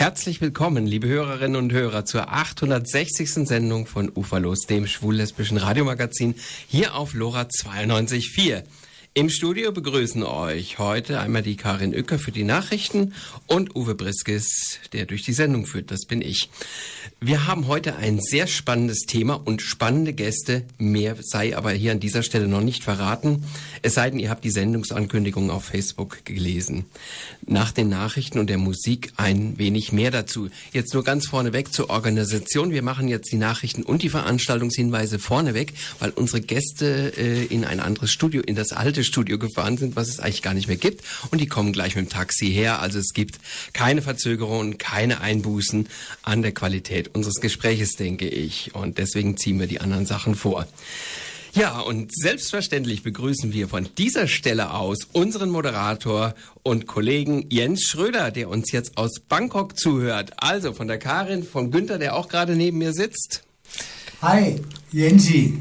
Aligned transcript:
Herzlich 0.00 0.40
willkommen, 0.40 0.86
liebe 0.86 1.08
Hörerinnen 1.08 1.56
und 1.56 1.72
Hörer, 1.74 2.06
zur 2.06 2.32
860. 2.32 3.46
Sendung 3.46 3.84
von 3.84 4.10
Uferlos, 4.16 4.60
dem 4.60 4.86
schwul-lesbischen 4.86 5.58
Radiomagazin, 5.58 6.36
hier 6.68 6.94
auf 6.94 7.12
LoRa 7.12 7.42
92.4. 7.42 8.62
Im 9.12 9.28
Studio 9.28 9.72
begrüßen 9.72 10.22
euch 10.22 10.78
heute 10.78 11.18
einmal 11.18 11.42
die 11.42 11.56
Karin 11.56 11.92
Uecker 11.92 12.20
für 12.20 12.30
die 12.30 12.44
Nachrichten 12.44 13.12
und 13.48 13.74
Uwe 13.74 13.96
Briskes, 13.96 14.78
der 14.92 15.04
durch 15.04 15.24
die 15.24 15.32
Sendung 15.32 15.66
führt. 15.66 15.90
Das 15.90 16.06
bin 16.06 16.22
ich. 16.22 16.48
Wir 17.20 17.48
haben 17.48 17.66
heute 17.66 17.96
ein 17.96 18.20
sehr 18.20 18.46
spannendes 18.46 19.06
Thema 19.06 19.34
und 19.34 19.62
spannende 19.62 20.12
Gäste. 20.12 20.62
Mehr 20.78 21.16
sei 21.20 21.56
aber 21.56 21.72
hier 21.72 21.90
an 21.90 21.98
dieser 21.98 22.22
Stelle 22.22 22.46
noch 22.46 22.60
nicht 22.60 22.84
verraten. 22.84 23.42
Es 23.82 23.94
sei 23.94 24.10
denn, 24.10 24.20
ihr 24.20 24.30
habt 24.30 24.44
die 24.44 24.52
Sendungsankündigung 24.52 25.50
auf 25.50 25.64
Facebook 25.64 26.24
gelesen. 26.24 26.84
Nach 27.44 27.72
den 27.72 27.88
Nachrichten 27.88 28.38
und 28.38 28.48
der 28.48 28.58
Musik 28.58 29.12
ein 29.16 29.58
wenig 29.58 29.90
mehr 29.90 30.12
dazu. 30.12 30.50
Jetzt 30.72 30.94
nur 30.94 31.02
ganz 31.02 31.26
vorneweg 31.26 31.74
zur 31.74 31.90
Organisation. 31.90 32.70
Wir 32.70 32.82
machen 32.82 33.08
jetzt 33.08 33.32
die 33.32 33.38
Nachrichten 33.38 33.82
und 33.82 34.04
die 34.04 34.08
Veranstaltungshinweise 34.08 35.18
vorneweg, 35.18 35.72
weil 35.98 36.10
unsere 36.10 36.40
Gäste 36.40 37.12
äh, 37.16 37.44
in 37.46 37.64
ein 37.64 37.80
anderes 37.80 38.12
Studio, 38.12 38.40
in 38.40 38.54
das 38.54 38.70
alte 38.70 38.99
Studio 39.04 39.38
gefahren 39.38 39.76
sind, 39.76 39.96
was 39.96 40.08
es 40.08 40.20
eigentlich 40.20 40.42
gar 40.42 40.54
nicht 40.54 40.68
mehr 40.68 40.76
gibt. 40.76 41.04
Und 41.30 41.40
die 41.40 41.46
kommen 41.46 41.72
gleich 41.72 41.96
mit 41.96 42.06
dem 42.06 42.10
Taxi 42.10 42.50
her. 42.50 42.80
Also 42.80 42.98
es 42.98 43.12
gibt 43.12 43.38
keine 43.72 44.02
Verzögerungen, 44.02 44.78
keine 44.78 45.20
Einbußen 45.20 45.88
an 46.22 46.42
der 46.42 46.52
Qualität 46.52 47.14
unseres 47.14 47.40
Gespräches, 47.40 47.92
denke 47.92 48.28
ich. 48.28 48.74
Und 48.74 48.98
deswegen 48.98 49.36
ziehen 49.36 49.58
wir 49.58 49.66
die 49.66 49.80
anderen 49.80 50.06
Sachen 50.06 50.34
vor. 50.34 50.66
Ja, 51.52 51.80
und 51.80 52.14
selbstverständlich 52.14 53.02
begrüßen 53.02 53.52
wir 53.52 53.66
von 53.68 53.88
dieser 53.98 54.28
Stelle 54.28 54.72
aus 54.72 54.98
unseren 55.12 55.50
Moderator 55.50 56.34
und 56.62 56.86
Kollegen 56.86 57.46
Jens 57.50 57.82
Schröder, 57.82 58.30
der 58.30 58.48
uns 58.48 58.70
jetzt 58.70 58.96
aus 58.96 59.18
Bangkok 59.28 59.76
zuhört. 59.76 60.32
Also 60.36 60.72
von 60.72 60.86
der 60.86 60.98
Karin, 60.98 61.42
von 61.42 61.72
Günther, 61.72 61.98
der 61.98 62.14
auch 62.14 62.28
gerade 62.28 62.54
neben 62.54 62.78
mir 62.78 62.92
sitzt. 62.92 63.42
Hi, 64.22 64.60
Jensi. 64.92 65.58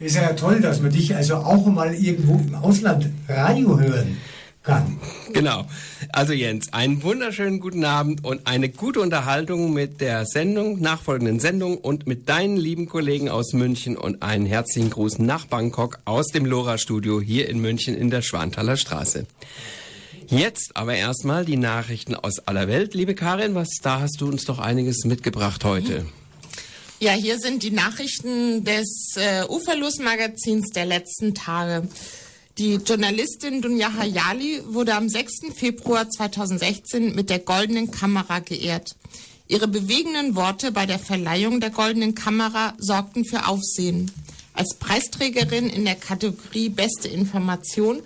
Ist 0.00 0.16
ja 0.16 0.32
toll, 0.32 0.60
dass 0.60 0.80
man 0.80 0.90
dich 0.90 1.14
also 1.14 1.36
auch 1.36 1.66
mal 1.66 1.94
irgendwo 1.94 2.32
im 2.32 2.54
Ausland 2.54 3.10
Radio 3.28 3.78
hören 3.78 4.16
kann. 4.62 4.98
Genau. 5.34 5.66
Also 6.10 6.32
Jens, 6.32 6.72
einen 6.72 7.02
wunderschönen 7.02 7.60
guten 7.60 7.84
Abend 7.84 8.24
und 8.24 8.46
eine 8.46 8.70
gute 8.70 9.00
Unterhaltung 9.00 9.74
mit 9.74 10.00
der 10.00 10.24
Sendung, 10.24 10.80
nachfolgenden 10.80 11.38
Sendung 11.38 11.76
und 11.76 12.06
mit 12.06 12.30
deinen 12.30 12.56
lieben 12.56 12.86
Kollegen 12.86 13.28
aus 13.28 13.52
München 13.52 13.98
und 13.98 14.22
einen 14.22 14.46
herzlichen 14.46 14.88
Gruß 14.88 15.18
nach 15.18 15.44
Bangkok 15.44 16.00
aus 16.06 16.28
dem 16.28 16.46
Lora-Studio 16.46 17.20
hier 17.20 17.50
in 17.50 17.60
München 17.60 17.94
in 17.94 18.08
der 18.08 18.22
Schwanthaler 18.22 18.78
Straße. 18.78 19.26
Jetzt 20.28 20.76
aber 20.76 20.94
erstmal 20.94 21.44
die 21.44 21.58
Nachrichten 21.58 22.14
aus 22.14 22.38
aller 22.46 22.68
Welt. 22.68 22.94
Liebe 22.94 23.14
Karin, 23.14 23.54
was 23.54 23.68
da 23.82 24.00
hast 24.00 24.20
du 24.22 24.28
uns 24.28 24.46
doch 24.46 24.60
einiges 24.60 25.04
mitgebracht 25.04 25.62
heute. 25.64 26.06
Ja, 27.02 27.12
hier 27.12 27.38
sind 27.38 27.62
die 27.62 27.70
Nachrichten 27.70 28.62
des 28.62 29.14
äh, 29.16 29.46
Uferlos-Magazins 29.48 30.68
der 30.68 30.84
letzten 30.84 31.34
Tage. 31.34 31.88
Die 32.58 32.74
Journalistin 32.74 33.62
Dunja 33.62 33.94
Hayali 33.94 34.60
wurde 34.66 34.94
am 34.94 35.08
6. 35.08 35.54
Februar 35.56 36.10
2016 36.10 37.14
mit 37.14 37.30
der 37.30 37.38
Goldenen 37.38 37.90
Kamera 37.90 38.40
geehrt. 38.40 38.96
Ihre 39.48 39.66
bewegenden 39.66 40.34
Worte 40.34 40.72
bei 40.72 40.84
der 40.84 40.98
Verleihung 40.98 41.60
der 41.60 41.70
Goldenen 41.70 42.14
Kamera 42.14 42.74
sorgten 42.76 43.24
für 43.24 43.48
Aufsehen. 43.48 44.10
Als 44.52 44.76
Preisträgerin 44.78 45.70
in 45.70 45.86
der 45.86 45.94
Kategorie 45.94 46.68
Beste 46.68 47.08
Information 47.08 48.02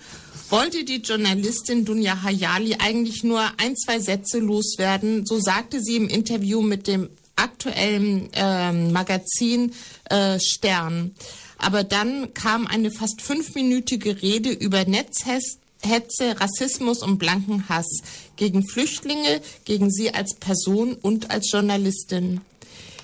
wollte 0.50 0.84
die 0.84 0.98
Journalistin 0.98 1.84
Dunja 1.84 2.22
Hayali 2.22 2.76
eigentlich 2.78 3.24
nur 3.24 3.42
ein, 3.58 3.74
zwei 3.74 3.98
Sätze 3.98 4.38
loswerden. 4.38 5.26
So 5.26 5.40
sagte 5.40 5.80
sie 5.80 5.96
im 5.96 6.08
Interview 6.08 6.62
mit 6.62 6.86
dem 6.86 7.08
aktuellen 7.36 8.32
äh, 8.32 8.72
Magazin 8.72 9.72
äh, 10.10 10.38
Stern. 10.40 11.14
Aber 11.58 11.84
dann 11.84 12.34
kam 12.34 12.66
eine 12.66 12.90
fast 12.90 13.22
fünfminütige 13.22 14.22
Rede 14.22 14.50
über 14.50 14.84
Netzhetze, 14.84 16.40
Rassismus 16.40 17.02
und 17.02 17.18
blanken 17.18 17.68
Hass 17.68 17.88
gegen 18.36 18.66
Flüchtlinge, 18.66 19.40
gegen 19.64 19.90
sie 19.90 20.12
als 20.12 20.34
Person 20.34 20.94
und 20.94 21.30
als 21.30 21.50
Journalistin. 21.50 22.40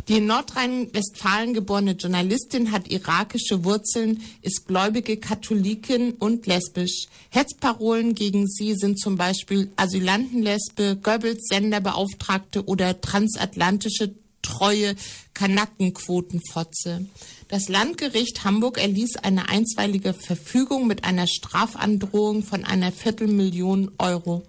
Die 0.09 0.17
in 0.17 0.27
Nordrhein-Westfalen 0.27 1.55
geborene 1.55 1.93
Journalistin 1.93 2.73
hat 2.73 2.91
irakische 2.91 3.65
Wurzeln, 3.65 4.23
ist 4.43 4.67
gläubige 4.67 5.19
Katholikin 5.19 6.13
und 6.13 6.47
lesbisch. 6.47 7.07
Hetzparolen 7.29 8.15
gegen 8.15 8.49
sie 8.49 8.75
sind 8.75 8.99
zum 8.99 9.17
Beispiel 9.17 9.71
Asylantenlesbe, 9.77 10.99
Goebbels 11.01 11.47
Senderbeauftragte 11.49 12.65
oder 12.65 13.01
transatlantische 13.01 14.15
treue 14.43 14.97
Kanackenquotenfotze. 15.35 17.07
Das 17.49 17.69
Landgericht 17.69 18.45
Hamburg 18.45 18.79
erließ 18.79 19.17
eine 19.17 19.49
einstweilige 19.49 20.15
Verfügung 20.15 20.87
mit 20.87 21.05
einer 21.05 21.27
Strafandrohung 21.27 22.43
von 22.43 22.65
einer 22.65 22.93
Viertelmillion 22.93 23.91
Euro. 23.99 24.47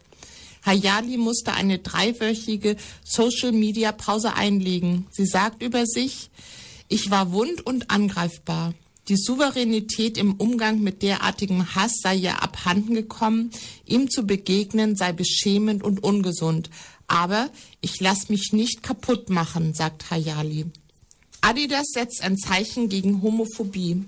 Hayali 0.66 1.18
musste 1.18 1.54
eine 1.54 1.80
dreiwöchige 1.80 2.76
Social-Media-Pause 3.04 4.36
einlegen. 4.36 5.08
Sie 5.12 5.26
sagt 5.26 5.64
über 5.64 5.86
sich, 5.86 6.30
ich 6.88 7.10
war 7.10 7.32
wund 7.32 7.66
und 7.66 7.90
angreifbar. 7.90 8.74
Die 9.08 9.18
Souveränität 9.18 10.18
im 10.18 10.36
Umgang 10.36 10.80
mit 10.80 11.02
derartigem 11.02 11.74
Hass 11.74 11.94
sei 12.04 12.16
ihr 12.16 12.44
abhanden 12.44 12.94
gekommen, 12.94 13.50
ihm 13.86 14.12
zu 14.12 14.28
begegnen 14.28 14.96
sei 14.96 15.12
beschämend 15.12 15.84
und 15.84 16.04
ungesund. 16.04 16.70
Aber 17.12 17.50
ich 17.82 18.00
lasse 18.00 18.32
mich 18.32 18.54
nicht 18.54 18.84
kaputt 18.84 19.30
machen, 19.30 19.74
sagt 19.74 20.12
Hayali. 20.12 20.68
Adidas 21.42 21.88
setzt 21.94 22.24
ein 22.24 22.38
Zeichen 22.38 22.88
gegen 22.88 23.22
Homophobie. 23.22 24.06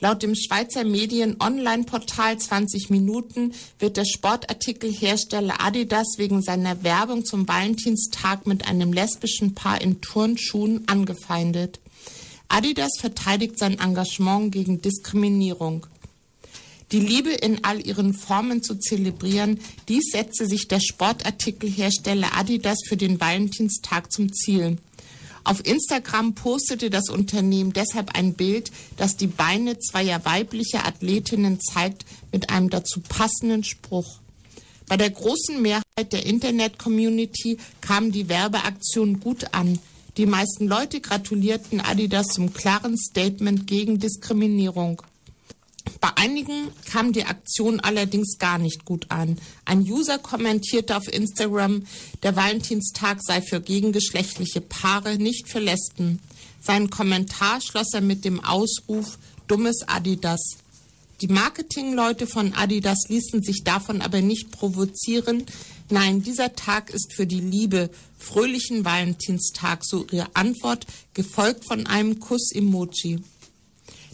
Laut 0.00 0.24
dem 0.24 0.34
Schweizer 0.34 0.82
Medien-Online-Portal 0.82 2.36
20 2.38 2.90
Minuten 2.90 3.54
wird 3.78 3.96
der 3.96 4.04
Sportartikelhersteller 4.04 5.64
Adidas 5.64 6.14
wegen 6.16 6.42
seiner 6.42 6.82
Werbung 6.82 7.24
zum 7.24 7.46
Valentinstag 7.46 8.44
mit 8.48 8.66
einem 8.66 8.92
lesbischen 8.92 9.54
Paar 9.54 9.80
in 9.80 10.00
Turnschuhen 10.00 10.88
angefeindet. 10.88 11.78
Adidas 12.48 12.98
verteidigt 12.98 13.56
sein 13.56 13.78
Engagement 13.78 14.50
gegen 14.50 14.82
Diskriminierung. 14.82 15.86
Die 16.92 17.00
Liebe 17.00 17.30
in 17.30 17.64
all 17.64 17.84
ihren 17.86 18.12
Formen 18.12 18.62
zu 18.62 18.74
zelebrieren, 18.74 19.58
dies 19.88 20.10
setze 20.12 20.46
sich 20.46 20.68
der 20.68 20.78
Sportartikelhersteller 20.78 22.36
Adidas 22.36 22.80
für 22.86 22.98
den 22.98 23.18
Valentinstag 23.18 24.12
zum 24.12 24.30
Ziel. 24.30 24.76
Auf 25.42 25.66
Instagram 25.66 26.34
postete 26.34 26.90
das 26.90 27.08
Unternehmen 27.08 27.72
deshalb 27.72 28.14
ein 28.14 28.34
Bild, 28.34 28.70
das 28.98 29.16
die 29.16 29.26
Beine 29.26 29.78
zweier 29.78 30.24
weiblicher 30.26 30.86
Athletinnen 30.86 31.58
zeigt 31.60 32.04
mit 32.30 32.50
einem 32.50 32.68
dazu 32.68 33.00
passenden 33.00 33.64
Spruch. 33.64 34.20
Bei 34.86 34.98
der 34.98 35.10
großen 35.10 35.62
Mehrheit 35.62 36.12
der 36.12 36.26
Internet-Community 36.26 37.56
kam 37.80 38.12
die 38.12 38.28
Werbeaktion 38.28 39.18
gut 39.18 39.54
an. 39.54 39.78
Die 40.18 40.26
meisten 40.26 40.68
Leute 40.68 41.00
gratulierten 41.00 41.80
Adidas 41.80 42.26
zum 42.28 42.52
klaren 42.52 42.98
Statement 42.98 43.66
gegen 43.66 43.98
Diskriminierung. 43.98 45.00
Bei 46.02 46.10
einigen 46.16 46.72
kam 46.90 47.12
die 47.12 47.26
Aktion 47.26 47.78
allerdings 47.78 48.36
gar 48.38 48.58
nicht 48.58 48.84
gut 48.84 49.06
an. 49.12 49.38
Ein 49.64 49.82
User 49.82 50.18
kommentierte 50.18 50.96
auf 50.96 51.06
Instagram, 51.06 51.84
der 52.24 52.34
Valentinstag 52.34 53.22
sei 53.22 53.40
für 53.40 53.60
gegengeschlechtliche 53.60 54.60
Paare, 54.60 55.16
nicht 55.16 55.48
für 55.48 55.60
Lesben. 55.60 56.18
Seinen 56.60 56.90
Kommentar 56.90 57.60
schloss 57.60 57.94
er 57.94 58.00
mit 58.00 58.24
dem 58.24 58.44
Ausruf 58.44 59.16
Dummes 59.46 59.84
Adidas. 59.86 60.56
Die 61.20 61.28
Marketingleute 61.28 62.26
von 62.26 62.52
Adidas 62.52 63.04
ließen 63.08 63.44
sich 63.44 63.62
davon 63.62 64.02
aber 64.02 64.22
nicht 64.22 64.50
provozieren. 64.50 65.46
Nein, 65.88 66.20
dieser 66.20 66.56
Tag 66.56 66.90
ist 66.90 67.12
für 67.14 67.28
die 67.28 67.40
Liebe. 67.40 67.90
Fröhlichen 68.18 68.84
Valentinstag, 68.84 69.84
so 69.84 70.04
ihre 70.10 70.34
Antwort, 70.34 70.84
gefolgt 71.14 71.64
von 71.64 71.86
einem 71.86 72.18
Kuss-Emoji. 72.18 73.20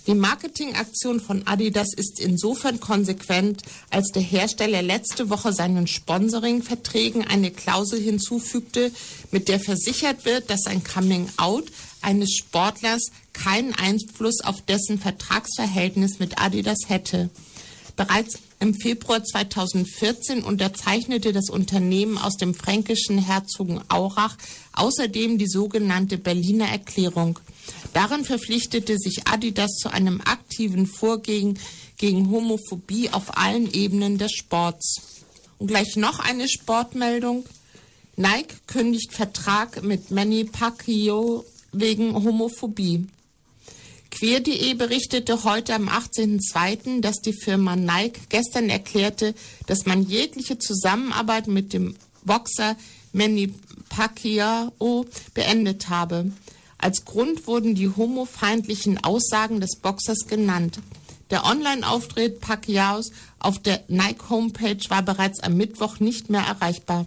Die 0.08 0.14
Marketingaktion 0.14 1.20
von 1.20 1.46
Adidas 1.46 1.88
ist 1.94 2.18
insofern 2.18 2.80
konsequent, 2.80 3.60
als 3.90 4.10
der 4.12 4.22
Hersteller 4.22 4.80
letzte 4.80 5.28
Woche 5.28 5.52
seinen 5.52 5.86
Sponsoring-Verträgen 5.86 7.26
eine 7.26 7.50
Klausel 7.50 8.00
hinzufügte, 8.00 8.90
mit 9.32 9.48
der 9.48 9.60
versichert 9.60 10.24
wird, 10.24 10.48
dass 10.48 10.64
ein 10.64 10.82
Coming-out 10.82 11.66
eines 12.00 12.32
Sportlers 12.32 13.10
keinen 13.34 13.74
Einfluss 13.74 14.40
auf 14.40 14.62
dessen 14.62 14.98
Vertragsverhältnis 14.98 16.18
mit 16.18 16.40
Adidas 16.40 16.88
hätte. 16.88 17.28
Bereits 17.94 18.38
im 18.60 18.74
Februar 18.74 19.22
2014 19.22 20.42
unterzeichnete 20.42 21.34
das 21.34 21.50
Unternehmen 21.50 22.16
aus 22.16 22.36
dem 22.36 22.54
fränkischen 22.54 23.18
Herzogenaurach 23.18 24.36
außerdem 24.72 25.36
die 25.36 25.48
sogenannte 25.48 26.16
Berliner 26.16 26.68
Erklärung. 26.68 27.38
Darin 27.92 28.24
verpflichtete 28.24 28.96
sich 28.98 29.26
Adidas 29.26 29.76
zu 29.76 29.90
einem 29.90 30.20
aktiven 30.20 30.86
Vorgehen 30.86 31.58
gegen 31.96 32.30
Homophobie 32.30 33.10
auf 33.10 33.36
allen 33.36 33.72
Ebenen 33.72 34.18
des 34.18 34.32
Sports. 34.32 35.00
Und 35.58 35.68
gleich 35.68 35.96
noch 35.96 36.20
eine 36.20 36.48
Sportmeldung. 36.48 37.44
Nike 38.16 38.54
kündigt 38.66 39.12
Vertrag 39.12 39.82
mit 39.82 40.10
Manny 40.10 40.44
Pacquiao 40.44 41.44
wegen 41.72 42.14
Homophobie. 42.14 43.06
Queer.de 44.10 44.74
berichtete 44.74 45.44
heute 45.44 45.74
am 45.74 45.88
18.02., 45.88 47.00
dass 47.00 47.16
die 47.20 47.32
Firma 47.32 47.76
Nike 47.76 48.20
gestern 48.28 48.68
erklärte, 48.70 49.34
dass 49.66 49.86
man 49.86 50.02
jegliche 50.08 50.58
Zusammenarbeit 50.58 51.46
mit 51.46 51.72
dem 51.72 51.94
Boxer 52.24 52.76
Manny 53.12 53.54
Pacquiao 53.88 55.06
beendet 55.34 55.88
habe. 55.88 56.32
Als 56.78 57.04
Grund 57.04 57.46
wurden 57.46 57.74
die 57.74 57.88
homofeindlichen 57.88 59.02
Aussagen 59.02 59.60
des 59.60 59.76
Boxers 59.76 60.26
genannt. 60.28 60.78
Der 61.30 61.44
Online-Auftritt 61.44 62.40
Pacquiaos 62.40 63.10
auf 63.38 63.58
der 63.58 63.84
Nike-Homepage 63.88 64.78
war 64.88 65.02
bereits 65.02 65.40
am 65.40 65.56
Mittwoch 65.56 66.00
nicht 66.00 66.30
mehr 66.30 66.42
erreichbar. 66.42 67.06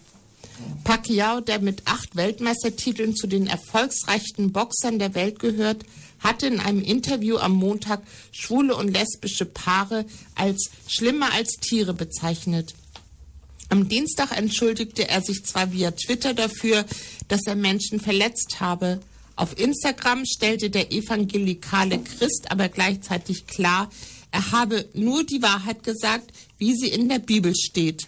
Pacquiao, 0.83 1.41
der 1.41 1.59
mit 1.59 1.83
acht 1.85 2.15
Weltmeistertiteln 2.15 3.15
zu 3.15 3.27
den 3.27 3.47
erfolgreichsten 3.47 4.51
Boxern 4.51 5.00
der 5.00 5.15
Welt 5.15 5.39
gehört, 5.39 5.83
hatte 6.19 6.47
in 6.47 6.59
einem 6.59 6.81
Interview 6.81 7.38
am 7.38 7.53
Montag 7.53 8.03
schwule 8.31 8.75
und 8.75 8.94
lesbische 8.94 9.45
Paare 9.45 10.06
als 10.35 10.69
schlimmer 10.88 11.33
als 11.33 11.53
Tiere 11.53 11.94
bezeichnet. 11.94 12.75
Am 13.69 13.88
Dienstag 13.88 14.38
entschuldigte 14.38 15.07
er 15.07 15.21
sich 15.21 15.45
zwar 15.45 15.71
via 15.71 15.91
Twitter 15.91 16.33
dafür, 16.33 16.85
dass 17.27 17.41
er 17.47 17.56
Menschen 17.56 18.00
verletzt 18.00 18.59
habe. 18.59 19.00
Auf 19.35 19.57
Instagram 19.59 20.25
stellte 20.25 20.69
der 20.69 20.91
evangelikale 20.91 21.99
Christ 21.99 22.47
aber 22.49 22.69
gleichzeitig 22.69 23.47
klar, 23.47 23.89
er 24.31 24.51
habe 24.51 24.87
nur 24.93 25.23
die 25.23 25.41
Wahrheit 25.41 25.83
gesagt, 25.83 26.31
wie 26.57 26.75
sie 26.75 26.89
in 26.89 27.09
der 27.09 27.19
Bibel 27.19 27.53
steht. 27.55 28.07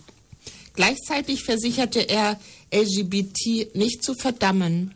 Gleichzeitig 0.74 1.44
versicherte 1.44 2.00
er, 2.00 2.40
LGBT 2.72 3.76
nicht 3.76 4.04
zu 4.04 4.16
verdammen. 4.16 4.94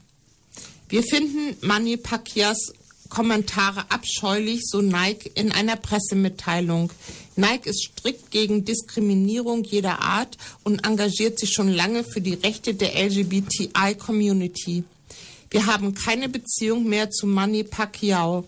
Wir 0.89 1.03
finden 1.03 1.55
Manny 1.61 1.97
Pacquias 1.97 2.73
Kommentare 3.09 3.89
abscheulich, 3.89 4.61
so 4.65 4.81
Nike 4.81 5.31
in 5.35 5.51
einer 5.51 5.75
Pressemitteilung. 5.75 6.91
Nike 7.35 7.69
ist 7.69 7.91
strikt 7.91 8.31
gegen 8.31 8.65
Diskriminierung 8.65 9.63
jeder 9.63 10.01
Art 10.01 10.37
und 10.63 10.85
engagiert 10.85 11.39
sich 11.39 11.51
schon 11.53 11.71
lange 11.71 12.03
für 12.03 12.21
die 12.21 12.33
Rechte 12.33 12.73
der 12.73 12.95
LGBTI-Community. 12.95 14.83
Wir 15.49 15.65
haben 15.65 15.93
keine 15.93 16.29
Beziehung 16.29 16.87
mehr 16.87 17.09
zu 17.09 17.27
Manny 17.27 17.63
Pacquiao. 17.63 18.45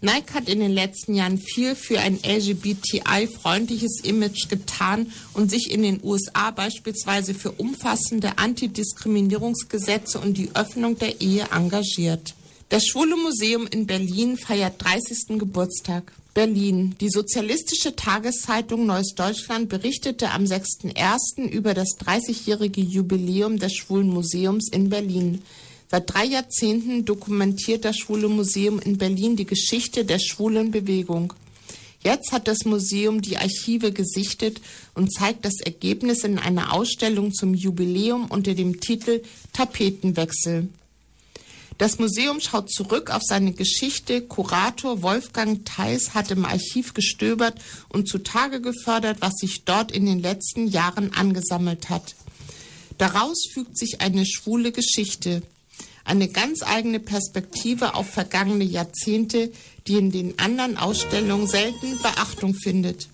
Nike 0.00 0.34
hat 0.34 0.48
in 0.50 0.60
den 0.60 0.72
letzten 0.72 1.14
Jahren 1.14 1.38
viel 1.38 1.74
für 1.74 1.98
ein 1.98 2.18
LGBTI-freundliches 2.22 4.00
Image 4.02 4.50
getan 4.50 5.10
und 5.32 5.50
sich 5.50 5.70
in 5.70 5.82
den 5.82 6.00
USA 6.02 6.50
beispielsweise 6.50 7.32
für 7.32 7.52
umfassende 7.52 8.36
Antidiskriminierungsgesetze 8.36 10.18
und 10.18 10.36
die 10.36 10.50
Öffnung 10.54 10.98
der 10.98 11.22
Ehe 11.22 11.46
engagiert. 11.52 12.34
Das 12.68 12.84
Schwule 12.86 13.16
Museum 13.16 13.66
in 13.66 13.86
Berlin 13.86 14.36
feiert 14.36 14.84
30. 14.84 15.38
Geburtstag. 15.38 16.12
Berlin. 16.34 16.96
Die 17.00 17.10
sozialistische 17.10 17.94
Tageszeitung 17.94 18.86
Neues 18.86 19.14
Deutschland 19.14 19.68
berichtete 19.68 20.32
am 20.32 20.44
6.1. 20.44 21.48
über 21.48 21.72
das 21.74 21.90
30-jährige 22.00 22.80
Jubiläum 22.80 23.58
des 23.58 23.74
Schwulen 23.74 24.08
Museums 24.08 24.68
in 24.70 24.90
Berlin. 24.90 25.42
Seit 25.94 26.12
drei 26.12 26.24
Jahrzehnten 26.24 27.04
dokumentiert 27.04 27.84
das 27.84 27.96
Schwule 27.96 28.26
Museum 28.26 28.80
in 28.80 28.98
Berlin 28.98 29.36
die 29.36 29.46
Geschichte 29.46 30.04
der 30.04 30.18
schwulen 30.18 30.72
Bewegung. 30.72 31.32
Jetzt 32.02 32.32
hat 32.32 32.48
das 32.48 32.64
Museum 32.64 33.22
die 33.22 33.36
Archive 33.36 33.92
gesichtet 33.92 34.60
und 34.96 35.14
zeigt 35.14 35.44
das 35.44 35.60
Ergebnis 35.60 36.24
in 36.24 36.40
einer 36.40 36.72
Ausstellung 36.72 37.32
zum 37.32 37.54
Jubiläum 37.54 38.26
unter 38.28 38.54
dem 38.54 38.80
Titel 38.80 39.22
Tapetenwechsel. 39.52 40.68
Das 41.78 42.00
Museum 42.00 42.40
schaut 42.40 42.72
zurück 42.72 43.12
auf 43.14 43.22
seine 43.22 43.52
Geschichte. 43.52 44.20
Kurator 44.20 45.00
Wolfgang 45.00 45.64
Theis 45.64 46.12
hat 46.12 46.32
im 46.32 46.44
Archiv 46.44 46.94
gestöbert 46.94 47.56
und 47.88 48.08
zutage 48.08 48.60
gefördert, 48.60 49.18
was 49.20 49.34
sich 49.34 49.62
dort 49.64 49.92
in 49.92 50.06
den 50.06 50.18
letzten 50.18 50.66
Jahren 50.66 51.14
angesammelt 51.14 51.88
hat. 51.88 52.16
Daraus 52.98 53.46
fügt 53.52 53.78
sich 53.78 54.00
eine 54.00 54.26
schwule 54.26 54.72
Geschichte, 54.72 55.42
eine 56.04 56.28
ganz 56.28 56.62
eigene 56.62 57.00
Perspektive 57.00 57.94
auf 57.94 58.08
vergangene 58.08 58.64
Jahrzehnte, 58.64 59.50
die 59.86 59.94
in 59.94 60.10
den 60.10 60.38
anderen 60.38 60.76
Ausstellungen 60.76 61.46
selten 61.46 61.98
Beachtung 62.02 62.54
findet. 62.54 63.08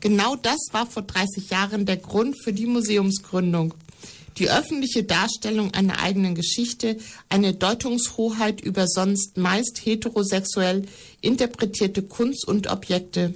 Genau 0.00 0.36
das 0.36 0.58
war 0.72 0.86
vor 0.86 1.02
30 1.02 1.50
Jahren 1.50 1.84
der 1.84 1.98
Grund 1.98 2.42
für 2.42 2.52
die 2.52 2.66
Museumsgründung 2.66 3.74
die 4.40 4.50
öffentliche 4.50 5.04
Darstellung 5.04 5.74
einer 5.74 6.00
eigenen 6.00 6.34
Geschichte, 6.34 6.96
eine 7.28 7.52
Deutungshoheit 7.52 8.60
über 8.60 8.86
sonst 8.86 9.36
meist 9.36 9.82
heterosexuell 9.84 10.86
interpretierte 11.20 12.02
Kunst 12.02 12.48
und 12.48 12.70
Objekte. 12.70 13.34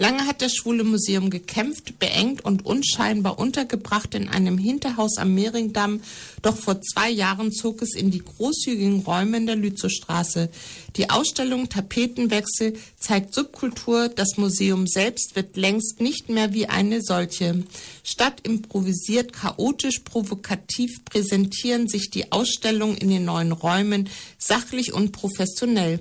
Lange 0.00 0.26
hat 0.26 0.42
das 0.42 0.54
Schwule 0.54 0.84
Museum 0.84 1.28
gekämpft, 1.28 1.98
beengt 1.98 2.44
und 2.44 2.64
unscheinbar 2.64 3.36
untergebracht 3.36 4.14
in 4.14 4.28
einem 4.28 4.56
Hinterhaus 4.56 5.16
am 5.18 5.34
Mehringdamm, 5.34 6.00
doch 6.40 6.56
vor 6.56 6.80
zwei 6.82 7.10
Jahren 7.10 7.50
zog 7.50 7.82
es 7.82 7.96
in 7.96 8.12
die 8.12 8.22
großzügigen 8.22 9.00
Räume 9.00 9.38
in 9.38 9.46
der 9.46 9.56
Lützowstraße. 9.56 10.50
Die 10.94 11.10
Ausstellung 11.10 11.68
Tapetenwechsel 11.68 12.74
zeigt 12.96 13.34
Subkultur, 13.34 14.08
das 14.08 14.36
Museum 14.36 14.86
selbst 14.86 15.34
wird 15.34 15.56
längst 15.56 16.00
nicht 16.00 16.28
mehr 16.28 16.54
wie 16.54 16.68
eine 16.68 17.02
solche. 17.02 17.64
Statt 18.04 18.40
improvisiert, 18.44 19.32
chaotisch, 19.32 19.98
provokativ 20.04 21.04
präsentieren 21.06 21.88
sich 21.88 22.10
die 22.10 22.30
Ausstellungen 22.30 22.96
in 22.98 23.08
den 23.08 23.24
neuen 23.24 23.50
Räumen 23.50 24.08
sachlich 24.38 24.92
und 24.92 25.10
professionell. 25.10 25.98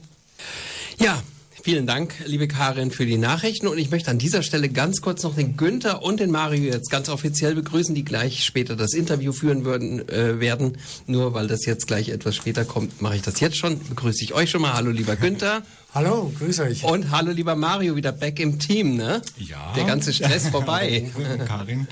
Ja, 0.98 1.22
Vielen 1.64 1.86
Dank, 1.86 2.12
liebe 2.26 2.46
Karin, 2.46 2.90
für 2.90 3.06
die 3.06 3.16
Nachrichten. 3.16 3.68
Und 3.68 3.78
ich 3.78 3.90
möchte 3.90 4.10
an 4.10 4.18
dieser 4.18 4.42
Stelle 4.42 4.68
ganz 4.68 5.00
kurz 5.00 5.22
noch 5.22 5.34
den 5.34 5.56
Günther 5.56 6.02
und 6.02 6.20
den 6.20 6.30
Mario 6.30 6.70
jetzt 6.70 6.90
ganz 6.90 7.08
offiziell 7.08 7.54
begrüßen, 7.54 7.94
die 7.94 8.04
gleich 8.04 8.44
später 8.44 8.76
das 8.76 8.92
Interview 8.92 9.32
führen 9.32 9.64
würden, 9.64 10.06
äh, 10.10 10.40
werden. 10.40 10.76
Nur 11.06 11.32
weil 11.32 11.46
das 11.46 11.64
jetzt 11.64 11.86
gleich 11.86 12.10
etwas 12.10 12.36
später 12.36 12.66
kommt, 12.66 13.00
mache 13.00 13.16
ich 13.16 13.22
das 13.22 13.40
jetzt 13.40 13.56
schon. 13.56 13.78
Begrüße 13.82 14.24
ich 14.24 14.34
euch 14.34 14.50
schon 14.50 14.60
mal. 14.60 14.74
Hallo, 14.74 14.90
lieber 14.90 15.16
Günther. 15.16 15.62
Hallo, 15.94 16.30
grüß 16.38 16.60
euch. 16.60 16.84
Und 16.84 17.10
hallo, 17.12 17.30
lieber 17.30 17.54
Mario, 17.54 17.96
wieder 17.96 18.12
back 18.12 18.40
im 18.40 18.58
Team, 18.58 18.96
ne? 18.96 19.22
Ja. 19.38 19.72
Der 19.74 19.84
ganze 19.84 20.12
Stress 20.12 20.48
vorbei. 20.50 21.10
Karin. 21.46 21.86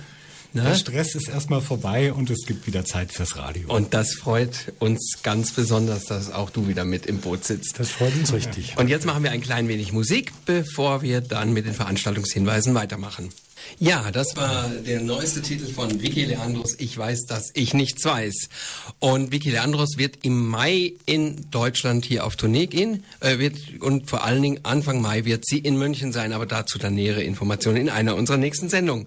Ne? 0.55 0.63
Der 0.63 0.75
Stress 0.75 1.15
ist 1.15 1.29
erstmal 1.29 1.63
vorbei 1.63 2.13
und 2.13 2.29
es 2.29 2.45
gibt 2.47 2.67
wieder 2.67 2.85
Zeit 2.85 3.11
fürs 3.13 3.37
Radio. 3.37 3.73
Und 3.75 3.95
das 3.95 4.15
freut 4.15 4.73
uns 4.81 5.19
ganz 5.23 5.53
besonders, 5.53 6.05
dass 6.05 6.31
auch 6.31 6.51
du 6.51 6.69
wieder 6.69 6.85
mit 6.85 7.07
im 7.07 7.19
Boot 7.19 7.45
sitzt. 7.45 7.79
Das 7.79 7.91
freut 7.91 8.15
uns 8.15 8.33
richtig. 8.33 8.77
Und 8.77 8.89
jetzt 8.89 9.07
machen 9.07 9.25
wir 9.25 9.31
ein 9.31 9.41
klein 9.41 9.69
wenig 9.69 9.93
Musik, 9.93 10.33
bevor 10.45 11.01
wir 11.01 11.23
dann 11.23 11.55
mit 11.55 11.65
den 11.65 11.75
Veranstaltungshinweisen 11.75 12.75
weitermachen. 12.75 13.31
Ja, 13.79 14.11
das 14.11 14.37
war 14.37 14.69
der 14.69 15.01
neueste 15.01 15.41
Titel 15.41 15.73
von 15.73 16.03
Vicky 16.03 16.25
Leandros. 16.25 16.75
Ich 16.79 16.97
weiß, 16.97 17.27
dass 17.27 17.51
ich 17.55 17.75
nichts 17.75 18.05
weiß. 18.05 18.49
Und 18.99 19.33
Vicky 19.33 19.51
Leandros 19.51 19.97
wird 19.97 20.19
im 20.23 20.49
Mai 20.49 20.95
in 21.07 21.51
Deutschland 21.51 22.05
hier 22.05 22.27
auf 22.27 22.37
Tournee 22.37 22.67
gehen. 22.67 23.05
Äh, 23.21 23.39
wird, 23.39 23.57
und 23.81 24.11
vor 24.11 24.25
allen 24.25 24.43
Dingen 24.43 24.61
Anfang 24.65 25.01
Mai 25.01 25.25
wird 25.25 25.47
sie 25.47 25.59
in 25.59 25.79
München 25.79 26.13
sein, 26.13 26.33
aber 26.33 26.47
dazu 26.47 26.79
dann 26.79 26.95
nähere 26.95 27.23
Informationen 27.23 27.79
in 27.79 27.89
einer 27.89 28.17
unserer 28.17 28.37
nächsten 28.37 28.69
Sendungen. 28.69 29.07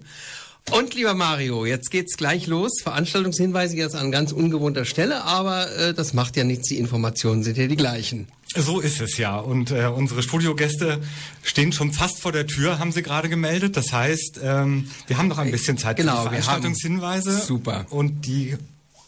Und 0.72 0.94
lieber 0.94 1.14
Mario, 1.14 1.64
jetzt 1.64 1.90
geht's 1.90 2.16
gleich 2.16 2.46
los. 2.48 2.80
Veranstaltungshinweise 2.82 3.76
jetzt 3.76 3.94
an 3.94 4.10
ganz 4.10 4.32
ungewohnter 4.32 4.84
Stelle, 4.84 5.24
aber 5.24 5.70
äh, 5.76 5.94
das 5.94 6.12
macht 6.12 6.36
ja 6.36 6.44
nichts. 6.44 6.68
Die 6.68 6.78
Informationen 6.78 7.42
sind 7.42 7.56
ja 7.56 7.66
die 7.66 7.76
gleichen. 7.76 8.28
So 8.54 8.80
ist 8.80 9.00
es 9.00 9.16
ja. 9.16 9.36
Und 9.36 9.70
äh, 9.70 9.86
unsere 9.86 10.22
Studiogäste 10.22 11.00
stehen 11.42 11.72
schon 11.72 11.92
fast 11.92 12.20
vor 12.20 12.32
der 12.32 12.46
Tür, 12.46 12.78
haben 12.78 12.92
sie 12.92 13.02
gerade 13.02 13.28
gemeldet. 13.28 13.76
Das 13.76 13.92
heißt, 13.92 14.40
ähm, 14.42 14.90
wir 15.06 15.18
haben 15.18 15.28
noch 15.28 15.38
ein 15.38 15.50
bisschen 15.50 15.78
Zeit 15.78 15.96
genau, 15.96 16.16
für 16.24 16.28
die 16.30 16.42
Veranstaltungshinweise. 16.42 17.40
Super. 17.40 17.86
Und 17.90 18.26
die 18.26 18.56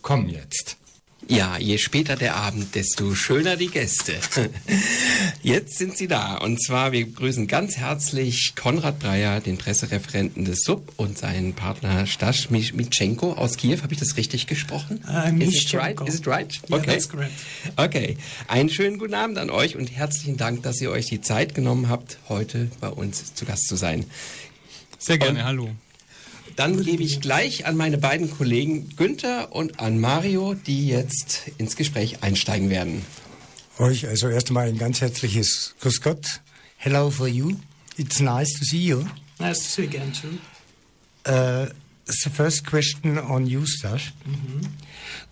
kommen 0.01 0.29
jetzt. 0.29 0.78
Ja, 1.31 1.59
je 1.59 1.77
später 1.77 2.17
der 2.17 2.37
Abend, 2.37 2.75
desto 2.75 3.15
schöner 3.15 3.57
die 3.57 3.69
Gäste. 3.69 4.15
Jetzt 5.43 5.77
sind 5.77 5.99
sie 5.99 6.09
da. 6.09 6.37
Und 6.37 6.63
zwar, 6.63 6.93
wir 6.93 7.05
begrüßen 7.05 7.47
ganz 7.47 7.77
herzlich 7.77 8.55
Konrad 8.57 8.99
Breyer, 8.99 9.41
den 9.41 9.59
Pressereferenten 9.59 10.47
des 10.47 10.63
SUB 10.63 10.91
und 10.97 11.19
seinen 11.19 11.53
Partner 11.53 12.07
Stasch 12.07 12.49
Mitschenko 12.49 13.35
aus 13.35 13.59
Kiew. 13.59 13.83
Habe 13.83 13.93
ich 13.93 14.01
das 14.01 14.17
richtig 14.17 14.47
gesprochen? 14.47 15.05
Uh, 15.07 15.43
Is 15.43 15.65
it 15.65 15.75
right? 15.75 16.01
Is 16.09 16.21
it 16.21 16.27
right? 16.27 16.59
Okay. 16.71 16.77
Yeah, 16.77 16.93
that's 16.95 17.09
correct. 17.11 17.33
Okay. 17.77 18.17
Einen 18.47 18.71
schönen 18.71 18.99
guten 18.99 19.15
Abend 19.15 19.37
an 19.37 19.51
euch 19.51 19.77
und 19.77 19.95
herzlichen 19.95 20.39
Dank, 20.39 20.63
dass 20.63 20.81
ihr 20.81 20.91
euch 20.91 21.07
die 21.07 21.21
Zeit 21.21 21.55
genommen 21.55 21.91
habt, 21.91 22.19
heute 22.31 22.71
bei 22.81 22.89
uns 22.89 23.35
zu 23.35 23.45
Gast 23.45 23.69
zu 23.69 23.77
sein. 23.77 24.07
Sehr 24.99 25.19
gerne, 25.19 25.41
und 25.41 25.45
hallo. 25.45 25.71
Dann 26.57 26.83
gebe 26.83 27.03
ich 27.03 27.21
gleich 27.21 27.67
an 27.67 27.77
meine 27.77 27.99
beiden 27.99 28.31
Kollegen 28.31 28.95
Günther 28.97 29.55
und 29.55 29.81
an 29.81 29.99
Mario, 29.99 30.55
die 30.55 30.89
jetzt 30.89 31.51
ins 31.59 31.77
Gespräch 31.77 32.23
einsteigen 32.23 32.71
werden. 32.71 33.05
Euch 33.79 34.09
also 34.09 34.29
erst 34.29 34.49
einmal 34.49 34.69
ein 34.69 34.79
ganz 34.79 35.01
herzliches 35.01 35.75
Grüß 35.81 36.01
Gott. 36.01 36.41
Hello 36.77 37.11
for 37.11 37.29
you. 37.29 37.53
It's 37.97 38.21
nice 38.21 38.53
to 38.59 38.65
see 38.65 38.85
you. 38.87 39.05
Nice 39.39 39.61
to 39.61 39.65
see 39.65 39.83
you 39.83 39.89
again 39.89 40.13
too. 40.13 40.39
Uh, 41.31 41.67
the 42.07 42.31
first 42.31 42.67
question 42.67 43.19
on 43.19 43.47
you, 43.47 43.67
Stash. 43.67 44.13
Mhm. 44.25 44.67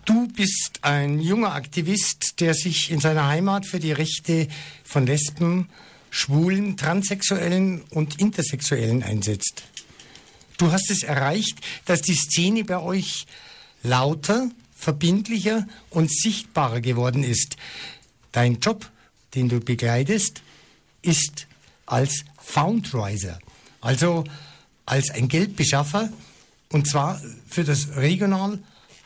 Du 0.05 0.27
bist 0.29 0.79
ein 0.81 1.19
junger 1.19 1.53
Aktivist, 1.53 2.39
der 2.39 2.53
sich 2.53 2.91
in 2.91 2.99
seiner 2.99 3.27
Heimat 3.27 3.65
für 3.65 3.79
die 3.79 3.91
Rechte 3.91 4.47
von 4.83 5.05
Lesben, 5.05 5.67
Schwulen, 6.09 6.77
Transsexuellen 6.77 7.81
und 7.89 8.19
Intersexuellen 8.19 9.03
einsetzt. 9.03 9.63
Du 10.57 10.71
hast 10.71 10.89
es 10.89 11.03
erreicht, 11.03 11.59
dass 11.85 12.01
die 12.01 12.15
Szene 12.15 12.63
bei 12.63 12.79
euch 12.79 13.25
lauter, 13.83 14.49
verbindlicher 14.75 15.67
und 15.89 16.11
sichtbarer 16.11 16.81
geworden 16.81 17.23
ist. 17.23 17.57
Dein 18.31 18.59
Job, 18.59 18.89
den 19.35 19.49
du 19.49 19.59
begleitest, 19.59 20.41
ist 21.01 21.47
als 21.85 22.25
Foundriser, 22.41 23.39
also 23.81 24.23
als 24.85 25.11
ein 25.11 25.27
Geldbeschaffer, 25.27 26.11
und 26.69 26.87
zwar 26.87 27.21
für 27.47 27.63
das 27.63 27.95
Regional 27.95 28.59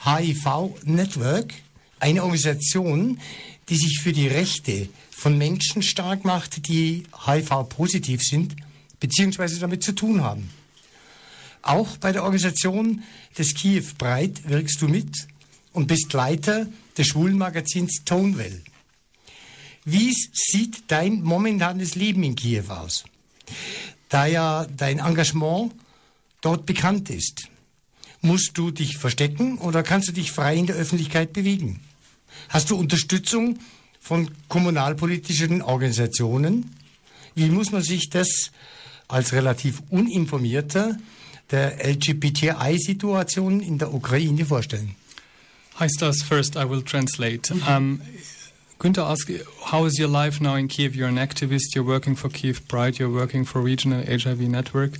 HIV 0.03 0.75
Network, 0.83 1.53
eine 1.99 2.23
Organisation, 2.23 3.19
die 3.69 3.75
sich 3.75 3.99
für 4.01 4.13
die 4.13 4.27
Rechte 4.27 4.89
von 5.11 5.37
Menschen 5.37 5.83
stark 5.83 6.25
macht, 6.25 6.67
die 6.67 7.03
HIV-positiv 7.25 8.23
sind, 8.23 8.55
beziehungsweise 8.99 9.59
damit 9.59 9.83
zu 9.83 9.93
tun 9.93 10.23
haben. 10.23 10.49
Auch 11.61 11.97
bei 11.97 12.11
der 12.11 12.23
Organisation 12.23 13.03
des 13.37 13.53
Kiew 13.53 13.83
Breit 13.97 14.49
wirkst 14.49 14.81
du 14.81 14.87
mit 14.87 15.27
und 15.73 15.87
bist 15.87 16.11
Leiter 16.13 16.67
des 16.97 17.07
Schwulenmagazins 17.07 18.01
Tonewell. 18.05 18.61
Wie 19.85 20.13
sieht 20.33 20.83
dein 20.87 21.21
momentanes 21.21 21.95
Leben 21.95 22.23
in 22.23 22.35
Kiew 22.35 22.69
aus? 22.69 23.03
Da 24.09 24.25
ja 24.25 24.65
dein 24.77 24.99
Engagement 24.99 25.73
dort 26.41 26.65
bekannt 26.65 27.09
ist, 27.09 27.47
musst 28.21 28.51
du 28.55 28.71
dich 28.71 28.97
verstecken 28.97 29.57
oder 29.57 29.83
kannst 29.83 30.09
du 30.09 30.11
dich 30.11 30.31
frei 30.31 30.55
in 30.55 30.67
der 30.67 30.75
Öffentlichkeit 30.75 31.33
bewegen? 31.33 31.79
Hast 32.49 32.69
du 32.69 32.75
Unterstützung 32.75 33.59
von 33.99 34.29
kommunalpolitischen 34.47 35.61
Organisationen? 35.61 36.75
Wie 37.35 37.49
muss 37.49 37.71
man 37.71 37.81
sich 37.81 38.09
das 38.09 38.51
als 39.07 39.33
relativ 39.33 39.81
uninformierter 39.89 40.97
der 41.51 41.85
LGBTI-Situation 41.85 43.59
in 43.59 43.77
der 43.77 43.93
Ukraine 43.93 44.45
vorstellen? 44.45 44.95
Hi 45.75 45.87
Stas, 45.89 46.21
first 46.21 46.55
I 46.55 46.69
will 46.69 46.83
translate. 46.83 47.53
Um, 47.67 48.01
Günther 48.81 49.07
asked, 49.11 49.29
how 49.65 49.85
is 49.85 49.99
your 49.99 50.07
life 50.07 50.41
now 50.41 50.55
in 50.55 50.67
Kiev? 50.67 50.95
You're 50.95 51.07
an 51.07 51.17
activist, 51.17 51.75
you're 51.75 51.83
working 51.83 52.15
for 52.15 52.29
Kiev 52.29 52.67
Pride, 52.67 52.97
you're 52.97 53.11
working 53.11 53.45
for 53.45 53.61
Regional 53.61 54.03
HIV 54.03 54.39
Network. 54.39 54.93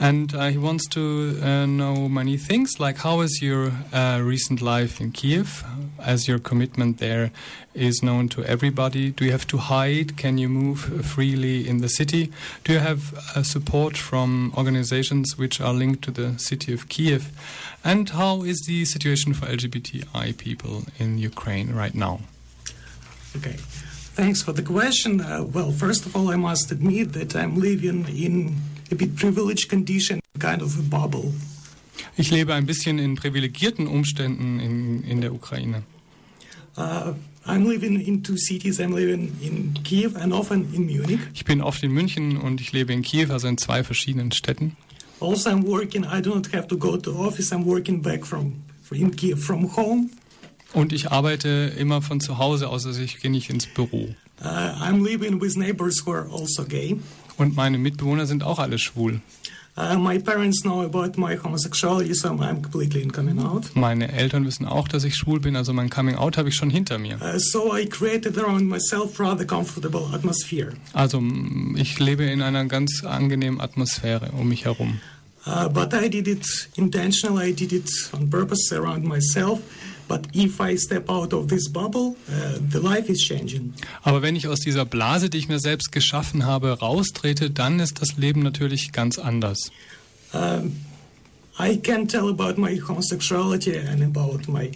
And 0.00 0.34
uh, 0.34 0.48
he 0.48 0.58
wants 0.58 0.88
to 0.88 1.38
uh, 1.40 1.64
know 1.64 2.08
many 2.08 2.36
things, 2.36 2.80
like 2.80 2.96
how 2.96 3.20
is 3.20 3.40
your 3.40 3.70
uh, 3.92 4.18
recent 4.20 4.60
life 4.60 5.00
in 5.00 5.12
Kiev, 5.12 5.62
as 6.00 6.26
your 6.26 6.40
commitment 6.40 6.98
there 6.98 7.30
is 7.72 8.02
known 8.02 8.28
to 8.30 8.42
everybody? 8.46 9.10
Do 9.10 9.24
you 9.24 9.30
have 9.30 9.46
to 9.46 9.58
hide? 9.58 10.16
Can 10.16 10.36
you 10.36 10.48
move 10.48 11.06
freely 11.06 11.68
in 11.68 11.82
the 11.82 11.88
city? 11.88 12.32
Do 12.64 12.72
you 12.72 12.80
have 12.80 13.14
uh, 13.36 13.44
support 13.44 13.96
from 13.96 14.52
organizations 14.56 15.38
which 15.38 15.60
are 15.60 15.72
linked 15.72 16.02
to 16.02 16.10
the 16.10 16.36
city 16.40 16.72
of 16.72 16.88
Kiev? 16.88 17.30
And 17.84 18.10
how 18.10 18.42
is 18.42 18.64
the 18.66 18.84
situation 18.86 19.34
for 19.34 19.46
LGBTI 19.46 20.36
people 20.36 20.82
in 20.98 21.18
Ukraine 21.18 21.72
right 21.72 21.94
now? 21.94 22.22
Okay. 23.36 23.56
Thanks 24.14 24.42
for 24.42 24.52
the 24.52 24.62
question. 24.62 25.20
Uh, 25.20 25.44
well, 25.44 25.72
first 25.72 26.04
of 26.04 26.16
all, 26.16 26.30
I 26.30 26.36
must 26.36 26.72
admit 26.72 27.12
that 27.12 27.34
I'm 27.34 27.60
living 27.60 28.06
in 28.08 28.56
a 28.90 28.94
bit 28.94 29.16
privileged 29.16 29.68
condition, 29.68 30.20
kind 30.38 30.62
of 30.62 30.78
a 30.78 30.82
bubble. 30.82 31.32
Ich 32.16 32.30
lebe 32.30 32.52
ein 32.54 32.66
bisschen 32.66 32.98
in 32.98 33.16
privilegierten 33.16 33.86
Umständen 33.86 34.60
in, 34.60 35.04
in 35.04 35.20
der 35.20 35.32
Ukraine. 35.32 35.84
Uh, 36.76 37.14
I'm 37.46 37.66
living 37.66 38.00
in 38.00 38.22
two 38.22 38.36
cities. 38.36 38.78
I'm 38.80 38.92
living 38.92 39.36
in 39.40 39.74
Kiev 39.84 40.16
and 40.16 40.32
often 40.32 40.72
in 40.74 40.86
Munich. 40.86 41.20
Ich 41.34 41.44
bin 41.44 41.60
oft 41.60 41.82
in 41.82 41.92
München 41.92 42.36
und 42.36 42.60
ich 42.60 42.72
lebe 42.72 42.92
in 42.92 43.02
Kiew, 43.02 43.32
also 43.32 43.48
in 43.48 43.58
zwei 43.58 43.82
verschiedenen 43.82 44.32
Städten. 44.32 44.76
Also, 45.20 45.50
I'm 45.50 45.64
working. 45.64 46.04
I 46.04 46.20
do 46.20 46.34
not 46.34 46.52
have 46.52 46.66
to 46.68 46.76
go 46.76 46.96
to 46.96 47.10
office. 47.12 47.52
I'm 47.52 47.64
working 47.64 48.02
back 48.02 48.24
from 48.24 48.62
in 48.92 49.14
Kiev 49.14 49.38
from 49.38 49.68
home. 49.76 50.10
Und 50.72 50.92
ich 50.92 51.10
arbeite 51.10 51.72
immer 51.78 52.00
von 52.00 52.20
zu 52.20 52.38
Hause 52.38 52.68
aus, 52.68 52.86
also 52.86 53.00
ich 53.00 53.18
gehe 53.18 53.30
nicht 53.30 53.50
ins 53.50 53.66
Büro. 53.66 54.14
Uh, 54.42 54.46
I'm 54.46 55.04
living 55.04 55.40
with 55.40 55.56
neighbors 55.56 56.06
who 56.06 56.12
are 56.12 56.26
also 56.30 56.64
gay. 56.64 56.98
Und 57.36 57.56
meine 57.56 57.78
Mitbewohner 57.78 58.26
sind 58.26 58.42
auch 58.42 58.58
alle 58.58 58.78
schwul. 58.78 59.20
Uh, 59.76 59.96
my 59.96 60.18
parents 60.18 60.62
know 60.62 60.82
about 60.82 61.16
my 61.16 61.36
homosexuality, 61.36 62.12
so 62.14 62.28
I'm 62.28 62.60
completely 62.60 63.02
in 63.02 63.10
coming 63.12 63.38
out. 63.38 63.74
Meine 63.74 64.12
Eltern 64.12 64.44
wissen 64.44 64.66
auch, 64.66 64.88
dass 64.88 65.04
ich 65.04 65.14
schwul 65.14 65.40
bin, 65.40 65.56
also 65.56 65.72
mein 65.72 65.90
Coming 65.90 66.16
Out 66.16 66.36
habe 66.36 66.48
ich 66.48 66.56
schon 66.56 66.70
hinter 66.70 66.98
mir. 66.98 67.18
Uh, 67.20 67.38
so 67.38 67.74
I 67.74 67.86
created 67.86 68.36
around 68.36 68.68
myself 68.68 69.18
rather 69.18 69.44
comfortable 69.44 70.08
atmosphere. 70.12 70.72
Also 70.92 71.22
ich 71.76 71.98
lebe 71.98 72.24
in 72.24 72.42
einer 72.42 72.64
ganz 72.64 73.04
angenehmen 73.04 73.60
Atmosphäre 73.60 74.30
um 74.32 74.48
mich 74.48 74.64
herum. 74.64 75.00
Uh, 75.46 75.68
but 75.68 75.94
I 75.94 76.08
did 76.08 76.28
it 76.28 76.68
intentionally. 76.76 77.50
I 77.50 77.52
did 77.52 77.72
it 77.72 77.90
on 78.12 78.28
purpose 78.28 78.74
around 78.74 79.04
myself. 79.04 79.60
But 80.10 80.26
if 80.32 80.60
I 80.60 80.76
step 80.76 81.08
out 81.08 81.32
of 81.32 81.46
this 81.46 81.68
bubble, 81.68 82.16
uh, 82.28 82.58
the 82.68 82.80
life 82.80 83.08
is 83.08 83.20
changing. 83.22 83.74
Aber 84.02 84.22
wenn 84.22 84.34
ich 84.34 84.48
aus 84.48 84.58
dieser 84.58 84.84
Blase, 84.84 85.30
die 85.30 85.38
ich 85.38 85.46
mir 85.46 85.60
selbst 85.60 85.92
geschaffen 85.92 86.46
habe, 86.46 86.80
raustrete, 86.80 87.48
dann 87.48 87.78
ist 87.78 88.02
das 88.02 88.16
Leben 88.16 88.42
natürlich 88.42 88.90
ganz 88.90 89.20
anders. 89.20 89.70
Um, 90.32 90.72
I 91.60 91.76
can 91.76 92.08
tell 92.08 92.28
about 92.28 92.60
my 92.60 92.76
homosexuality 92.76 93.76
and 93.78 94.02
about 94.02 94.50
my 94.50 94.72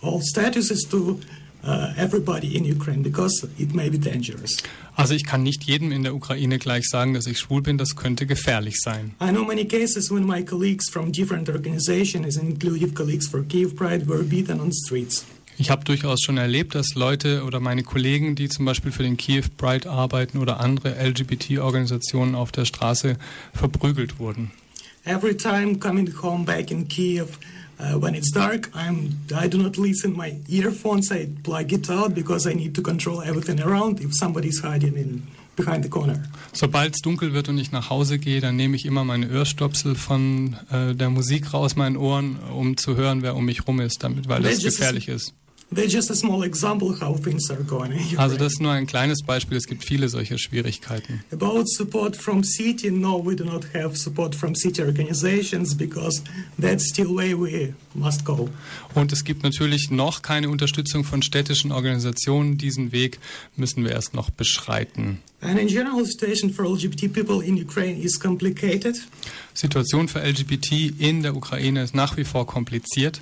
all 0.00 0.20
statuses 0.22 0.88
to 0.88 1.18
uh, 1.64 1.92
everybody 1.96 2.56
in 2.56 2.64
Ukraine 2.64 3.02
because 3.02 3.44
it 3.58 3.74
may 3.74 3.90
be 3.90 3.98
dangerous. 3.98 4.58
Also 4.94 5.14
ich 5.14 5.24
kann 5.24 5.42
nicht 5.42 5.64
jedem 5.64 5.90
in 5.90 6.02
der 6.02 6.14
Ukraine 6.14 6.58
gleich 6.58 6.84
sagen, 6.86 7.14
dass 7.14 7.26
ich 7.26 7.38
schwul 7.38 7.62
bin, 7.62 7.78
das 7.78 7.96
könnte 7.96 8.26
gefährlich 8.26 8.76
sein. 8.80 9.14
I 9.22 9.30
know 9.30 9.44
many 9.44 9.64
cases 9.64 10.10
when 10.10 10.26
my 10.26 10.44
colleagues 10.44 10.90
from 10.90 11.10
different 11.12 11.48
organizations, 11.48 12.36
including 12.36 12.92
colleagues 12.94 13.26
for 13.26 13.42
Kiev 13.42 13.74
Pride, 13.74 14.06
were 14.06 14.22
beaten 14.22 14.60
on 14.60 14.70
streets. 14.72 15.24
Ich 15.58 15.70
habe 15.70 15.84
durchaus 15.84 16.22
schon 16.22 16.38
erlebt, 16.38 16.74
dass 16.74 16.94
Leute 16.94 17.44
oder 17.44 17.60
meine 17.60 17.82
Kollegen, 17.82 18.34
die 18.34 18.48
zum 18.48 18.64
Beispiel 18.64 18.90
für 18.90 19.02
den 19.02 19.16
Kiev 19.16 19.50
Pride 19.56 19.88
arbeiten 19.88 20.38
oder 20.38 20.60
andere 20.60 20.94
LGBT-Organisationen 20.94 22.34
auf 22.34 22.52
der 22.52 22.64
Straße 22.64 23.16
verprügelt 23.52 24.18
wurden. 24.18 24.50
Every 25.04 25.36
time 25.36 25.78
coming 25.78 26.10
home 26.22 26.44
back 26.44 26.70
in 26.70 26.88
Kiev, 26.88 27.38
Uh, 27.82 27.98
when 27.98 28.14
it's 28.14 28.30
dark, 28.30 28.70
I'm, 28.74 29.10
I 29.34 29.48
do 29.48 29.58
not 29.58 29.76
listen 29.76 30.16
my 30.16 30.36
earphones. 30.48 31.10
I 31.10 31.26
plug 31.42 31.72
it 31.72 31.90
out 31.90 32.14
because 32.14 32.46
I 32.46 32.54
need 32.54 32.76
to 32.76 32.82
control 32.82 33.22
everything 33.22 33.60
around 33.60 34.00
if 34.00 34.14
somebody's 34.14 34.60
hiding 34.60 34.96
in 34.96 35.26
behind 35.56 35.82
the 35.82 35.88
corner. 35.88 36.22
Sobald 36.52 36.94
es 36.94 37.00
dunkel 37.00 37.32
wird 37.32 37.48
und 37.48 37.58
ich 37.58 37.72
nach 37.72 37.90
Hause 37.90 38.20
gehe, 38.20 38.40
dann 38.40 38.54
nehme 38.54 38.76
ich 38.76 38.86
immer 38.86 39.04
meine 39.04 39.26
Öhrstopsel 39.26 39.96
von 39.96 40.56
äh, 40.70 40.94
der 40.94 41.10
Musik 41.10 41.52
raus 41.52 41.74
meinen 41.74 41.96
Ohren, 41.96 42.38
um 42.54 42.76
zu 42.76 42.94
hören, 42.94 43.22
wer 43.22 43.34
um 43.34 43.44
mich 43.44 43.66
rum 43.66 43.80
ist, 43.80 44.04
damit, 44.04 44.28
weil 44.28 44.42
das 44.42 44.62
gefährlich 44.62 45.08
ist. 45.08 45.34
Also 48.16 48.36
das 48.36 48.52
ist 48.52 48.60
nur 48.60 48.72
ein 48.72 48.86
kleines 48.86 49.22
Beispiel, 49.22 49.56
es 49.56 49.66
gibt 49.66 49.84
viele 49.84 50.08
solcher 50.08 50.38
Schwierigkeiten. 50.38 51.24
About 51.32 51.64
support 51.66 52.16
from 52.16 52.44
city, 52.44 52.90
no, 52.90 53.24
we 53.24 53.34
do 53.34 53.44
not 53.44 53.64
have 53.74 53.96
support 53.96 54.34
from 54.34 54.54
city 54.54 54.82
organizations 54.82 55.74
because 55.74 56.22
that's 56.60 56.88
still 56.88 57.16
way 57.16 57.34
we 57.34 57.74
must 57.94 58.24
go. 58.24 58.48
Und 58.94 59.12
es 59.12 59.24
gibt 59.24 59.42
natürlich 59.42 59.90
noch 59.90 60.22
keine 60.22 60.48
Unterstützung 60.48 61.04
von 61.04 61.22
städtischen 61.22 61.72
Organisationen. 61.72 62.58
Diesen 62.58 62.92
Weg 62.92 63.18
müssen 63.56 63.84
wir 63.84 63.92
erst 63.92 64.14
noch 64.14 64.30
beschreiten. 64.30 65.18
And 65.40 65.58
in 65.58 65.66
general, 65.66 66.04
situation 66.06 66.52
for 66.52 66.64
LGBT 66.64 67.12
people 67.12 67.44
in 67.44 67.60
Ukraine 67.60 68.00
is 68.00 68.18
complicated. 68.18 68.96
Situation 69.54 70.08
für 70.08 70.20
LGBT 70.20 71.00
in 71.00 71.22
der 71.22 71.34
Ukraine 71.34 71.82
ist 71.82 71.94
nach 71.94 72.16
wie 72.16 72.24
vor 72.24 72.46
kompliziert. 72.46 73.20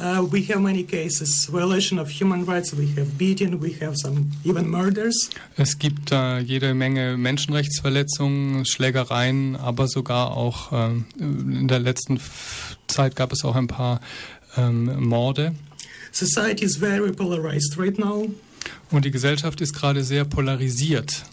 Uh, 0.00 0.22
we 0.32 0.42
have 0.44 0.62
many 0.62 0.82
cases, 0.82 1.44
violation 1.44 1.98
of 1.98 2.08
human 2.08 2.46
rights, 2.46 2.72
we 2.72 2.86
have 2.96 3.18
beating, 3.18 3.60
we 3.60 3.72
have 3.72 3.94
some 3.98 4.30
even 4.44 4.66
murders. 4.66 5.28
Es 5.58 5.78
gibt 5.78 6.10
äh, 6.10 6.38
jede 6.38 6.72
Menge 6.72 7.18
Menschenrechtsverletzungen, 7.18 8.64
Schlägereien, 8.64 9.56
aber 9.56 9.88
sogar 9.88 10.34
auch 10.34 10.72
äh, 10.72 11.02
in 11.18 11.68
der 11.68 11.80
letzten 11.80 12.18
Zeit 12.86 13.14
gab 13.14 13.30
es 13.32 13.44
auch 13.44 13.54
ein 13.54 13.66
paar 13.66 14.00
ähm, 14.56 15.04
Morde. 15.06 15.54
Society 16.12 16.64
is 16.64 16.78
very 16.78 17.12
polarized 17.12 17.76
right 17.76 17.98
now. 17.98 18.26
Und 18.90 19.04
die 19.04 19.10
Gesellschaft 19.10 19.60
ist 19.60 19.74
gerade 19.74 20.02
sehr 20.02 20.24
polarisiert. 20.24 21.24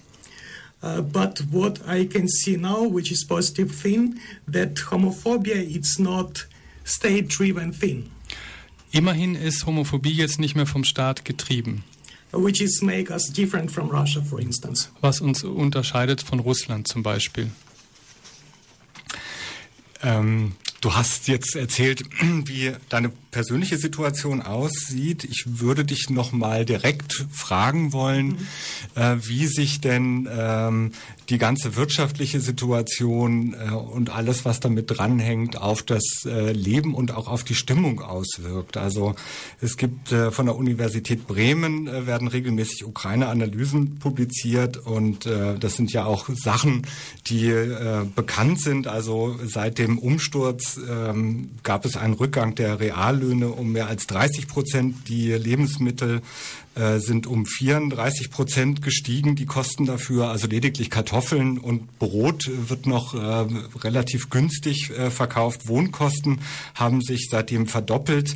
Uh, 0.84 1.02
but 1.02 1.42
what 1.52 1.80
I 1.88 2.06
can 2.06 2.28
see 2.28 2.58
now, 2.58 2.86
which 2.86 3.14
is 3.14 3.26
positive 3.26 3.74
thing, 3.74 4.20
that 4.52 4.76
homophobia 4.92 5.56
it's 5.56 5.98
not 5.98 6.48
state-driven 6.84 7.72
thing, 7.72 8.12
Immerhin 8.92 9.36
ist 9.36 9.66
Homophobie 9.66 10.14
jetzt 10.14 10.40
nicht 10.40 10.56
mehr 10.56 10.66
vom 10.66 10.84
Staat 10.84 11.26
getrieben, 11.26 11.84
which 12.32 12.62
is 12.62 12.82
make 12.82 13.12
us 13.12 13.32
different 13.32 13.72
from 13.72 13.90
Russia, 13.90 14.22
for 14.22 14.40
instance. 14.40 14.90
was 15.02 15.22
uns 15.22 15.44
unterscheidet 15.44 16.22
von 16.22 16.40
Russland 16.40 16.88
zum 16.88 17.04
Beispiel. 17.04 17.52
Ähm, 20.04 20.54
du 20.82 20.94
hast 20.94 21.28
jetzt 21.28 21.56
erzählt, 21.56 22.04
wie 22.46 22.74
deine 22.90 23.12
persönliche 23.38 23.78
Situation 23.78 24.42
aussieht. 24.42 25.24
Ich 25.24 25.44
würde 25.46 25.86
dich 25.86 26.10
noch 26.10 26.32
mal 26.32 26.66
direkt 26.66 27.28
fragen 27.32 27.94
wollen, 27.94 28.30
mhm. 28.30 28.38
äh, 28.96 29.18
wie 29.28 29.46
sich 29.46 29.80
denn 29.80 30.28
ähm, 30.36 30.92
die 31.30 31.38
ganze 31.38 31.76
wirtschaftliche 31.76 32.40
Situation 32.40 33.54
äh, 33.54 33.74
und 33.74 34.10
alles, 34.10 34.44
was 34.44 34.60
damit 34.60 34.86
dranhängt, 34.88 35.56
auf 35.56 35.84
das 35.84 36.26
äh, 36.26 36.52
Leben 36.52 36.96
und 36.96 37.12
auch 37.12 37.28
auf 37.28 37.44
die 37.44 37.54
Stimmung 37.54 38.02
auswirkt. 38.02 38.76
Also 38.76 39.14
es 39.62 39.78
gibt 39.78 40.12
äh, 40.12 40.32
von 40.32 40.48
der 40.48 40.56
Universität 40.56 41.28
Bremen 41.28 41.88
äh, 41.88 42.08
werden 42.08 42.30
regelmäßig 42.30 42.86
Ukraine-Analysen 42.86 44.00
publiziert 44.00 44.78
und 44.78 45.28
äh, 45.28 45.60
das 45.60 45.76
sind 45.76 45.94
ja 45.94 46.06
auch 46.06 46.28
Sachen, 46.34 46.88
die 47.28 47.54
bekannt 48.16 48.62
sind. 48.62 48.88
Also 48.88 49.38
seit 49.46 49.78
dem 49.78 50.00
Umsturz 50.00 50.80
ähm, 50.90 51.52
gab 51.64 51.86
es 51.86 51.98
einen 51.98 52.14
Rückgang 52.14 52.56
der 52.56 52.80
Reallöhne 52.80 53.27
um 53.34 53.72
mehr 53.72 53.88
als 53.88 54.08
30 54.08 54.48
Prozent. 54.48 55.08
Die 55.08 55.32
Lebensmittel 55.32 56.22
äh, 56.76 57.00
sind 57.00 57.28
um 57.28 57.46
34 57.46 58.30
Prozent 58.30 58.82
gestiegen, 58.82 59.36
die 59.36 59.46
Kosten 59.46 59.86
dafür. 59.86 60.30
Also 60.30 60.48
lediglich 60.48 60.90
Kartoffeln 60.90 61.58
und 61.58 62.00
Brot 62.00 62.50
wird 62.70 62.86
noch 62.86 63.14
äh, 63.14 63.48
relativ 63.80 64.30
günstig 64.30 64.92
äh, 64.92 65.10
verkauft. 65.10 65.68
Wohnkosten 65.68 66.40
haben 66.76 67.02
sich 67.02 67.28
seitdem 67.30 67.68
verdoppelt. 67.68 68.36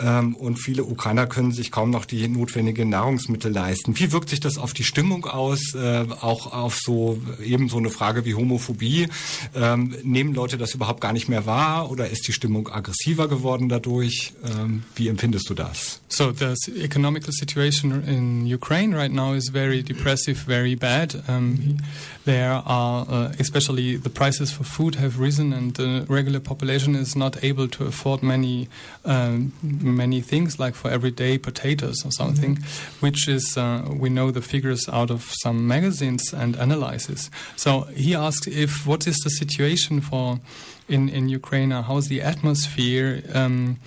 Ähm, 0.00 0.34
und 0.34 0.56
viele 0.56 0.84
Ukrainer 0.84 1.26
können 1.26 1.52
sich 1.52 1.70
kaum 1.70 1.90
noch 1.90 2.04
die 2.04 2.26
notwendigen 2.28 2.88
Nahrungsmittel 2.88 3.52
leisten. 3.52 3.98
Wie 3.98 4.12
wirkt 4.12 4.30
sich 4.30 4.40
das 4.40 4.58
auf 4.58 4.72
die 4.72 4.84
Stimmung 4.84 5.26
aus? 5.26 5.74
Äh, 5.74 6.06
auch 6.20 6.52
auf 6.52 6.78
so 6.78 7.20
eben 7.42 7.68
so 7.68 7.78
eine 7.78 7.90
Frage 7.90 8.24
wie 8.24 8.34
Homophobie. 8.34 9.08
Ähm, 9.54 9.94
nehmen 10.02 10.34
Leute 10.34 10.58
das 10.58 10.74
überhaupt 10.74 11.00
gar 11.00 11.12
nicht 11.12 11.28
mehr 11.28 11.46
wahr 11.46 11.90
oder 11.90 12.10
ist 12.10 12.26
die 12.26 12.32
Stimmung 12.32 12.68
aggressiver 12.68 13.28
geworden 13.28 13.68
dadurch? 13.68 14.32
Ähm, 14.44 14.82
wie 14.96 15.08
empfindest 15.08 15.48
du 15.48 15.54
das? 15.54 16.00
So 16.08 16.32
the 16.32 16.54
economical 16.80 17.32
situation 17.32 18.02
in 18.04 18.46
Ukraine 18.52 18.96
right 18.96 19.12
now 19.12 19.34
is 19.34 19.50
very 19.50 19.82
depressive, 19.82 20.38
very 20.46 20.74
bad. 20.74 21.14
Um, 21.28 21.78
there 22.24 22.62
are, 22.64 23.06
uh, 23.08 23.32
especially 23.38 23.96
the 23.96 24.10
prices 24.10 24.50
for 24.50 24.64
food 24.64 24.96
have 24.96 25.18
risen, 25.20 25.52
and 25.52 25.74
the 25.74 26.04
regular 26.08 26.40
population 26.40 26.94
is 26.94 27.16
not 27.16 27.42
able 27.42 27.68
to 27.68 27.84
afford 27.86 28.22
many 28.22 28.68
um, 29.04 29.52
many 29.84 30.20
things, 30.20 30.58
like 30.58 30.74
for 30.74 30.90
everyday 30.90 31.38
potatoes 31.38 32.04
or 32.04 32.10
something, 32.10 32.56
mm-hmm. 32.56 33.06
which 33.06 33.28
is 33.28 33.56
uh, 33.56 33.86
we 33.88 34.08
know 34.08 34.30
the 34.30 34.42
figures 34.42 34.88
out 34.88 35.10
of 35.10 35.32
some 35.42 35.66
magazines 35.66 36.32
and 36.32 36.56
analyses. 36.56 37.30
So 37.56 37.82
he 37.94 38.14
asked 38.14 38.48
if 38.48 38.86
what 38.86 39.06
is 39.06 39.18
the 39.18 39.30
situation 39.30 40.00
for 40.00 40.40
in 40.88 41.08
in 41.08 41.28
Ukraine? 41.28 41.70
How's 41.70 42.08
the 42.08 42.22
atmosphere? 42.22 43.22
Um, 43.32 43.78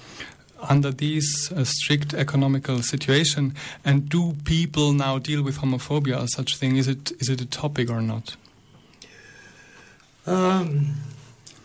under 0.62 0.92
these 0.92 1.52
uh, 1.52 1.64
strict 1.64 2.14
economical 2.14 2.82
situation 2.82 3.54
and 3.86 4.10
do 4.10 4.36
people 4.44 4.92
now 4.94 5.20
deal 5.20 5.44
with 5.44 5.60
homophobia 5.60 6.24
or 6.24 6.28
such 6.28 6.58
thing 6.58 6.78
is 6.78 6.88
it 6.88 7.12
is 7.20 7.30
it 7.30 7.42
a 7.42 7.46
topic 7.46 7.90
or 7.90 8.02
not 8.02 8.36
um, 10.26 10.96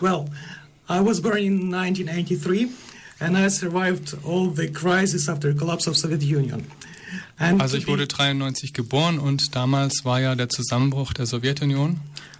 well 0.00 0.28
i 0.88 1.00
was 1.00 1.20
born 1.20 1.38
in 1.38 1.70
1983 1.70 2.70
and 3.22 3.36
i 3.36 3.48
survived 3.48 4.16
all 4.24 4.50
the 4.54 4.68
crises 4.68 5.28
after 5.28 5.52
the 5.52 5.58
collapse 5.58 5.88
of 5.88 5.96
soviet 5.96 6.22
union 6.22 6.66
and 7.38 7.60
also 7.60 7.76
ich 7.76 7.86
wurde 7.86 8.06
93 8.06 8.72
geboren 8.72 9.18
und 9.18 9.54
damals 9.54 10.04
war 10.04 10.20
ja 10.20 10.34
der 10.34 10.48
Zusammenbruch 10.48 11.12
der 11.12 11.26
Sowjetunion 11.26 11.98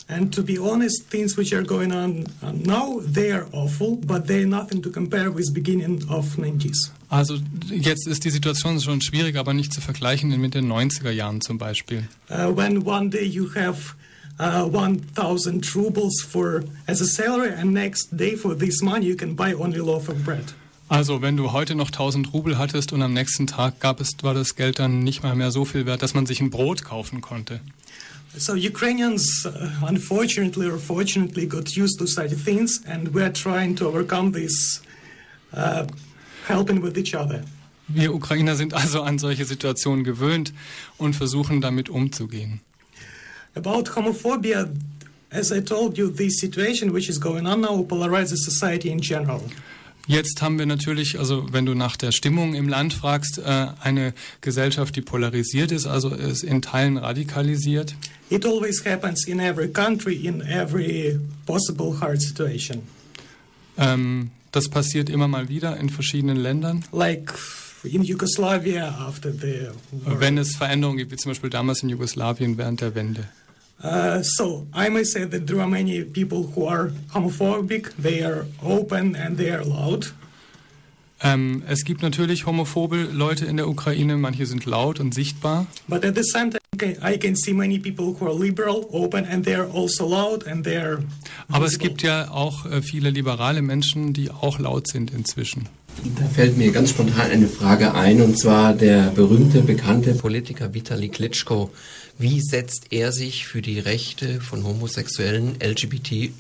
And 0.09 0.35
to 0.35 0.42
be 0.42 0.59
honest, 0.59 1.11
things 1.11 1.38
which 1.38 1.55
are 1.55 1.62
going 1.62 1.92
on 1.92 2.27
now, 2.64 3.01
they 3.01 3.31
are 3.31 3.47
awful, 3.53 3.97
but 3.97 4.27
they're 4.27 4.47
nothing 4.47 4.83
to 4.83 4.90
compare 4.90 5.31
with 5.31 5.55
beginning 5.55 6.03
of 6.09 6.37
90s. 6.37 6.90
Also 7.09 7.38
jetzt 7.71 8.07
ist 8.07 8.25
die 8.25 8.31
Situation 8.31 8.81
schon 8.81 9.01
schwierig, 9.01 9.37
aber 9.37 9.55
nicht 9.55 9.73
zu 9.73 9.81
vergleichen 9.81 10.38
mit 10.40 10.55
den 10.55 10.71
90er 10.71 11.11
Jahren 11.11 11.40
zum 11.40 11.57
Beispiel. 11.57 12.09
Uh, 12.29 12.55
when 12.55 12.85
one 12.85 13.09
day 13.11 13.25
you 13.25 13.49
have 13.55 13.95
uh, 14.38 14.66
1000 14.66 15.75
rubles 15.75 16.21
for 16.21 16.64
as 16.87 17.01
a 17.01 17.07
salary 17.07 17.53
and 17.53 17.73
next 17.73 18.09
day 18.12 18.37
for 18.37 18.55
this 18.55 18.83
money 18.83 19.07
you 19.07 19.16
can 19.16 19.35
buy 19.35 19.55
only 19.55 19.79
a 19.79 19.85
loaf 19.85 20.09
of 20.09 20.23
bread. 20.25 20.53
Also 20.92 21.22
wenn 21.22 21.38
du 21.38 21.52
heute 21.52 21.74
noch 21.74 21.87
1000 21.87 22.35
Rubel 22.35 22.59
hattest 22.59 22.92
und 22.92 23.00
am 23.00 23.14
nächsten 23.14 23.46
Tag 23.46 23.81
gab 23.81 23.98
es, 23.98 24.11
war 24.20 24.35
das 24.35 24.57
Geld 24.57 24.78
dann 24.78 24.98
nicht 24.98 25.22
mal 25.22 25.35
mehr 25.35 25.50
so 25.50 25.64
viel 25.64 25.87
wert, 25.87 26.02
dass 26.02 26.12
man 26.12 26.26
sich 26.26 26.42
ein 26.42 26.50
Brot 26.50 26.85
kaufen 26.85 27.22
konnte. 27.22 27.61
So 28.37 28.52
Ukrainians, 28.52 29.46
uh, 29.46 29.87
unfortunately 29.88 30.66
or 30.66 30.78
fortunately, 30.78 31.46
got 31.46 31.74
used 31.74 31.98
to 31.98 32.07
such 32.07 32.33
things, 32.44 32.83
and 32.87 33.14
we're 33.14 33.33
trying 33.33 33.74
to 33.76 33.88
overcome 33.88 34.35
this, 34.35 34.83
uh, 35.55 35.87
helping 36.46 36.83
with 36.83 36.98
each 36.98 37.14
other. 37.14 37.42
Wir 37.88 38.12
Ukrainer 38.12 38.55
sind 38.55 38.74
also 38.74 39.00
an 39.00 39.18
solche 39.18 39.46
Situationen 39.46 40.05
gewöhnt 40.05 40.52
und 40.98 41.16
versuchen 41.16 41.62
damit 41.62 41.88
umzugehen. 41.88 42.61
About 43.55 43.85
homophobia, 43.96 44.68
as 45.31 45.50
I 45.50 45.62
told 45.62 45.96
you, 45.96 46.11
this 46.11 46.38
situation 46.38 46.92
which 46.92 47.09
is 47.09 47.18
going 47.18 47.46
on 47.46 47.62
now 47.62 47.83
polarizes 47.83 48.44
society 48.44 48.90
in 48.90 49.00
general. 49.00 49.40
Jetzt 50.07 50.43
haben 50.43 50.59
wir 50.59 50.67
natürlich, 50.67 51.19
also 51.19 51.47
wenn 51.53 51.65
du 51.65 51.75
nach 51.75 51.97
der 51.97 52.11
Stimmung 52.11 52.55
im 52.55 52.69
Land 52.69 52.93
fragst, 52.93 53.38
äh, 53.38 53.67
eine 53.81 54.15
Gesellschaft, 54.41 54.97
die 54.97 55.01
polarisiert 55.01 55.71
ist, 55.71 55.87
also 55.87 56.11
ist 56.11 56.43
in 56.43 56.61
Teilen 56.61 56.97
radikalisiert. 56.97 57.95
It 58.29 58.45
always 58.45 58.85
happens 58.85 59.27
in 59.27 59.38
every 59.38 59.69
country, 59.69 60.15
in 60.27 60.41
every 60.41 61.21
possible 61.47 62.01
hard 62.01 62.21
situation. 62.21 62.83
Ähm, 63.79 64.31
das 64.51 64.69
passiert 64.69 65.09
immer 65.09 65.29
mal 65.29 65.49
wieder 65.49 65.77
in 65.77 65.88
verschiedenen 65.88 66.37
Ländern. 66.37 66.85
Like 66.93 67.33
in 67.85 68.03
Yugoslavia 68.03 68.88
after 68.99 69.33
the 69.33 69.69
war. 69.91 70.21
Wenn 70.21 70.38
es 70.38 70.57
Veränderungen 70.57 70.99
gibt, 70.99 71.12
wie 71.12 71.17
zum 71.17 71.31
Beispiel 71.31 71.51
damals 71.51 71.83
in 71.83 71.88
Jugoslawien 71.88 72.59
während 72.59 72.81
der 72.81 72.95
Wende. 72.95 73.29
Uh, 73.83 74.23
so 74.23 74.66
I 74.73 74.88
may 74.90 75.05
say 75.05 75.25
that 75.25 75.47
there 75.47 75.61
are 75.61 75.68
many 75.68 76.05
people 76.05 76.53
who 76.55 76.66
are 76.66 76.92
homophobic. 77.12 77.92
They 77.97 78.23
are 78.23 78.47
open 78.62 79.16
and 79.16 79.37
they 79.37 79.51
are 79.51 79.64
loud. 79.64 80.12
Ähm, 81.25 81.62
es 81.68 81.85
gibt 81.85 82.03
natürlich 82.03 82.47
homophobe 82.47 82.97
Leute 83.12 83.47
in 83.47 83.57
der 83.57 83.68
Ukraine. 83.68 84.16
Manche 84.16 84.47
sind 84.47 84.66
laut 84.66 84.99
und 84.99 85.14
sichtbar. 85.14 85.66
But 85.88 86.05
at 86.05 86.16
the 86.16 86.25
same 86.25 86.51
time, 86.51 86.97
I 87.03 87.16
can 87.16 87.37
see 87.37 87.53
many 87.53 87.79
people 87.79 88.16
who 88.18 88.27
are 88.27 88.35
liberal, 88.35 88.87
open, 88.90 89.25
and 89.27 89.45
they 89.45 89.55
are 89.55 89.68
also 89.73 90.07
loud 90.07 90.47
and 90.47 90.64
they 90.64 90.77
are. 90.77 91.05
Aber 91.49 91.66
es 91.66 91.79
gibt 91.79 92.03
ja 92.03 92.31
auch 92.31 92.66
äh, 92.66 92.83
viele 92.83 93.11
liberale 93.11 93.62
Menschen, 93.62 94.12
die 94.12 94.31
auch 94.31 94.59
laut 94.59 94.88
sind 94.88 95.12
inzwischen. 95.12 95.68
Da 96.18 96.26
fällt 96.26 96.57
mir 96.57 96.72
ganz 96.72 96.90
spontan 96.90 97.31
eine 97.31 97.48
Frage 97.48 97.94
ein, 97.94 98.22
und 98.22 98.38
zwar 98.38 98.74
der 98.74 99.11
berühmte, 99.11 99.62
bekannte 99.62 100.14
Politiker 100.14 100.74
Vitali 100.74 101.09
Klitschko. 101.09 101.70
Wie 102.18 102.40
setzt 102.40 102.87
er 102.90 103.12
sich 103.12 103.46
für 103.46 103.62
die 103.62 103.78
Rechte 103.78 104.40
von 104.40 104.64
homosexuellen 104.64 105.57
LGBT 105.62 106.33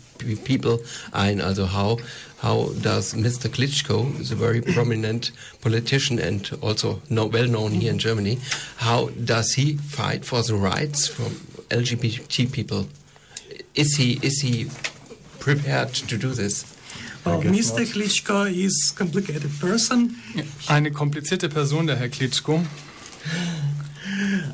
people 0.44 0.80
ein. 1.12 1.40
Also 1.40 1.72
how 1.72 1.98
how 2.42 2.72
does 2.82 3.14
Mr. 3.14 3.48
Klitschko, 3.48 4.18
is 4.20 4.32
a 4.32 4.36
very 4.36 4.60
prominent 4.60 5.32
politician 5.60 6.18
and 6.18 6.50
also 6.60 7.00
no, 7.08 7.26
well 7.26 7.46
known 7.46 7.72
here 7.72 7.90
in 7.90 7.98
Germany, 7.98 8.38
how 8.78 9.10
does 9.24 9.54
he 9.54 9.76
fight 9.76 10.24
for 10.24 10.42
the 10.42 10.54
rights 10.54 11.06
from 11.06 11.32
LGBT 11.70 12.50
people? 12.52 12.86
Is 13.74 13.96
he 13.96 14.18
is 14.22 14.40
he 14.40 14.68
prepared 15.38 15.94
to 15.94 16.16
do 16.16 16.32
this? 16.34 16.64
Mr. 17.24 17.86
Klitschko 17.86 18.46
is 18.46 18.92
complicated 18.96 19.50
person. 19.60 20.16
Eine 20.66 20.90
komplizierte 20.90 21.48
Person, 21.48 21.86
der 21.86 21.96
Herr 21.96 22.08
Klitschko. 22.08 22.64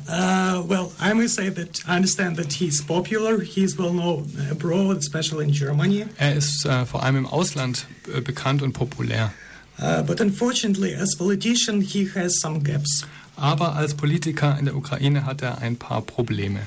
Uh, 0.07 0.63
well, 0.67 0.91
I 0.99 1.13
must 1.13 1.35
say 1.35 1.49
that 1.49 1.81
I 1.87 1.95
understand 1.95 2.37
that 2.37 2.53
he's 2.53 2.81
popular. 2.81 3.39
He's 3.41 3.77
well 3.77 3.91
known 3.91 4.31
abroad, 4.51 4.97
especially 4.97 5.45
in 5.45 5.51
Germany. 5.51 6.05
Er 6.17 6.35
ist 6.35 6.65
äh, 6.65 6.85
vor 6.85 7.03
allem 7.03 7.17
im 7.17 7.25
Ausland 7.25 7.85
äh, 8.13 8.21
bekannt 8.21 8.61
und 8.61 8.73
populär. 8.73 9.31
Uh, 9.79 10.03
but 10.03 10.19
unfortunately, 10.19 10.93
as 10.95 11.15
politician, 11.15 11.81
he 11.81 12.09
has 12.15 12.39
some 12.39 12.61
gaps. 12.61 13.05
Aber 13.35 13.75
als 13.75 13.93
Politiker 13.93 14.57
in 14.59 14.65
der 14.65 14.75
Ukraine 14.75 15.25
hat 15.25 15.41
er 15.41 15.59
ein 15.59 15.77
paar 15.77 16.01
Probleme. 16.01 16.59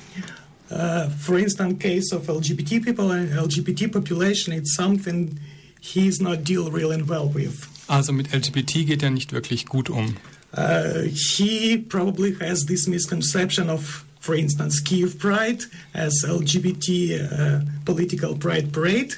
Uh, 0.70 1.10
for 1.20 1.38
instance, 1.38 1.78
case 1.78 2.12
of 2.14 2.28
LGBT 2.28 2.82
people 2.82 3.10
and 3.12 3.30
LGBT 3.32 3.92
population, 3.92 4.54
it's 4.54 4.74
something 4.74 5.38
he's 5.82 6.20
not 6.20 6.44
deal 6.44 6.70
really 6.70 7.02
well 7.02 7.28
with. 7.28 7.68
Also 7.88 8.12
mit 8.12 8.32
LGBT 8.32 8.86
geht 8.86 9.02
er 9.02 9.10
nicht 9.10 9.32
wirklich 9.32 9.66
gut 9.66 9.90
um. 9.90 10.16
Uh, 10.54 11.08
he 11.08 11.78
probably 11.78 12.34
has 12.34 12.66
this 12.66 12.86
misconception 12.86 13.70
of, 13.70 14.04
for 14.20 14.34
instance, 14.34 14.80
Kiev 14.80 15.18
Pride 15.18 15.64
as 15.94 16.24
LGBT 16.24 17.32
uh, 17.32 17.60
political 17.84 18.36
pride 18.36 18.72
parade. 18.72 19.16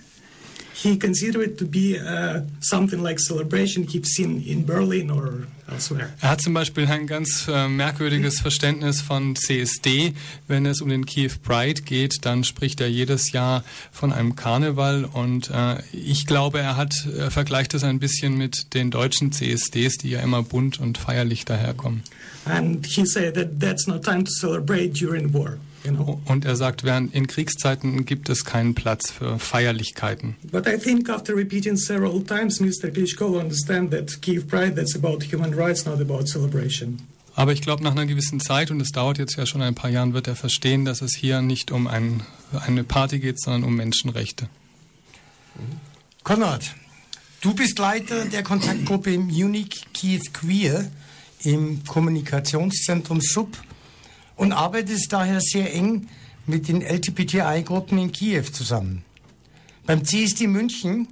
He 0.77 0.99
considered 0.99 1.43
it 1.43 1.59
to 1.59 1.67
be 1.67 1.99
uh, 1.99 2.41
something 2.61 3.01
like 3.01 3.21
celebration 3.21 3.87
he's 3.87 4.15
seen 4.15 4.43
in 4.45 4.67
Berlin 4.67 5.09
or 5.11 5.47
elsewhere. 5.71 6.09
Er 6.21 6.31
hat 6.31 6.41
zum 6.41 6.53
Beispiel 6.53 6.87
ein 6.87 7.07
ganz 7.07 7.47
äh, 7.49 7.69
merkwürdiges 7.69 8.41
Verständnis 8.41 9.01
von 9.01 9.37
CSD. 9.37 10.15
Wenn 10.49 10.67
es 10.67 10.81
um 10.81 10.89
den 10.89 11.07
Kiew 11.07 11.31
Pride 11.43 11.83
geht, 11.83 12.25
dann 12.25 12.43
spricht 12.43 12.81
er 12.81 12.89
jedes 12.89 13.31
Jahr 13.31 13.63
von 13.93 14.13
einem 14.13 14.35
Karneval 14.35 15.05
und 15.05 15.51
äh, 15.51 15.77
ich 15.93 16.27
glaube, 16.27 16.59
er 16.59 16.77
hat 16.77 17.07
er 17.17 17.31
vergleicht 17.31 17.75
es 17.75 17.85
ein 17.85 18.01
bisschen 18.01 18.37
mit 18.37 18.75
den 18.75 18.91
deutschen 18.91 19.31
CSDs, 19.31 19.99
die 19.99 20.11
ja 20.11 20.21
immer 20.21 20.43
bunt 20.43 20.81
und 20.81 20.99
feierlich 20.99 21.45
daherkommen. 21.45 22.03
And 22.47 22.85
he 22.85 23.07
said 23.07 23.35
that 23.35 23.61
that's 23.61 23.87
not 23.87 24.05
time 24.05 24.25
to 24.25 24.31
celebrate 24.31 24.93
during 24.93 25.33
war. 25.33 25.57
Know? 25.91 26.21
Und 26.25 26.45
er 26.45 26.57
sagt, 26.57 26.83
während 26.83 27.15
in 27.15 27.27
Kriegszeiten 27.27 28.07
gibt 28.07 28.29
es 28.31 28.45
keinen 28.45 28.75
Platz 28.75 29.11
für 29.11 29.39
Feierlichkeiten. 29.39 30.37
But 30.51 30.67
I 30.67 30.79
think 30.79 31.11
after 31.11 31.37
repeating 31.37 31.77
several 31.77 32.23
times, 32.23 32.61
Mr. 32.61 32.91
Klitschko 32.91 33.33
will 33.33 33.41
understand 33.41 33.91
that 33.91 34.21
Kiev 34.23 34.47
Pride 34.49 34.75
that's 34.75 34.97
about 34.97 35.25
human 35.31 35.53
rights, 35.55 35.85
not 35.85 36.01
about 36.01 36.27
celebration. 36.27 37.01
Aber 37.37 37.53
ich 37.53 37.63
glaube, 37.63 37.83
nach 37.83 37.93
einer 37.93 38.07
gewissen 38.07 38.41
Zeit, 38.41 38.71
und 38.71 38.81
es 38.81 38.93
dauert 38.93 39.19
jetzt 39.19 39.37
ja 39.37 39.45
schon 39.45 39.61
ein 39.61 39.75
paar 39.75 39.91
Jahren, 39.91 40.15
wird 40.15 40.29
er 40.29 40.37
verstehen, 40.37 40.85
dass 40.85 41.03
es 41.03 41.15
hier 41.15 41.43
nicht 41.43 41.73
um 41.73 41.87
ein, 41.87 42.23
eine 42.53 42.85
Party 42.85 43.19
geht, 43.19 43.41
sondern 43.41 43.65
um 43.65 43.75
Menschenrechte. 43.77 44.49
Konrad, 46.23 46.75
du 47.41 47.55
bist 47.55 47.79
Leiter 47.79 48.25
der 48.25 48.43
Kontaktgruppe 48.43 49.19
Munich 49.19 49.85
Kiew 49.93 50.23
Queer 50.33 50.91
im 51.43 51.85
Kommunikationszentrum 51.85 53.21
SUB 53.21 53.57
und 54.37 54.53
arbeitest 54.53 55.13
daher 55.13 55.41
sehr 55.41 55.73
eng 55.75 56.09
mit 56.47 56.69
den 56.69 56.83
LGBTI-Gruppen 56.83 57.99
in 57.99 58.13
Kiew 58.13 58.45
zusammen. 58.53 59.05
Beim 59.87 60.05
CSD 60.05 60.47
München 60.47 61.09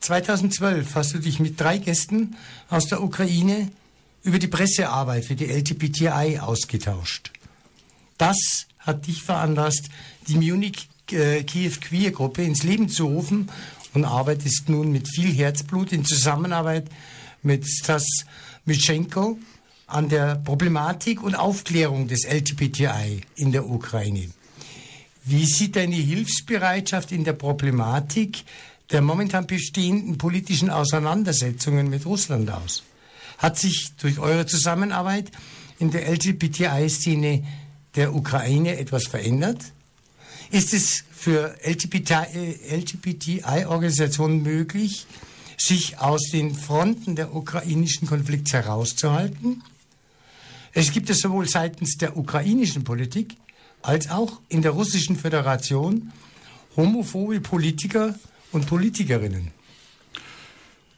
2012 0.00 0.94
hast 0.94 1.14
du 1.14 1.18
dich 1.18 1.40
mit 1.40 1.60
drei 1.60 1.78
Gästen 1.78 2.36
aus 2.68 2.86
der 2.86 3.02
Ukraine 3.02 3.70
über 4.22 4.38
die 4.38 4.48
Pressearbeit 4.48 5.24
für 5.24 5.34
die 5.34 5.46
LGBTI 5.46 6.38
ausgetauscht. 6.40 7.30
Das 8.18 8.66
hat 8.78 9.06
dich 9.06 9.22
veranlasst, 9.22 9.88
die 10.28 10.36
Munich 10.36 10.88
äh, 11.10 11.42
Kiew 11.42 11.72
Queer 11.80 12.10
Gruppe 12.10 12.42
ins 12.42 12.62
Leben 12.62 12.88
zu 12.88 13.06
rufen 13.06 13.50
und 13.92 14.04
arbeitest 14.04 14.68
nun 14.68 14.92
mit 14.92 15.08
viel 15.08 15.32
Herzblut 15.32 15.92
in 15.92 16.04
Zusammenarbeit 16.04 16.88
mit 17.42 17.66
Stas 17.66 18.06
Mitschenko 18.64 19.38
an 19.94 20.08
der 20.08 20.36
Problematik 20.36 21.22
und 21.22 21.34
Aufklärung 21.36 22.08
des 22.08 22.26
LGBTI 22.26 23.20
in 23.36 23.52
der 23.52 23.68
Ukraine. 23.68 24.28
Wie 25.24 25.46
sieht 25.46 25.76
deine 25.76 25.94
Hilfsbereitschaft 25.94 27.12
in 27.12 27.22
der 27.22 27.34
Problematik 27.34 28.42
der 28.90 29.02
momentan 29.02 29.46
bestehenden 29.46 30.18
politischen 30.18 30.68
Auseinandersetzungen 30.68 31.88
mit 31.88 32.06
Russland 32.06 32.50
aus? 32.50 32.82
Hat 33.38 33.56
sich 33.56 33.92
durch 34.00 34.18
eure 34.18 34.46
Zusammenarbeit 34.46 35.30
in 35.78 35.92
der 35.92 36.10
LGBTI-Szene 36.10 37.44
der 37.94 38.16
Ukraine 38.16 38.78
etwas 38.78 39.06
verändert? 39.06 39.62
Ist 40.50 40.74
es 40.74 41.04
für 41.12 41.54
LGBTI-Organisationen 41.64 44.42
möglich, 44.42 45.06
sich 45.56 46.00
aus 46.00 46.30
den 46.32 46.56
Fronten 46.56 47.14
der 47.14 47.32
ukrainischen 47.32 48.08
Konflikts 48.08 48.52
herauszuhalten? 48.52 49.62
Es 50.74 50.90
gibt 50.90 51.08
es 51.08 51.20
sowohl 51.20 51.48
seitens 51.48 51.96
der 51.96 52.16
ukrainischen 52.16 52.82
Politik 52.82 53.36
als 53.80 54.10
auch 54.10 54.40
in 54.48 54.60
der 54.60 54.72
russischen 54.72 55.16
Föderation 55.16 56.12
homophobe 56.76 57.40
Politiker 57.40 58.14
und 58.50 58.66
Politikerinnen. 58.66 59.52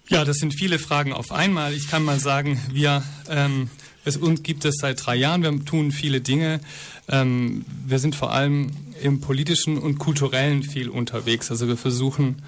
Ja, 0.09 0.25
das 0.25 0.37
sind 0.37 0.55
viele 0.55 0.79
Fragen 0.79 1.13
auf 1.13 1.33
einmal. 1.33 1.75
Ich 1.75 1.89
kann 1.89 2.05
mal 2.05 2.19
sagen, 2.19 2.61
wir, 2.71 3.03
ähm, 3.29 3.69
es 4.05 4.17
uns 4.17 4.43
gibt 4.43 4.65
es 4.65 4.77
seit 4.81 5.05
drei 5.05 5.17
Jahren. 5.17 5.43
Wir 5.43 5.65
tun 5.65 5.91
viele 5.91 6.21
Dinge. 6.21 6.61
Ähm, 7.09 7.65
wir 7.85 7.99
sind 7.99 8.15
vor 8.15 8.33
allem 8.33 8.71
im 9.03 9.21
politischen 9.21 9.79
und 9.79 9.99
kulturellen 9.99 10.63
viel 10.63 10.89
unterwegs. 10.89 11.51
Also 11.51 11.67
wir 11.67 11.77
versuchen 11.77 12.41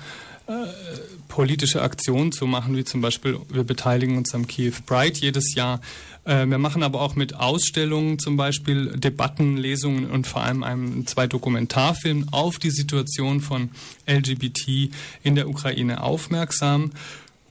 äh, 0.46 0.52
politische 1.26 1.82
Aktionen 1.82 2.32
zu 2.32 2.46
machen, 2.46 2.76
wie 2.76 2.84
zum 2.84 3.00
Beispiel 3.00 3.38
wir 3.50 3.64
beteiligen 3.64 4.16
uns 4.16 4.34
am 4.34 4.46
Kiew 4.46 4.72
Pride 4.86 5.18
jedes 5.18 5.54
Jahr. 5.54 5.80
Äh, 6.28 6.46
wir 6.46 6.58
machen 6.58 6.82
aber 6.82 7.00
auch 7.00 7.16
mit 7.16 7.34
Ausstellungen 7.34 8.18
zum 8.18 8.36
Beispiel 8.36 8.92
Debatten, 8.96 9.56
Lesungen 9.56 10.10
und 10.10 10.26
vor 10.26 10.42
allem 10.42 10.62
einem 10.62 11.06
zwei 11.06 11.26
Dokumentarfilmen 11.26 12.28
auf 12.32 12.58
die 12.58 12.70
Situation 12.70 13.40
von 13.40 13.70
LGBT 14.06 14.90
in 15.22 15.34
der 15.34 15.48
Ukraine 15.48 16.02
aufmerksam 16.02 16.92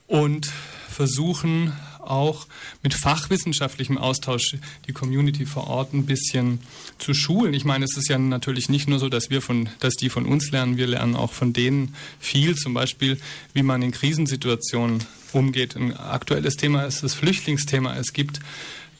und 0.05 0.51
versuchen 0.89 1.73
auch 2.09 2.47
mit 2.83 2.93
fachwissenschaftlichem 2.93 3.97
Austausch 3.97 4.57
die 4.87 4.93
Community 4.93 5.45
vor 5.45 5.67
Ort 5.67 5.93
ein 5.93 6.05
bisschen 6.05 6.59
zu 6.97 7.13
schulen. 7.13 7.53
Ich 7.53 7.65
meine, 7.65 7.85
es 7.85 7.97
ist 7.97 8.09
ja 8.09 8.17
natürlich 8.17 8.69
nicht 8.69 8.87
nur 8.87 8.99
so, 8.99 9.09
dass 9.09 9.29
wir 9.29 9.41
von, 9.41 9.69
dass 9.79 9.95
die 9.95 10.09
von 10.09 10.25
uns 10.25 10.51
lernen, 10.51 10.77
wir 10.77 10.87
lernen 10.87 11.15
auch 11.15 11.33
von 11.33 11.53
denen 11.53 11.95
viel, 12.19 12.55
zum 12.55 12.73
Beispiel, 12.73 13.19
wie 13.53 13.63
man 13.63 13.81
in 13.81 13.91
Krisensituationen 13.91 15.03
umgeht. 15.33 15.75
Ein 15.75 15.95
aktuelles 15.95 16.55
Thema 16.55 16.83
ist 16.83 17.03
das 17.03 17.13
Flüchtlingsthema. 17.13 17.95
Es 17.97 18.13
gibt 18.13 18.39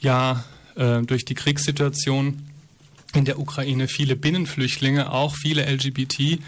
ja 0.00 0.44
äh, 0.76 1.02
durch 1.02 1.24
die 1.24 1.34
Kriegssituation 1.34 2.47
in 3.14 3.24
der 3.24 3.38
Ukraine 3.38 3.88
viele 3.88 4.16
Binnenflüchtlinge, 4.16 5.10
auch 5.12 5.34
viele 5.34 5.64
LGBT, 5.64 6.38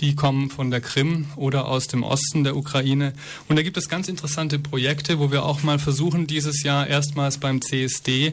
die 0.00 0.16
kommen 0.16 0.50
von 0.50 0.70
der 0.70 0.80
Krim 0.80 1.26
oder 1.36 1.68
aus 1.68 1.86
dem 1.86 2.02
Osten 2.02 2.42
der 2.42 2.56
Ukraine. 2.56 3.12
Und 3.48 3.56
da 3.56 3.62
gibt 3.62 3.76
es 3.76 3.88
ganz 3.88 4.08
interessante 4.08 4.58
Projekte, 4.58 5.20
wo 5.20 5.30
wir 5.30 5.44
auch 5.44 5.62
mal 5.62 5.78
versuchen, 5.78 6.26
dieses 6.26 6.64
Jahr 6.64 6.88
erstmals 6.88 7.38
beim 7.38 7.62
CSD 7.62 8.32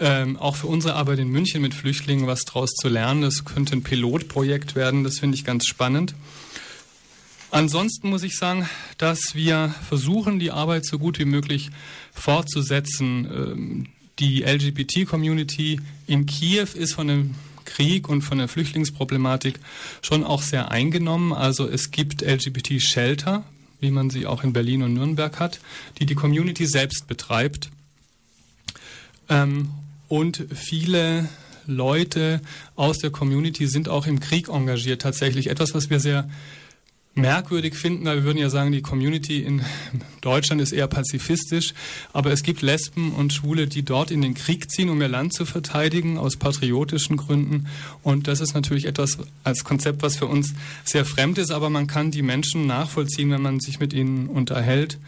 ähm, 0.00 0.36
auch 0.36 0.56
für 0.56 0.68
unsere 0.68 0.94
Arbeit 0.94 1.18
in 1.18 1.28
München 1.28 1.60
mit 1.60 1.74
Flüchtlingen 1.74 2.26
was 2.26 2.42
draus 2.42 2.70
zu 2.70 2.88
lernen. 2.88 3.22
Das 3.22 3.44
könnte 3.44 3.74
ein 3.74 3.82
Pilotprojekt 3.82 4.76
werden, 4.76 5.02
das 5.02 5.18
finde 5.18 5.36
ich 5.36 5.44
ganz 5.44 5.66
spannend. 5.66 6.14
Ansonsten 7.50 8.10
muss 8.10 8.24
ich 8.24 8.36
sagen, 8.36 8.68
dass 8.98 9.34
wir 9.34 9.74
versuchen, 9.88 10.40
die 10.40 10.50
Arbeit 10.50 10.84
so 10.84 10.98
gut 10.98 11.20
wie 11.20 11.24
möglich 11.24 11.70
fortzusetzen. 12.12 13.88
Die 14.18 14.42
LGBT-Community 14.42 15.80
in 16.06 16.26
Kiew 16.26 16.68
ist 16.74 16.94
von 16.94 17.08
dem 17.08 17.34
Krieg 17.64 18.08
und 18.08 18.22
von 18.22 18.38
der 18.38 18.48
Flüchtlingsproblematik 18.48 19.58
schon 20.02 20.24
auch 20.24 20.42
sehr 20.42 20.70
eingenommen. 20.70 21.32
Also 21.32 21.68
es 21.68 21.90
gibt 21.90 22.22
LGBT-Shelter, 22.22 23.44
wie 23.80 23.90
man 23.90 24.10
sie 24.10 24.26
auch 24.26 24.44
in 24.44 24.52
Berlin 24.52 24.82
und 24.82 24.94
Nürnberg 24.94 25.40
hat, 25.40 25.60
die 25.98 26.06
die 26.06 26.14
Community 26.14 26.66
selbst 26.66 27.08
betreibt. 27.08 27.70
Ähm, 29.28 29.70
und 30.08 30.44
viele 30.54 31.28
Leute 31.66 32.40
aus 32.76 32.98
der 32.98 33.10
Community 33.10 33.66
sind 33.66 33.88
auch 33.88 34.06
im 34.06 34.20
Krieg 34.20 34.48
engagiert 34.48 35.02
tatsächlich. 35.02 35.48
Etwas, 35.48 35.74
was 35.74 35.90
wir 35.90 35.98
sehr 35.98 36.28
merkwürdig 37.14 37.76
finden, 37.76 38.04
weil 38.06 38.16
wir 38.16 38.24
würden 38.24 38.38
ja 38.38 38.50
sagen, 38.50 38.72
die 38.72 38.82
Community 38.82 39.42
in 39.42 39.62
Deutschland 40.20 40.60
ist 40.60 40.72
eher 40.72 40.88
pazifistisch, 40.88 41.72
aber 42.12 42.32
es 42.32 42.42
gibt 42.42 42.62
Lesben 42.62 43.12
und 43.12 43.32
Schwule, 43.32 43.68
die 43.68 43.84
dort 43.84 44.10
in 44.10 44.20
den 44.20 44.34
Krieg 44.34 44.70
ziehen, 44.70 44.88
um 44.88 45.00
ihr 45.00 45.08
Land 45.08 45.32
zu 45.32 45.46
verteidigen, 45.46 46.18
aus 46.18 46.36
patriotischen 46.36 47.16
Gründen. 47.16 47.68
Und 48.02 48.26
das 48.26 48.40
ist 48.40 48.54
natürlich 48.54 48.86
etwas 48.86 49.18
als 49.44 49.62
Konzept, 49.62 50.02
was 50.02 50.16
für 50.16 50.26
uns 50.26 50.54
sehr 50.84 51.04
fremd 51.04 51.38
ist, 51.38 51.52
aber 51.52 51.70
man 51.70 51.86
kann 51.86 52.10
die 52.10 52.22
Menschen 52.22 52.66
nachvollziehen, 52.66 53.30
wenn 53.30 53.42
man 53.42 53.60
sich 53.60 53.78
mit 53.78 53.92
ihnen 53.92 54.26
unterhält. 54.26 54.98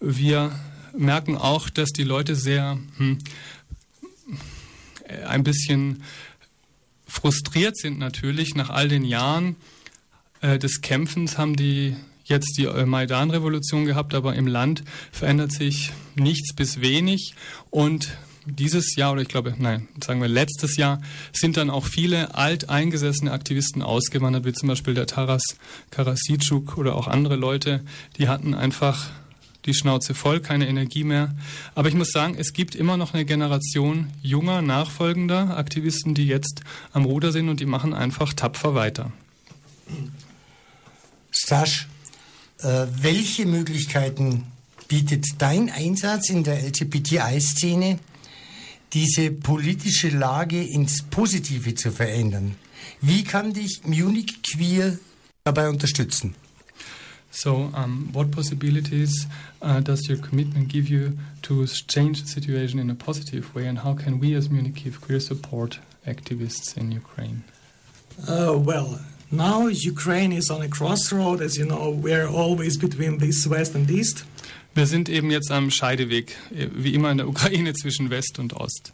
Wir 0.00 0.50
merken 0.96 1.36
auch, 1.36 1.70
dass 1.70 1.90
die 1.90 2.04
Leute 2.04 2.34
sehr 2.34 2.78
hm, 2.96 3.18
ein 5.26 5.44
bisschen 5.44 6.02
frustriert 7.06 7.76
sind 7.76 7.98
natürlich 7.98 8.56
nach 8.56 8.70
all 8.70 8.88
den 8.88 9.04
Jahren 9.04 9.54
äh, 10.44 10.58
des 10.58 10.82
Kämpfens 10.82 11.38
haben 11.38 11.56
die 11.56 11.96
jetzt 12.24 12.58
die 12.58 12.64
äh, 12.64 12.84
Maidan-Revolution 12.84 13.86
gehabt, 13.86 14.14
aber 14.14 14.34
im 14.34 14.46
Land 14.46 14.84
verändert 15.10 15.52
sich 15.52 15.92
nichts 16.16 16.54
bis 16.54 16.80
wenig 16.80 17.34
und 17.70 18.16
dieses 18.46 18.94
Jahr 18.94 19.12
oder 19.12 19.22
ich 19.22 19.28
glaube, 19.28 19.54
nein, 19.58 19.88
sagen 20.04 20.20
wir 20.20 20.28
letztes 20.28 20.76
Jahr, 20.76 21.00
sind 21.32 21.56
dann 21.56 21.70
auch 21.70 21.86
viele 21.86 22.34
alteingesessene 22.34 23.32
Aktivisten 23.32 23.80
ausgewandert, 23.80 24.44
wie 24.44 24.52
zum 24.52 24.68
Beispiel 24.68 24.92
der 24.92 25.06
Taras 25.06 25.56
Karasitschuk 25.90 26.76
oder 26.76 26.94
auch 26.94 27.08
andere 27.08 27.36
Leute, 27.36 27.82
die 28.18 28.28
hatten 28.28 28.52
einfach 28.52 29.08
die 29.64 29.72
Schnauze 29.72 30.12
voll, 30.12 30.40
keine 30.40 30.68
Energie 30.68 31.04
mehr. 31.04 31.34
Aber 31.74 31.88
ich 31.88 31.94
muss 31.94 32.10
sagen, 32.10 32.34
es 32.36 32.52
gibt 32.52 32.74
immer 32.74 32.98
noch 32.98 33.14
eine 33.14 33.24
Generation 33.24 34.08
junger, 34.20 34.60
nachfolgender 34.60 35.56
Aktivisten, 35.56 36.12
die 36.12 36.26
jetzt 36.26 36.60
am 36.92 37.06
Ruder 37.06 37.32
sind 37.32 37.48
und 37.48 37.60
die 37.60 37.66
machen 37.66 37.94
einfach 37.94 38.34
tapfer 38.34 38.74
weiter. 38.74 39.10
Stasch, 41.34 41.88
äh, 42.58 42.86
welche 43.02 43.44
Möglichkeiten 43.44 44.44
bietet 44.86 45.26
dein 45.38 45.68
Einsatz 45.68 46.30
in 46.30 46.44
der 46.44 46.62
LGBTI-Szene, 46.62 47.98
diese 48.92 49.32
politische 49.32 50.10
Lage 50.10 50.62
ins 50.62 51.02
Positive 51.02 51.74
zu 51.74 51.90
verändern? 51.90 52.54
Wie 53.00 53.24
kann 53.24 53.52
dich 53.52 53.80
Munich 53.84 54.42
Queer 54.42 54.96
dabei 55.42 55.68
unterstützen? 55.68 56.36
So, 57.32 57.72
um, 57.74 58.10
what 58.12 58.30
possibilities 58.30 59.26
uh, 59.60 59.80
does 59.80 60.08
your 60.08 60.18
commitment 60.18 60.68
give 60.68 60.88
you 60.88 61.18
to 61.42 61.66
change 61.66 62.22
the 62.22 62.28
situation 62.28 62.78
in 62.78 62.90
a 62.90 62.94
positive 62.94 63.52
way, 63.56 63.66
and 63.66 63.82
how 63.82 63.92
can 63.92 64.20
we 64.20 64.36
as 64.36 64.48
Munich 64.48 64.84
Queer 65.00 65.18
support 65.18 65.80
activists 66.06 66.76
in 66.76 66.92
Ukraine? 66.92 67.42
Uh, 68.28 68.56
well, 68.56 69.00
Now 69.30 69.68
Ukraine 69.68 70.32
is 70.32 70.50
on 70.50 70.62
a 70.62 70.68
crossroad, 70.68 71.40
as 71.40 71.56
you 71.56 71.64
know, 71.64 71.90
we're 71.90 72.28
always 72.28 72.76
between 72.78 73.18
this 73.18 73.46
west 73.46 73.74
and 73.74 73.90
east. 73.90 74.24
Wir 74.74 74.86
sind 74.86 75.08
eben 75.08 75.30
jetzt 75.30 75.52
am 75.52 75.70
Scheideweg, 75.70 76.36
wie 76.50 76.94
immer 76.94 77.10
in 77.10 77.18
der 77.18 77.28
Ukraine 77.28 77.72
zwischen 77.74 78.10
West 78.10 78.38
und 78.38 78.54
Ost. 78.54 78.92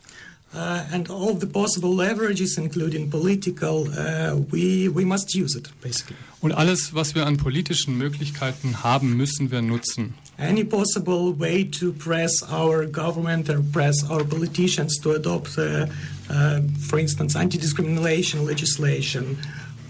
Uh, 0.53 0.83
and 0.93 1.09
all 1.09 1.35
the 1.35 1.47
possible 1.47 1.95
leverages, 1.95 2.59
including 2.59 3.09
political, 3.09 3.87
uh, 3.97 4.35
we, 4.51 4.89
we 4.89 5.05
must 5.05 5.33
use 5.33 5.55
it, 5.55 5.71
basically. 5.81 6.17
Und 6.41 6.53
alles, 6.53 6.93
was 6.93 7.15
wir 7.15 7.25
an 7.25 7.37
politischen 7.37 7.97
Möglichkeiten 7.97 8.83
haben, 8.83 9.17
müssen 9.17 9.53
wir 9.53 9.63
nutzen. 9.63 10.15
Any 10.39 10.65
possible 10.65 11.39
way 11.39 11.65
to 11.65 11.93
press 11.93 12.43
our 12.51 12.85
government 12.87 13.49
or 13.49 13.63
press 13.73 14.03
our 14.11 14.25
politicians 14.25 14.99
to 15.03 15.13
adopt, 15.13 15.57
uh, 15.57 15.87
uh 16.29 16.61
for 16.81 16.99
instance, 16.99 17.37
anti-discrimination 17.37 18.45
legislation, 18.45 19.39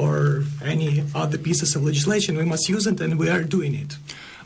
or 0.00 0.44
any 0.64 1.04
other 1.12 1.38
pieces 1.38 1.76
of 1.76 1.84
legislation. 1.84 2.38
We 2.38 2.44
must 2.44 2.68
use 2.68 2.86
it 2.86 3.00
and 3.00 3.18
we 3.18 3.30
are 3.30 3.44
doing 3.44 3.74
it. 3.74 3.98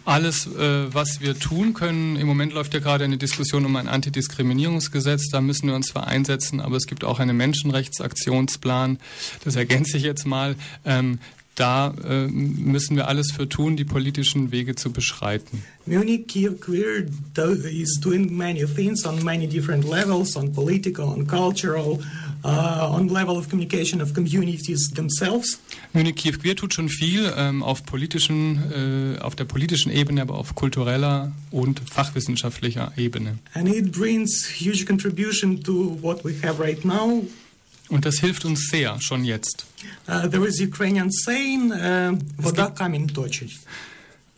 Alles, 0.07 0.47
äh, 0.47 0.93
was 0.93 1.23
wir 1.23 1.38
tun 1.38 1.73
können, 1.73 2.17
im 2.17 2.27
Moment 2.27 2.53
läuft 2.53 2.75
ja 2.75 2.81
gerade 2.81 3.05
eine 3.05 3.17
Diskussion 3.17 3.64
um 3.64 3.75
ein 3.77 3.88
Antidiskriminierungsgesetz, 3.88 5.31
da 5.31 5.40
müssen 5.40 5.67
wir 5.69 5.75
uns 5.75 5.87
zwar 5.87 6.07
einsetzen, 6.07 6.61
aber 6.61 6.77
es 6.77 6.87
gibt 6.87 7.05
auch 7.05 7.21
einen 7.21 7.38
Menschenrechtsaktionsplan, 7.38 8.99
das 9.45 9.57
ergänze 9.57 9.97
ich 9.97 10.03
jetzt 10.03 10.27
mal. 10.27 10.57
Ähm, 10.85 11.21
da 11.55 11.95
äh, 12.05 12.27
müssen 12.27 12.97
wir 12.97 13.09
alles 13.09 13.31
für 13.31 13.49
tun, 13.49 13.77
die 13.77 13.85
politischen 13.85 14.51
Wege 14.51 14.75
zu 14.75 14.90
beschreiten. 14.93 15.62
Munich 15.87 16.27
Queer 16.27 17.07
is 17.71 18.01
doing 18.01 18.37
many 18.37 18.67
things 18.67 19.07
on 19.07 19.23
many 19.23 19.47
different 19.47 19.88
levels, 19.88 20.37
on 20.37 20.53
political, 20.53 21.07
on 21.07 21.27
cultural, 21.27 22.01
on 22.43 23.08
level 23.10 23.38
of 23.38 23.50
communication 23.50 24.02
of 24.02 24.13
communities 24.13 24.89
themselves. 24.95 25.60
Munich 25.93 26.15
Kiew 26.15 26.38
Queer 26.38 26.56
tut 26.56 26.74
schon 26.74 26.89
viel 26.89 27.32
ähm, 27.36 27.63
auf 27.63 27.84
politischen, 27.84 29.15
äh, 29.17 29.19
auf 29.19 29.36
der 29.36 29.45
politischen 29.45 29.91
Ebene, 29.91 30.22
aber 30.22 30.36
auf 30.36 30.56
kultureller 30.56 31.32
und 31.52 31.82
fachwissenschaftlicher 31.89 32.93
Ebene. 32.98 33.39
And 33.54 33.67
it 33.67 33.91
brings 33.91 34.48
huge 34.48 34.86
contribution 34.86 35.62
to 35.63 35.98
what 36.02 36.24
we 36.24 36.36
have 36.43 36.62
right 36.62 36.84
now. 36.86 37.26
Und 37.89 38.06
das 38.06 38.19
hilft 38.19 38.45
uns 38.45 38.67
sehr, 38.69 39.02
schon 39.02 39.26
jetzt. 39.26 39.65
Uh, 40.08 40.28
there 40.28 40.45
is 40.45 40.60
Ukrainian 40.60 41.12
saying, 41.12 41.72
uh, 41.72 42.17
voda 42.38 42.69
камень 42.69 43.08
точит. 43.08 43.52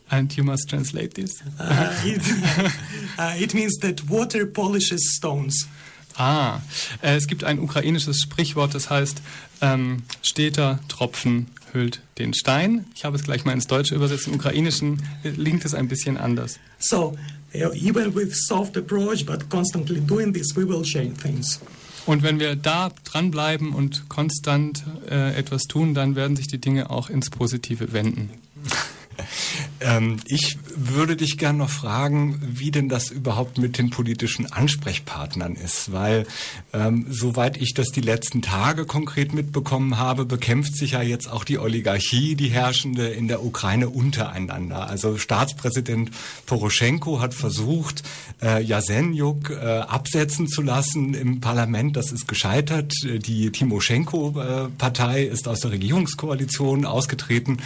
And 0.10 0.36
you 0.36 0.44
must 0.44 0.70
translate 0.70 1.16
this. 1.16 1.42
Uh, 1.60 1.94
it, 2.06 2.22
uh, 3.18 3.34
it 3.40 3.54
means 3.54 3.78
that 3.80 4.10
water 4.10 4.46
polishes 4.46 5.16
stones. 5.16 5.68
Ah, 6.17 6.61
äh, 7.03 7.17
es 7.17 7.27
gibt 7.27 7.45
ein 7.45 7.59
ukrainisches 7.59 8.21
Sprichwort, 8.21 8.75
das 8.75 8.91
heißt, 8.91 9.23
ähm, 9.61 10.03
steter 10.23 10.81
Tropfen 10.89 11.49
hüllt 11.73 12.01
den 12.19 12.33
Stein. 12.35 12.87
Ich 12.95 13.05
habe 13.05 13.17
es 13.17 13.25
gleich 13.25 13.45
mal 13.45 13.53
ins 13.53 13.67
Deutsche 13.67 13.95
übersetzt. 13.95 14.27
Im 14.27 14.35
Ukrainischen 14.35 15.03
klingt 15.23 15.65
es 15.65 15.75
ein 15.75 15.89
bisschen 15.89 16.17
anders. 16.17 16.59
So, 16.79 17.17
even 17.53 18.15
with 18.15 18.35
soft 18.47 18.77
approach, 18.77 19.25
but 19.27 19.49
constantly 19.51 20.01
doing 20.01 20.33
this, 20.33 20.57
we 20.57 20.67
will 20.67 20.83
change 20.83 21.15
things. 21.21 21.61
Und 22.07 22.23
wenn 22.23 22.39
wir 22.39 22.55
da 22.55 22.93
dranbleiben 23.05 23.73
und 23.73 24.09
konstant 24.09 24.85
äh, 25.11 25.35
etwas 25.35 25.65
tun, 25.65 25.93
dann 25.93 26.15
werden 26.15 26.37
sich 26.37 26.47
die 26.47 26.61
Dinge 26.61 26.91
auch 26.91 27.11
ins 27.11 27.31
Positive 27.31 27.93
wenden. 27.93 28.31
Ähm, 29.81 30.19
ich 30.27 30.59
würde 30.75 31.17
dich 31.17 31.39
gerne 31.39 31.59
noch 31.59 31.71
fragen, 31.71 32.41
wie 32.43 32.71
denn 32.71 32.89
das 32.89 33.11
überhaupt 33.11 33.59
mit 33.59 33.79
den 33.79 33.91
politischen 33.91 34.51
Ansprechpartnern 34.51 35.55
ist, 35.55 35.93
weil 35.93 36.27
ähm, 36.73 37.07
soweit 37.11 37.61
ich 37.61 37.75
das 37.75 37.89
die 37.89 38.01
letzten 38.01 38.43
Tage 38.43 38.87
konkret 38.87 39.35
mitbekommen 39.35 39.99
habe, 39.99 40.25
bekämpft 40.25 40.77
sich 40.77 40.93
ja 40.93 41.03
jetzt 41.03 41.31
auch 41.31 41.45
die 41.45 41.59
Oligarchie, 41.59 42.37
die 42.37 42.49
herrschende 42.49 43.09
in 43.09 43.29
der 43.29 43.45
Ukraine 43.45 43.89
untereinander. 43.89 44.89
Also 44.89 45.19
Staatspräsident 45.19 46.11
Poroschenko 46.47 47.21
hat 47.21 47.35
versucht, 47.35 48.03
äh, 48.43 48.63
Jasenjuk 48.63 49.51
äh, 49.51 49.57
absetzen 49.57 50.49
zu 50.49 50.63
lassen 50.63 51.15
im 51.15 51.41
Parlament. 51.41 51.97
Das 51.97 52.13
ist 52.13 52.29
gescheitert. 52.29 52.93
Die 53.05 53.51
Timoschenko-Partei 53.51 55.25
ist 55.25 55.49
aus 55.49 55.61
der 55.61 55.73
Regierungskoalition 55.73 56.85
ausgetreten. 56.85 57.59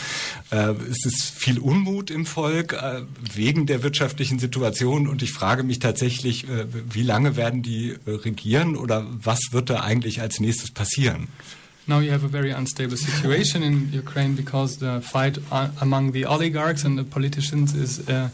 Äh, 0.50 0.74
es 0.90 1.04
ist 1.04 1.32
viel 1.36 1.58
Unmut 1.58 1.99
im 2.08 2.24
Volk 2.24 2.72
äh, 2.72 3.02
wegen 3.34 3.66
der 3.66 3.82
wirtschaftlichen 3.82 4.38
Situation 4.38 5.06
und 5.06 5.22
ich 5.22 5.32
frage 5.32 5.62
mich 5.62 5.80
tatsächlich, 5.80 6.48
äh, 6.48 6.64
wie 6.90 7.02
lange 7.02 7.36
werden 7.36 7.62
die 7.62 7.90
äh, 8.06 8.10
regieren 8.12 8.76
oder 8.76 9.04
was 9.10 9.40
wird 9.50 9.68
da 9.68 9.80
eigentlich 9.80 10.22
als 10.22 10.40
nächstes 10.40 10.70
passieren? 10.70 11.28
Now 11.86 12.00
you 12.00 12.12
have 12.12 12.24
a 12.24 12.28
very 12.28 12.52
unstable 12.52 12.96
situation 12.96 13.62
in 13.62 13.92
Ukraine 13.92 14.34
because 14.36 14.78
the 14.78 15.00
fight 15.02 15.40
among 15.80 16.12
the 16.12 16.24
oligarchs 16.24 16.84
and 16.84 16.96
the 16.96 17.04
politicians 17.04 17.74
is 17.74 18.08
uh, 18.08 18.28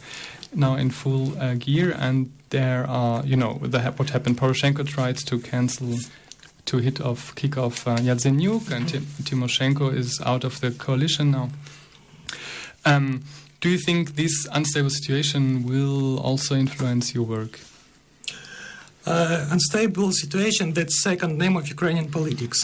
now 0.54 0.76
in 0.76 0.90
full 0.90 1.32
uh, 1.40 1.54
gear, 1.54 1.96
and 1.98 2.30
there 2.50 2.86
are, 2.86 3.24
you 3.24 3.36
know, 3.36 3.58
the, 3.62 3.80
what 3.96 4.10
happened. 4.10 4.38
Poroshenko 4.38 4.86
tried 4.86 5.16
to 5.16 5.38
cancel, 5.38 5.98
to 6.66 6.78
hit 6.78 7.00
off, 7.00 7.34
kick 7.34 7.56
off 7.56 7.86
uh, 7.86 7.96
Yatsenyuk, 7.96 8.70
and 8.70 8.88
Timoshenko 9.22 9.94
is 9.94 10.20
out 10.24 10.44
of 10.44 10.60
the 10.60 10.70
coalition 10.70 11.30
now. 11.30 11.50
Um, 12.84 13.24
do 13.60 13.68
you 13.68 13.78
think 13.78 14.16
this 14.16 14.46
unstable 14.52 14.90
situation 14.90 15.64
will 15.64 16.18
also 16.18 16.54
influence 16.54 17.14
your 17.14 17.24
work? 17.24 17.60
Uh, 19.06 19.46
unstable 19.52 20.10
situation, 20.12 20.72
that's 20.72 21.00
second 21.00 21.38
name 21.38 21.56
of 21.56 21.68
Ukrainian 21.68 22.10
politics. 22.10 22.62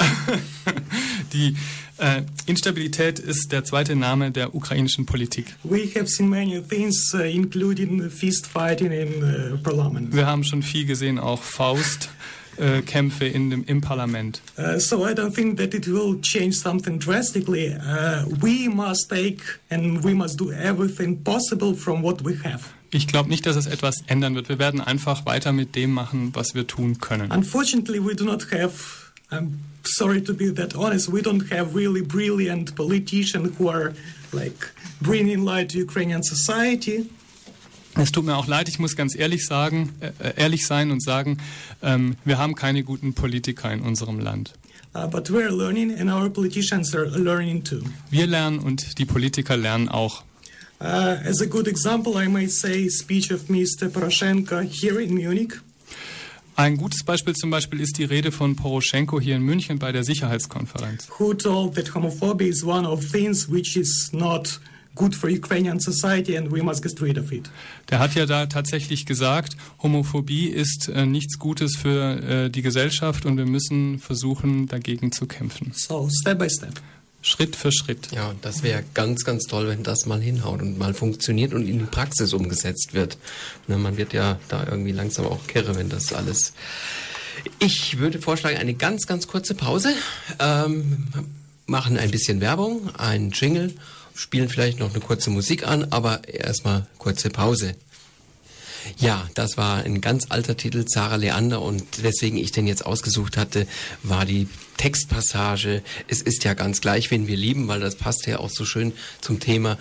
Die 1.32 1.56
äh, 1.98 2.22
Instabilität 2.46 3.20
ist 3.20 3.52
der 3.52 3.64
zweite 3.64 3.94
Name 3.94 4.32
der 4.32 4.52
ukrainischen 4.52 5.06
Politik. 5.06 5.54
We 5.62 5.88
have 5.94 6.08
seen 6.08 6.28
many 6.28 6.60
things, 6.60 7.14
uh, 7.14 7.18
including 7.18 8.10
fist 8.10 8.48
fighting 8.48 8.90
in 8.90 9.22
uh, 9.22 9.56
parliament. 9.62 10.12
Wir 10.12 10.26
haben 10.26 10.42
schon 10.42 10.64
viel 10.64 10.84
gesehen, 10.84 11.20
auch 11.20 11.40
Faust. 11.40 12.10
Äh, 12.58 12.82
Kämpfe 12.82 13.26
in 13.26 13.50
dem, 13.50 13.64
im 13.64 13.80
Parlament. 13.80 14.42
Uh, 14.58 14.78
so 14.78 15.06
I 15.06 15.14
don't 15.14 15.34
think 15.34 15.58
that 15.58 15.72
it 15.72 15.86
will 15.86 16.20
change 16.20 16.54
something 16.56 16.98
drastically. 16.98 17.74
Uh, 17.74 18.26
we 18.40 18.68
must 18.68 19.08
take 19.08 19.42
and 19.70 20.04
we 20.04 20.14
must 20.14 20.38
do 20.38 20.52
everything 20.52 21.22
possible 21.24 21.74
from 21.74 22.02
what 22.02 22.22
we 22.24 22.36
have. 22.44 22.64
Ich 22.94 23.06
glaube 23.06 23.30
nicht, 23.30 23.46
dass 23.46 23.56
es 23.56 23.66
etwas 23.66 24.02
ändern 24.06 24.34
wird. 24.34 24.50
Wir 24.50 24.58
werden 24.58 24.82
einfach 24.82 25.24
weiter 25.24 25.52
mit 25.52 25.76
dem 25.76 25.92
machen, 25.92 26.30
was 26.34 26.54
wir 26.54 26.66
tun 26.66 26.98
können. 26.98 27.30
Unfortunately, 27.32 28.04
we 28.04 28.14
do 28.14 28.24
not 28.24 28.52
have 28.52 29.12
I'm 29.30 29.60
sorry 29.84 30.20
to 30.20 30.34
be 30.34 30.50
that 30.50 30.76
honest. 30.76 31.08
We 31.08 31.22
don't 31.22 31.48
have 31.50 31.74
really 31.74 32.02
brilliant 32.02 32.76
politicians 32.76 33.56
who 33.56 33.68
are 33.68 33.94
like 34.32 34.70
bringing 35.00 35.42
light 35.44 35.70
to 35.70 35.78
Ukrainian 35.78 36.22
society. 36.22 37.08
Es 37.94 38.10
tut 38.10 38.24
mir 38.24 38.36
auch 38.36 38.46
leid, 38.46 38.68
ich 38.68 38.78
muss 38.78 38.96
ganz 38.96 39.14
ehrlich 39.14 39.44
sagen, 39.46 39.92
äh, 40.00 40.32
ehrlich 40.36 40.66
sein 40.66 40.90
und 40.90 41.02
sagen, 41.02 41.38
ähm, 41.82 42.16
wir 42.24 42.38
haben 42.38 42.54
keine 42.54 42.84
guten 42.84 43.12
Politiker 43.12 43.70
in 43.70 43.80
unserem 43.80 44.18
Land. 44.18 44.54
Uh, 44.94 45.06
but 45.06 45.30
we're 45.30 45.50
learning, 45.50 45.98
and 45.98 46.10
our 46.10 46.28
politicians 46.28 46.94
are 46.94 47.06
learning 47.06 47.64
too. 47.64 47.82
Wir 48.10 48.26
lernen 48.26 48.58
und 48.58 48.98
die 48.98 49.06
Politiker 49.06 49.56
lernen 49.56 49.88
auch. 49.88 50.22
Uh, 50.80 51.16
as 51.24 51.40
a 51.40 51.46
good 51.46 51.66
example, 51.66 52.22
I 52.22 52.28
might 52.28 52.50
say 52.50 52.90
speech 52.90 53.30
of 53.32 53.48
Mr. 53.48 53.88
Poroshenko 53.88 54.60
here 54.60 55.00
in 55.00 55.14
Munich. 55.14 55.54
Ein 56.54 56.76
gutes 56.76 57.02
Beispiel 57.04 57.34
zum 57.34 57.50
Beispiel 57.50 57.80
ist 57.80 57.96
die 57.96 58.04
Rede 58.04 58.30
von 58.30 58.56
Poroschenko 58.56 59.18
hier 59.20 59.36
in 59.36 59.42
München 59.42 59.78
bei 59.78 59.90
der 59.90 60.04
Sicherheitskonferenz. 60.04 61.08
Who 61.18 61.32
told 61.32 61.74
that 61.76 61.94
homophobia 61.94 62.48
is 62.48 62.62
one 62.62 62.86
of 62.86 63.10
things 63.10 63.50
which 63.50 63.76
is 63.76 64.10
not 64.12 64.60
good 64.94 65.14
for 65.14 65.30
Ukrainian 65.30 65.80
society 65.80 66.36
and 66.36 66.52
we 66.52 66.62
must 66.62 66.82
get 66.82 67.00
rid 67.00 67.18
of 67.18 67.32
it. 67.32 67.50
Der 67.90 67.98
hat 67.98 68.14
ja 68.14 68.26
da 68.26 68.46
tatsächlich 68.46 69.06
gesagt, 69.06 69.56
Homophobie 69.82 70.46
ist 70.46 70.88
äh, 70.88 71.06
nichts 71.06 71.38
Gutes 71.38 71.76
für 71.76 72.22
äh, 72.22 72.50
die 72.50 72.62
Gesellschaft 72.62 73.26
und 73.26 73.36
wir 73.36 73.46
müssen 73.46 73.98
versuchen, 73.98 74.66
dagegen 74.66 75.12
zu 75.12 75.26
kämpfen. 75.26 75.72
So, 75.74 76.08
step 76.10 76.38
by 76.38 76.50
step. 76.50 76.80
Schritt 77.24 77.54
für 77.54 77.70
Schritt. 77.70 78.08
Ja, 78.12 78.34
das 78.42 78.64
wäre 78.64 78.82
ganz, 78.94 79.24
ganz 79.24 79.44
toll, 79.44 79.68
wenn 79.68 79.84
das 79.84 80.06
mal 80.06 80.20
hinhaut 80.20 80.60
und 80.60 80.76
mal 80.76 80.92
funktioniert 80.92 81.54
und 81.54 81.68
in 81.68 81.78
die 81.78 81.84
Praxis 81.84 82.32
umgesetzt 82.32 82.94
wird. 82.94 83.16
Ne, 83.68 83.78
man 83.78 83.96
wird 83.96 84.12
ja 84.12 84.40
da 84.48 84.66
irgendwie 84.68 84.90
langsam 84.90 85.26
auch 85.26 85.46
kirre, 85.46 85.76
wenn 85.76 85.88
das 85.88 86.12
alles. 86.12 86.52
Ich 87.60 87.98
würde 87.98 88.20
vorschlagen, 88.20 88.56
eine 88.56 88.74
ganz, 88.74 89.06
ganz 89.06 89.28
kurze 89.28 89.54
Pause. 89.54 89.94
Ähm, 90.40 91.06
machen 91.66 91.96
ein 91.96 92.10
bisschen 92.10 92.40
Werbung, 92.40 92.94
einen 92.96 93.30
Jingle, 93.30 93.72
spielen 94.14 94.48
vielleicht 94.48 94.78
noch 94.78 94.90
eine 94.90 95.00
kurze 95.00 95.30
Musik 95.30 95.66
an, 95.66 95.86
aber 95.90 96.28
erstmal 96.28 96.86
kurze 96.98 97.30
Pause. 97.30 97.74
Ja, 98.98 99.28
das 99.34 99.56
war 99.56 99.84
ein 99.84 100.00
ganz 100.00 100.26
alter 100.30 100.56
Titel, 100.56 100.84
Sarah 100.88 101.14
Leander, 101.14 101.62
und 101.62 102.02
weswegen 102.02 102.36
ich 102.36 102.50
den 102.50 102.66
jetzt 102.66 102.84
ausgesucht 102.84 103.36
hatte, 103.36 103.68
war 104.02 104.24
die 104.26 104.48
Textpassage. 104.76 105.82
Es 106.08 106.20
ist 106.20 106.42
ja 106.42 106.54
ganz 106.54 106.80
gleich, 106.80 107.10
wen 107.12 107.28
wir 107.28 107.36
lieben, 107.36 107.68
weil 107.68 107.78
das 107.78 107.94
passt 107.94 108.26
ja 108.26 108.38
auch 108.40 108.50
so 108.50 108.64
schön 108.64 108.92
zum 109.20 109.38
Thema. 109.38 109.78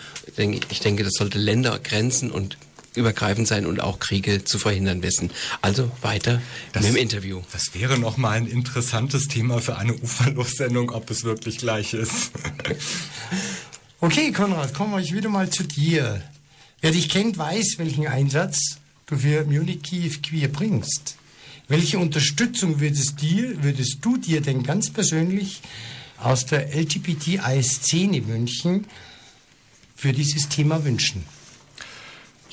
Ich 0.70 0.82
denke, 0.82 1.04
das 1.04 1.14
sollte 1.14 1.40
Ländergrenzen 1.40 2.30
und 2.30 2.58
übergreifend 2.94 3.48
sein 3.48 3.66
und 3.66 3.80
auch 3.80 3.98
Kriege 4.00 4.44
zu 4.44 4.60
verhindern 4.60 5.02
wissen. 5.02 5.32
Also 5.62 5.90
weiter 6.02 6.40
Das- 6.74 6.84
mit 6.84 6.92
dem 6.92 6.98
Interview. 6.98 7.42
Das 7.54 7.74
wäre 7.74 7.98
noch 7.98 8.18
mal 8.18 8.32
ein 8.32 8.46
interessantes 8.48 9.28
Thema 9.28 9.60
für 9.62 9.78
eine 9.78 9.96
Uferlos-Sendung, 9.96 10.92
ob 10.92 11.10
es 11.10 11.24
wirklich 11.24 11.58
gleich 11.58 11.94
ist. 11.96 12.32
Okay, 14.04 14.32
Konrad, 14.32 14.74
kommen 14.74 14.94
wir 14.94 15.16
wieder 15.16 15.30
mal 15.30 15.52
zu 15.52 15.64
dir. 15.64 16.24
Wer 16.82 16.90
dich 16.90 17.08
kennt, 17.08 17.38
weiß, 17.38 17.76
welchen 17.78 18.08
Einsatz 18.08 18.80
du 19.06 19.16
für 19.16 19.46
Munich 19.46 19.84
Kiew 19.84 20.14
Queer 20.24 20.48
bringst. 20.48 21.18
Welche 21.68 22.00
Unterstützung 22.00 22.80
würdest, 22.80 23.22
dir, 23.22 23.64
würdest 23.64 24.00
du 24.02 24.18
dir 24.18 24.42
denn 24.42 24.64
ganz 24.64 24.90
persönlich 24.90 25.62
aus 26.18 26.48
der 26.48 26.76
LGBTI-Szene 26.76 28.22
München 28.22 28.88
für 29.96 30.14
dieses 30.14 30.50
Thema 30.50 30.84
wünschen? 30.84 31.24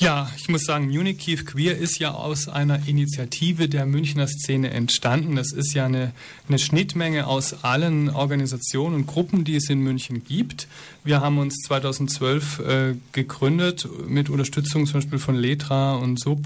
Ja, 0.00 0.30
ich 0.36 0.48
muss 0.48 0.62
sagen, 0.62 0.86
Munich 0.86 1.18
Kiew 1.18 1.40
Queer 1.44 1.76
ist 1.76 1.98
ja 1.98 2.12
aus 2.12 2.46
einer 2.48 2.86
Initiative 2.86 3.68
der 3.68 3.84
Münchner 3.84 4.28
Szene 4.28 4.70
entstanden. 4.70 5.34
Das 5.34 5.50
ist 5.50 5.74
ja 5.74 5.86
eine, 5.86 6.12
eine 6.46 6.60
Schnittmenge 6.60 7.26
aus 7.26 7.64
allen 7.64 8.08
Organisationen 8.08 8.94
und 8.94 9.06
Gruppen, 9.08 9.42
die 9.42 9.56
es 9.56 9.68
in 9.68 9.80
München 9.80 10.22
gibt. 10.22 10.68
Wir 11.02 11.20
haben 11.20 11.38
uns 11.38 11.56
2012 11.66 12.58
äh, 12.60 12.94
gegründet 13.10 13.88
mit 14.06 14.30
Unterstützung 14.30 14.86
zum 14.86 15.00
Beispiel 15.00 15.18
von 15.18 15.34
Letra 15.34 15.96
und 15.96 16.20
Sub 16.20 16.44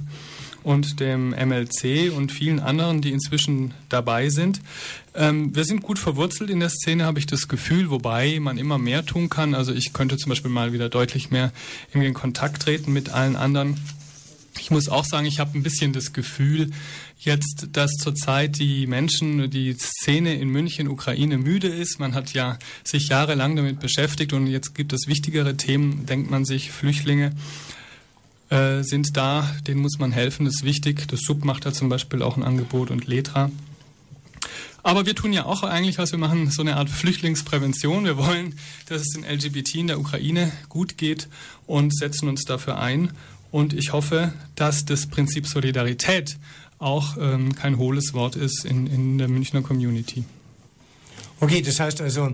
und 0.63 1.01
dem 1.01 1.31
MLC 1.31 2.13
und 2.15 2.33
vielen 2.33 2.61
anderen, 2.61 3.01
die 3.01 3.11
inzwischen 3.11 3.75
dabei 3.89 4.29
sind. 4.29 4.61
Ähm, 5.15 5.55
wir 5.55 5.65
sind 5.65 5.83
gut 5.83 5.99
verwurzelt 5.99 6.51
in 6.51 6.61
der 6.61 6.71
Szene, 6.71 7.05
habe 7.05 7.19
ich 7.19 7.27
das 7.27 7.49
Gefühl, 7.49 7.91
wobei 7.91 8.39
man 8.41 8.59
immer 8.59 8.79
mehr 8.79 9.05
tun 9.05 9.29
kann. 9.29 9.55
Also 9.55 9.73
ich 9.73 9.93
könnte 9.93 10.17
zum 10.17 10.31
Beispiel 10.31 10.51
mal 10.51 10.73
wieder 10.73 10.89
deutlich 10.89 11.31
mehr 11.31 11.53
in 11.93 12.15
Kontakt 12.15 12.63
treten 12.63 12.93
mit 12.93 13.11
allen 13.11 13.37
anderen. 13.37 13.77
Ich 14.59 14.71
muss 14.71 14.89
auch 14.89 15.05
sagen, 15.05 15.27
ich 15.27 15.41
habe 15.41 15.59
ein 15.59 15.63
bisschen 15.63 15.93
das 15.93 16.13
Gefühl, 16.13 16.71
jetzt, 17.19 17.69
dass 17.73 17.93
zurzeit 17.93 18.59
die 18.59 18.87
Menschen, 18.87 19.51
die 19.51 19.75
Szene 19.75 20.35
in 20.35 20.49
München, 20.49 20.89
Ukraine 20.89 21.39
müde 21.39 21.69
ist. 21.69 21.99
Man 22.01 22.15
hat 22.15 22.33
ja 22.33 22.59
sich 22.85 23.09
jahrelang 23.09 23.57
damit 23.57 23.81
beschäftigt 23.81 24.33
und 24.33 24.47
jetzt 24.47 24.75
gibt 24.75 24.93
es 24.93 25.07
wichtigere 25.07 25.57
Themen, 25.57 26.07
denkt 26.07 26.31
man 26.31 26.45
sich, 26.45 26.71
Flüchtlinge 26.71 27.33
äh, 28.53 28.83
sind 28.83 29.17
da, 29.17 29.51
denen 29.67 29.81
muss 29.81 29.99
man 29.99 30.13
helfen, 30.13 30.45
das 30.45 30.57
ist 30.57 30.65
wichtig. 30.65 31.09
Das 31.09 31.21
Sub 31.21 31.45
macht 31.45 31.65
da 31.65 31.73
zum 31.73 31.89
Beispiel 31.89 32.23
auch 32.23 32.37
ein 32.37 32.43
Angebot 32.43 32.91
und 32.91 33.07
Letra. 33.07 33.51
Aber 34.83 35.07
wir 35.07 35.15
tun 35.15 35.33
ja 35.33 35.47
auch 35.47 35.63
eigentlich 35.63 35.99
was, 35.99 36.13
wir 36.13 36.19
machen 36.19 36.51
so 36.51 36.61
eine 36.61 36.77
Art 36.77 36.91
Flüchtlingsprävention. 36.91 38.05
Wir 38.05 38.19
wollen, 38.19 38.55
dass 38.89 39.03
es 39.03 39.09
den 39.11 39.25
LGBT 39.25 39.77
in 39.77 39.87
der 39.87 39.99
Ukraine 39.99 40.53
gut 40.69 40.99
geht 40.99 41.29
und 41.67 41.97
setzen 41.97 42.29
uns 42.29 42.43
dafür 42.43 42.79
ein. 42.79 43.13
Und 43.51 43.73
ich 43.73 43.93
hoffe, 43.93 44.33
dass 44.55 44.85
das 44.85 45.07
Prinzip 45.07 45.47
Solidarität 45.47 46.37
auch 46.79 47.17
ähm, 47.19 47.55
kein 47.55 47.79
hohles 47.79 48.13
Wort 48.13 48.37
ist 48.37 48.65
in, 48.65 48.87
in 48.87 49.19
der 49.19 49.29
Münchner 49.29 49.63
Community. 49.63 50.25
Okay, 51.41 51.63
das 51.63 51.81
heißt 51.81 52.01
also 52.01 52.33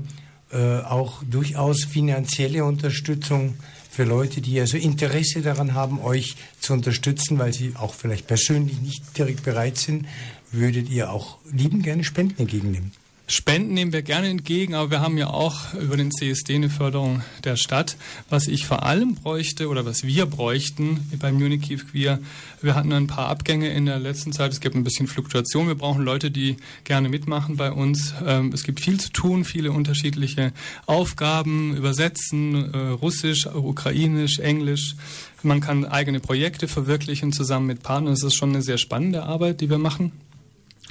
äh, 0.51 0.81
auch 0.81 1.23
durchaus 1.23 1.85
finanzielle 1.85 2.65
Unterstützung 2.65 3.55
für 3.91 4.05
Leute, 4.05 4.41
die 4.41 4.61
also 4.61 4.77
Interesse 4.77 5.43
daran 5.43 5.75
haben, 5.75 6.01
euch 6.01 6.37
zu 6.61 6.73
unterstützen, 6.73 7.39
weil 7.39 7.53
sie 7.53 7.75
auch 7.77 7.95
vielleicht 7.95 8.27
persönlich 8.27 8.81
nicht 8.81 9.17
direkt 9.17 9.45
bereit 9.45 9.77
sind, 9.77 10.07
würdet 10.53 10.89
ihr 10.89 11.13
auch 11.13 11.39
lieben 11.51 11.83
gerne 11.83 12.05
Spenden 12.05 12.41
entgegennehmen. 12.41 12.93
Spenden 13.31 13.75
nehmen 13.75 13.93
wir 13.93 14.01
gerne 14.01 14.29
entgegen, 14.29 14.75
aber 14.75 14.91
wir 14.91 15.01
haben 15.01 15.19
ja 15.19 15.29
auch 15.29 15.75
über 15.75 15.99
den 15.99 16.11
CSD 16.11 16.55
eine 16.55 16.71
Förderung 16.71 17.21
der 17.45 17.57
Stadt. 17.57 17.99
Was 18.31 18.49
ich 18.49 18.65
vor 18.65 18.85
allem 18.85 19.17
bräuchte 19.17 19.69
oder 19.69 19.85
was 19.85 20.03
wir 20.03 20.25
bräuchten 20.25 21.07
beim 21.19 21.35
Munich 21.35 21.61
Kiew 21.61 21.81
Queer, 21.91 22.21
wir 22.63 22.75
hatten 22.75 22.91
ein 22.91 23.07
paar 23.07 23.29
Abgänge 23.29 23.69
in 23.69 23.85
der 23.85 23.99
letzten 23.99 24.33
Zeit. 24.33 24.51
Es 24.53 24.61
gibt 24.61 24.77
ein 24.77 24.83
bisschen 24.83 25.07
Fluktuation. 25.07 25.69
Wir 25.69 25.75
brauchen 25.75 26.05
Leute, 26.05 26.31
die 26.31 26.57
gerne 26.85 27.11
mitmachen 27.11 27.57
bei 27.59 27.71
uns. 27.71 28.15
Ähm, 28.25 28.51
Es 28.55 28.63
gibt 28.63 28.81
viel 28.81 28.99
zu 28.99 29.11
tun, 29.11 29.45
viele 29.45 29.73
unterschiedliche 29.73 30.55
Aufgaben, 30.87 31.77
übersetzen, 31.77 32.73
äh, 32.73 32.79
Russisch, 32.79 33.45
Ukrainisch, 33.45 34.39
Englisch. 34.39 34.97
Man 35.43 35.61
kann 35.61 35.85
eigene 35.85 36.21
Projekte 36.21 36.67
verwirklichen 36.67 37.35
zusammen 37.35 37.67
mit 37.67 37.83
Partnern. 37.83 38.15
Es 38.15 38.23
ist 38.23 38.37
schon 38.37 38.51
eine 38.55 38.63
sehr 38.63 38.79
spannende 38.79 39.25
Arbeit, 39.25 39.61
die 39.61 39.69
wir 39.69 39.79
machen. 39.79 40.13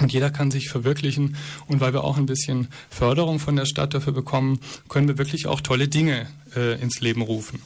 Und 0.00 0.12
jeder 0.12 0.30
kann 0.30 0.50
sich 0.50 0.68
verwirklichen. 0.68 1.36
Und 1.66 1.80
weil 1.80 1.92
wir 1.92 2.04
auch 2.04 2.16
ein 2.18 2.26
bisschen 2.26 2.68
Förderung 2.90 3.38
von 3.38 3.56
der 3.56 3.66
Stadt 3.66 3.94
dafür 3.94 4.12
bekommen, 4.12 4.60
können 4.88 5.08
wir 5.08 5.18
wirklich 5.18 5.46
auch 5.46 5.60
tolle 5.60 5.88
Dinge 5.88 6.28
äh, 6.54 6.80
ins 6.80 7.00
Leben 7.00 7.22
rufen. 7.22 7.60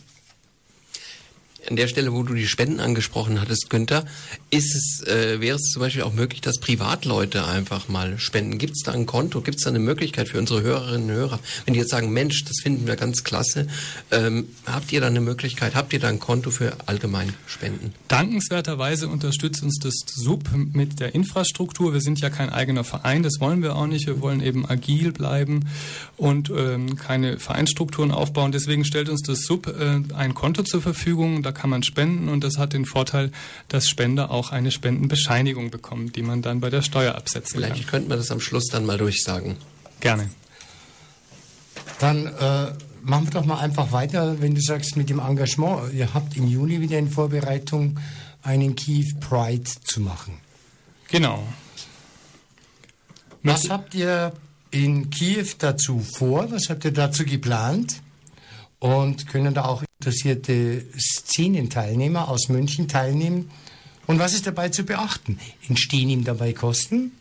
An 1.69 1.77
der 1.77 1.87
Stelle, 1.87 2.13
wo 2.13 2.23
du 2.23 2.35
die 2.35 2.47
Spenden 2.47 2.81
angesprochen 2.81 3.41
hattest, 3.41 3.71
Günther, 3.71 4.05
ist 4.51 4.75
es, 4.75 5.07
äh, 5.07 5.41
wäre 5.41 5.57
es 5.57 5.71
zum 5.71 5.81
Beispiel 5.81 6.03
auch 6.03 6.13
möglich, 6.13 6.41
dass 6.41 6.59
Privatleute 6.59 7.47
einfach 7.47 7.89
mal 7.89 8.19
spenden? 8.19 8.59
Gibt 8.59 8.75
es 8.75 8.83
da 8.83 8.93
ein 8.93 9.07
Konto? 9.07 9.41
Gibt 9.43 9.59
es 9.59 9.65
da 9.65 9.71
eine 9.71 9.79
Möglichkeit 9.79 10.29
für 10.29 10.39
unsere 10.39 10.63
Hörerinnen 10.63 11.09
und 11.11 11.15
Hörer? 11.15 11.39
Wenn 11.65 11.75
die 11.75 11.81
jetzt 11.81 11.91
sagen, 11.91 12.13
Mensch, 12.13 12.45
das 12.45 12.57
finden 12.63 12.87
wir 12.87 12.97
ganz 12.97 13.23
klasse, 13.23 13.69
ähm, 14.11 14.49
habt 14.67 14.93
ihr 14.93 15.01
da 15.01 15.07
eine 15.07 15.21
Möglichkeit? 15.21 15.77
Habt 15.77 15.93
ihr 15.93 16.01
da 16.01 16.09
ein 16.09 16.19
Konto 16.19 16.51
für 16.51 16.77
Allgemeinspenden? 16.87 17.95
Dankenswerterweise 18.09 19.09
unterstützt 19.09 19.63
uns 19.63 19.79
das 19.79 19.95
SUB 20.07 20.51
mit 20.73 20.99
der 20.99 21.15
Infrastruktur. 21.15 21.95
Wir 21.95 22.01
sind 22.01 22.21
ja 22.21 22.31
kein 22.31 22.51
eigener 22.51 22.83
Verein, 22.83 23.23
das 23.23 23.39
wollen 23.39 23.63
wir 23.63 23.77
auch 23.77 23.87
nicht. 23.87 24.07
Wir 24.07 24.21
wollen 24.21 24.43
eben 24.43 24.69
agil 24.69 25.13
bleiben 25.13 25.69
und 26.17 26.51
ähm, 26.51 26.97
keine 26.97 27.39
Vereinsstrukturen 27.39 28.11
aufbauen. 28.11 28.51
Deswegen 28.51 28.85
stellt 28.85 29.09
uns 29.09 29.23
das 29.23 29.43
SUB 29.43 29.69
äh, 29.69 30.15
ein 30.15 30.35
Konto 30.35 30.65
zur 30.65 30.83
Verfügung. 30.83 31.43
Da 31.43 31.52
kann 31.53 31.71
man 31.71 31.83
spenden 31.83 32.29
und 32.29 32.43
das 32.43 32.59
hat 32.59 32.73
den 32.73 32.85
Vorteil, 32.85 33.31
dass 33.69 33.89
Spender 33.89 34.31
auch 34.31 34.51
eine 34.51 34.71
Spendenbescheinigung 34.71 35.71
bekommen, 35.71 36.13
die 36.13 36.23
man 36.23 36.43
dann 36.43 36.61
bei 36.61 36.71
der 36.71 36.83
Steuer 36.83 37.15
absetzen 37.15 37.61
Vielleicht 37.61 37.83
kann. 37.83 37.91
könnten 37.91 38.11
wir 38.11 38.17
das 38.17 38.31
am 38.31 38.41
Schluss 38.41 38.67
dann 38.67 38.85
mal 38.87 38.99
durchsagen. 38.99 39.57
Gerne. 40.01 40.31
Dann 41.99 42.27
äh, 42.27 42.73
machen 43.03 43.27
wir 43.27 43.31
doch 43.31 43.45
mal 43.45 43.61
einfach 43.61 43.93
weiter, 43.93 44.41
wenn 44.41 44.55
du 44.55 44.61
sagst, 44.61 44.97
mit 44.97 45.11
dem 45.11 45.19
Engagement. 45.19 45.93
Ihr 45.95 46.15
habt 46.15 46.37
im 46.37 46.49
Juni 46.49 46.81
wieder 46.81 46.99
in 46.99 47.11
Vorbereitung, 47.11 47.99
einen 48.43 48.75
Kiew 48.75 49.07
Pride 49.21 49.71
zu 49.85 50.01
machen. 50.01 50.39
Genau. 51.09 51.47
Was 53.43 53.69
habt 53.71 53.95
ihr 53.95 54.33
in 54.71 55.11
Kiew 55.11 55.47
dazu 55.59 56.01
vor? 56.01 56.51
Was 56.51 56.71
habt 56.71 56.85
ihr 56.85 56.93
dazu 56.93 57.25
geplant? 57.25 58.01
Und 58.79 59.29
können 59.29 59.55
da 59.55 59.65
auch 59.65 59.83
interessierte 60.03 60.85
Szenenteilnehmer 60.99 62.29
aus 62.29 62.49
München 62.49 62.89
teilnehmen? 62.89 63.51
Und 64.07 64.19
was 64.19 64.35
ist 64.35 64.49
dabei 64.49 64.69
zu 64.69 64.83
beachten? 64.83 65.39
Entstehen 65.69 66.11
ihm 66.11 66.25
dabei 66.25 66.53
Kosten? 66.53 67.13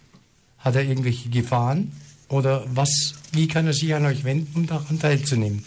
Hat 0.57 0.75
er 0.75 0.83
irgendwelche 0.83 1.29
Gefahren? 1.29 1.91
Oder 2.27 2.65
was, 2.73 3.13
wie 3.33 3.47
kann 3.47 3.67
er 3.67 3.73
sich 3.73 3.93
an 3.93 4.05
euch 4.05 4.23
wenden, 4.23 4.51
um 4.55 4.65
daran 4.65 4.99
teilzunehmen? 4.99 5.63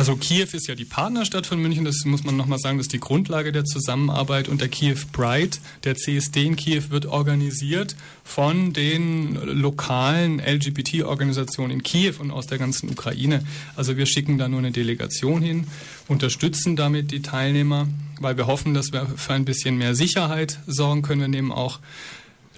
Also 0.00 0.16
Kiew 0.16 0.48
ist 0.54 0.66
ja 0.66 0.74
die 0.74 0.86
Partnerstadt 0.86 1.44
von 1.44 1.60
München, 1.60 1.84
das 1.84 2.06
muss 2.06 2.24
man 2.24 2.34
nochmal 2.34 2.58
sagen, 2.58 2.78
das 2.78 2.86
ist 2.86 2.94
die 2.94 3.00
Grundlage 3.00 3.52
der 3.52 3.66
Zusammenarbeit 3.66 4.48
und 4.48 4.62
der 4.62 4.68
Kiew 4.68 4.96
Pride, 5.12 5.58
der 5.84 5.94
CSD 5.94 6.46
in 6.46 6.56
Kiew 6.56 6.84
wird 6.88 7.04
organisiert 7.04 7.96
von 8.24 8.72
den 8.72 9.34
lokalen 9.34 10.40
LGBT-Organisationen 10.40 11.70
in 11.70 11.82
Kiew 11.82 12.14
und 12.18 12.30
aus 12.30 12.46
der 12.46 12.56
ganzen 12.56 12.88
Ukraine. 12.88 13.44
Also 13.76 13.98
wir 13.98 14.06
schicken 14.06 14.38
da 14.38 14.48
nur 14.48 14.60
eine 14.60 14.70
Delegation 14.70 15.42
hin, 15.42 15.66
unterstützen 16.08 16.76
damit 16.76 17.10
die 17.10 17.20
Teilnehmer, 17.20 17.86
weil 18.20 18.38
wir 18.38 18.46
hoffen, 18.46 18.72
dass 18.72 18.94
wir 18.94 19.06
für 19.16 19.34
ein 19.34 19.44
bisschen 19.44 19.76
mehr 19.76 19.94
Sicherheit 19.94 20.60
sorgen 20.66 21.02
können. 21.02 21.20
Wir 21.20 21.28
nehmen 21.28 21.52
auch 21.52 21.78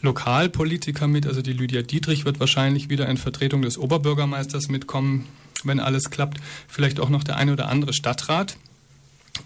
Lokalpolitiker 0.01 1.09
mit, 1.09 1.27
also 1.27 1.43
die 1.43 1.55
Lydia 1.55 1.83
Dietrich 1.83 2.25
wird 2.25 2.39
wahrscheinlich 2.39 2.89
wieder 2.89 3.09
in 3.09 3.17
Vertretung 3.17 3.63
des 3.63 3.79
Oberbürgermeisters 3.79 4.69
mitkommen 4.69 5.27
wenn 5.65 5.81
alles 5.81 6.11
klappt, 6.11 6.39
vielleicht 6.69 7.01
auch 7.01 7.09
noch 7.09 7.25
der 7.25 7.37
eine 7.37 7.53
oder 7.53 7.69
andere 7.69 7.93
Stadtrat. 7.93 8.57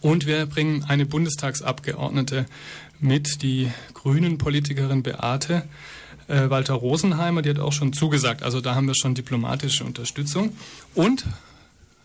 Und 0.00 0.26
wir 0.26 0.46
bringen 0.46 0.84
eine 0.84 1.06
Bundestagsabgeordnete 1.06 2.46
mit, 2.98 3.42
die 3.42 3.70
Grünen-Politikerin 3.94 5.02
Beate 5.02 5.64
äh, 6.28 6.50
Walter 6.50 6.74
Rosenheimer, 6.74 7.42
die 7.42 7.50
hat 7.50 7.58
auch 7.58 7.72
schon 7.72 7.92
zugesagt. 7.92 8.42
Also 8.42 8.60
da 8.60 8.74
haben 8.74 8.86
wir 8.86 8.94
schon 8.94 9.14
diplomatische 9.14 9.84
Unterstützung. 9.84 10.56
Und 10.94 11.24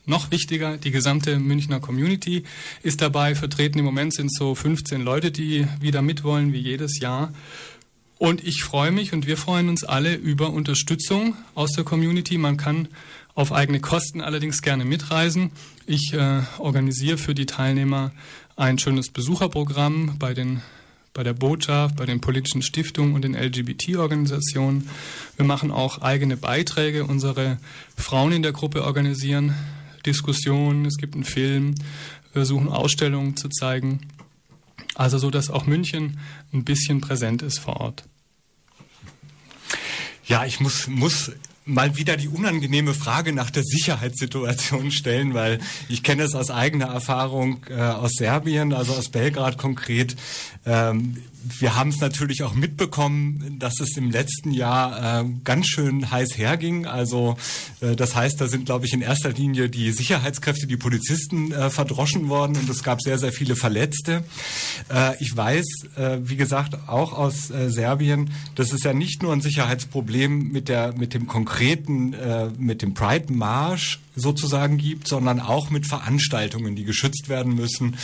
noch 0.05 0.31
wichtiger, 0.31 0.77
die 0.77 0.91
gesamte 0.91 1.39
Münchner 1.39 1.79
Community 1.79 2.43
ist 2.81 3.01
dabei 3.01 3.35
vertreten. 3.35 3.79
Im 3.79 3.85
Moment 3.85 4.13
sind 4.13 4.33
so 4.33 4.55
15 4.55 5.01
Leute, 5.01 5.31
die 5.31 5.67
wieder 5.79 6.01
mitwollen, 6.01 6.53
wie 6.53 6.59
jedes 6.59 6.99
Jahr. 6.99 7.33
Und 8.17 8.43
ich 8.43 8.63
freue 8.63 8.91
mich 8.91 9.13
und 9.13 9.25
wir 9.25 9.37
freuen 9.37 9.69
uns 9.69 9.83
alle 9.83 10.13
über 10.13 10.51
Unterstützung 10.51 11.35
aus 11.55 11.71
der 11.71 11.83
Community. 11.83 12.37
Man 12.37 12.57
kann 12.57 12.87
auf 13.33 13.51
eigene 13.51 13.79
Kosten 13.79 14.21
allerdings 14.21 14.61
gerne 14.61 14.85
mitreisen. 14.85 15.51
Ich 15.85 16.13
äh, 16.13 16.41
organisiere 16.57 17.17
für 17.17 17.33
die 17.33 17.45
Teilnehmer 17.45 18.11
ein 18.55 18.77
schönes 18.77 19.09
Besucherprogramm 19.09 20.17
bei 20.19 20.33
den 20.33 20.61
bei 21.13 21.23
der 21.23 21.33
Botschaft, 21.33 21.97
bei 21.97 22.05
den 22.05 22.21
politischen 22.21 22.61
Stiftungen 22.61 23.15
und 23.15 23.23
den 23.23 23.35
LGBT-Organisationen. 23.35 24.89
Wir 25.35 25.45
machen 25.45 25.69
auch 25.69 26.01
eigene 26.01 26.37
Beiträge. 26.37 27.05
Unsere 27.05 27.57
Frauen 27.97 28.31
in 28.31 28.43
der 28.43 28.53
Gruppe 28.53 28.85
organisieren 28.85 29.53
Diskussionen. 30.05 30.85
Es 30.85 30.97
gibt 30.97 31.15
einen 31.15 31.25
Film. 31.25 31.75
Wir 32.31 32.41
versuchen 32.41 32.69
Ausstellungen 32.69 33.35
zu 33.35 33.49
zeigen. 33.49 34.07
Also 34.95 35.17
so, 35.17 35.31
dass 35.31 35.49
auch 35.49 35.65
München 35.65 36.19
ein 36.53 36.63
bisschen 36.63 37.01
präsent 37.01 37.41
ist 37.41 37.59
vor 37.59 37.81
Ort. 37.81 38.03
Ja, 40.25 40.45
ich 40.45 40.59
muss, 40.59 40.87
muss 40.87 41.31
mal 41.65 41.95
wieder 41.95 42.17
die 42.17 42.27
unangenehme 42.27 42.93
Frage 42.93 43.33
nach 43.33 43.51
der 43.51 43.63
Sicherheitssituation 43.63 44.91
stellen, 44.91 45.33
weil 45.33 45.59
ich 45.89 46.03
kenne 46.03 46.23
es 46.23 46.35
aus 46.35 46.49
eigener 46.49 46.87
Erfahrung 46.87 47.65
äh, 47.69 47.75
aus 47.75 48.13
Serbien, 48.13 48.73
also 48.73 48.93
aus 48.93 49.09
Belgrad 49.09 49.57
konkret. 49.57 50.15
Ähm, 50.65 51.17
wir 51.59 51.75
haben 51.75 51.89
es 51.89 51.99
natürlich 51.99 52.43
auch 52.43 52.53
mitbekommen, 52.53 53.57
dass 53.59 53.79
es 53.79 53.97
im 53.97 54.11
letzten 54.11 54.51
Jahr 54.51 55.21
äh, 55.21 55.25
ganz 55.43 55.67
schön 55.67 56.11
heiß 56.11 56.37
herging. 56.37 56.85
Also 56.85 57.37
äh, 57.81 57.95
das 57.95 58.15
heißt, 58.15 58.39
da 58.39 58.47
sind, 58.47 58.65
glaube 58.65 58.85
ich, 58.85 58.93
in 58.93 59.01
erster 59.01 59.31
Linie 59.31 59.69
die 59.69 59.91
Sicherheitskräfte, 59.91 60.67
die 60.67 60.77
Polizisten 60.77 61.51
äh, 61.51 61.69
verdroschen 61.69 62.29
worden 62.29 62.55
und 62.57 62.69
es 62.69 62.83
gab 62.83 63.01
sehr, 63.01 63.17
sehr 63.17 63.31
viele 63.31 63.55
Verletzte. 63.55 64.23
Äh, 64.91 65.21
ich 65.21 65.35
weiß, 65.35 65.65
äh, 65.95 66.17
wie 66.21 66.35
gesagt, 66.35 66.87
auch 66.87 67.13
aus 67.13 67.49
äh, 67.49 67.69
Serbien, 67.69 68.31
dass 68.55 68.71
es 68.71 68.83
ja 68.83 68.93
nicht 68.93 69.23
nur 69.23 69.33
ein 69.33 69.41
Sicherheitsproblem 69.41 70.51
mit 70.51 70.69
der 70.69 70.93
mit 70.97 71.13
dem 71.13 71.27
konkreten 71.27 72.15
mit 72.57 72.81
dem 72.81 72.93
Pride 72.93 73.31
Marsch 73.33 73.99
sozusagen 74.15 74.77
gibt, 74.77 75.07
sondern 75.07 75.39
auch 75.39 75.69
mit 75.69 75.87
Veranstaltungen, 75.87 76.75
die 76.75 76.83
geschützt 76.83 77.29
werden 77.29 77.55
müssen, 77.55 77.95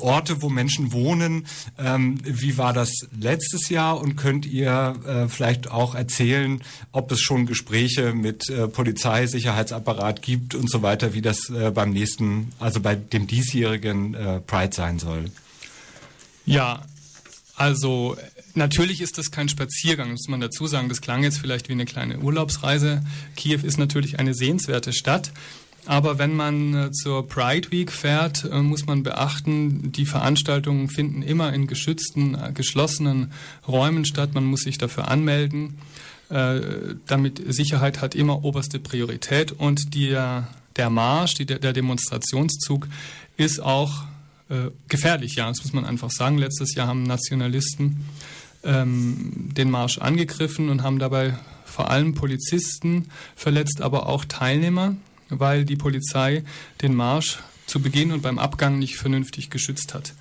Orte, 0.00 0.42
wo 0.42 0.48
Menschen 0.48 0.92
wohnen. 0.92 1.46
Ähm, 1.78 2.19
wie 2.24 2.58
war 2.58 2.72
das 2.72 2.90
letztes 3.18 3.68
Jahr 3.68 4.00
und 4.00 4.16
könnt 4.16 4.46
ihr 4.46 4.94
äh, 5.06 5.28
vielleicht 5.28 5.70
auch 5.70 5.94
erzählen, 5.94 6.62
ob 6.92 7.10
es 7.12 7.20
schon 7.20 7.46
Gespräche 7.46 8.12
mit 8.12 8.48
äh, 8.48 8.68
Polizei, 8.68 9.26
Sicherheitsapparat 9.26 10.22
gibt 10.22 10.54
und 10.54 10.70
so 10.70 10.82
weiter, 10.82 11.14
wie 11.14 11.22
das 11.22 11.50
äh, 11.50 11.70
beim 11.70 11.90
nächsten, 11.90 12.52
also 12.58 12.80
bei 12.80 12.94
dem 12.94 13.26
diesjährigen 13.26 14.14
äh, 14.14 14.40
Pride 14.40 14.74
sein 14.74 14.98
soll? 14.98 15.30
Ja, 16.46 16.82
also 17.56 18.16
natürlich 18.54 19.00
ist 19.00 19.18
das 19.18 19.30
kein 19.30 19.48
Spaziergang, 19.48 20.12
muss 20.12 20.28
man 20.28 20.40
dazu 20.40 20.66
sagen. 20.66 20.88
Das 20.88 21.00
klang 21.00 21.22
jetzt 21.22 21.38
vielleicht 21.38 21.68
wie 21.68 21.72
eine 21.72 21.84
kleine 21.84 22.18
Urlaubsreise. 22.18 23.02
Kiew 23.36 23.60
ist 23.62 23.78
natürlich 23.78 24.18
eine 24.18 24.34
sehenswerte 24.34 24.92
Stadt. 24.92 25.30
Aber 25.86 26.18
wenn 26.18 26.34
man 26.34 26.74
äh, 26.74 26.92
zur 26.92 27.26
Pride 27.26 27.70
Week 27.70 27.90
fährt, 27.90 28.44
äh, 28.44 28.60
muss 28.60 28.86
man 28.86 29.02
beachten, 29.02 29.92
die 29.92 30.06
Veranstaltungen 30.06 30.88
finden 30.88 31.22
immer 31.22 31.52
in 31.52 31.66
geschützten, 31.66 32.34
äh, 32.34 32.52
geschlossenen 32.52 33.32
Räumen 33.66 34.04
statt. 34.04 34.34
Man 34.34 34.44
muss 34.44 34.60
sich 34.60 34.78
dafür 34.78 35.08
anmelden. 35.08 35.78
Damit 37.08 37.42
Sicherheit 37.52 38.00
hat 38.00 38.14
immer 38.14 38.44
oberste 38.44 38.78
Priorität 38.78 39.50
und 39.50 39.96
der, 39.96 40.46
der 40.76 40.88
Marsch, 40.88 41.34
die, 41.34 41.44
der 41.44 41.72
Demonstrationszug 41.72 42.86
ist 43.36 43.60
auch 43.60 44.04
gefährlich. 44.86 45.34
Ja, 45.34 45.48
das 45.48 45.64
muss 45.64 45.72
man 45.72 45.84
einfach 45.84 46.12
sagen. 46.12 46.38
Letztes 46.38 46.76
Jahr 46.76 46.86
haben 46.86 47.02
Nationalisten 47.02 48.04
ähm, 48.62 49.48
den 49.56 49.72
Marsch 49.72 49.98
angegriffen 49.98 50.68
und 50.68 50.84
haben 50.84 51.00
dabei 51.00 51.36
vor 51.64 51.90
allem 51.90 52.14
Polizisten 52.14 53.08
verletzt, 53.34 53.80
aber 53.80 54.06
auch 54.06 54.24
Teilnehmer 54.24 54.94
weil 55.30 55.64
die 55.64 55.76
Polizei 55.76 56.44
den 56.82 56.94
Marsch 56.94 57.38
zu 57.66 57.80
Beginn 57.80 58.12
und 58.12 58.22
beim 58.22 58.38
Abgang 58.38 58.78
nicht 58.78 58.96
vernünftig 58.96 59.50
geschützt 59.50 59.94
hat. 59.94 60.14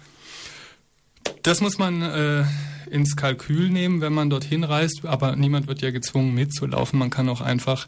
Das 1.43 1.61
muss 1.61 1.77
man 1.77 2.01
äh, 2.01 2.43
ins 2.89 3.15
Kalkül 3.15 3.69
nehmen, 3.69 4.01
wenn 4.01 4.13
man 4.13 4.29
dorthin 4.29 4.63
reist, 4.63 5.05
aber 5.05 5.35
niemand 5.35 5.67
wird 5.67 5.81
ja 5.81 5.91
gezwungen 5.91 6.33
mitzulaufen. 6.33 6.99
Man 6.99 7.09
kann 7.09 7.29
auch 7.29 7.41
einfach 7.41 7.87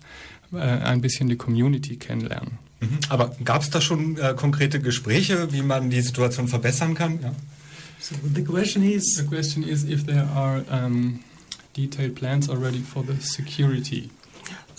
äh, 0.53 0.57
ein 0.57 1.01
bisschen 1.01 1.27
die 1.29 1.37
Community 1.37 1.97
kennenlernen. 1.97 2.57
Mhm. 2.79 2.99
Aber 3.09 3.35
gab 3.43 3.61
es 3.61 3.69
da 3.69 3.81
schon 3.81 4.17
äh, 4.17 4.33
konkrete 4.35 4.79
Gespräche, 4.79 5.51
wie 5.51 5.61
man 5.61 5.89
die 5.89 6.01
Situation 6.01 6.47
verbessern 6.47 6.95
kann? 6.95 7.19
Ja. 7.21 7.33
So 7.99 8.15
the 8.33 8.43
question 8.43 8.83
is, 8.83 9.15
the 9.15 9.25
question 9.25 9.63
is 9.63 9.83
if 9.83 10.05
there 10.05 10.27
are 10.33 10.63
um, 10.71 11.19
detailed 11.75 12.15
plans 12.15 12.49
already 12.49 12.79
for 12.79 13.03
the 13.05 13.15
security. 13.21 14.09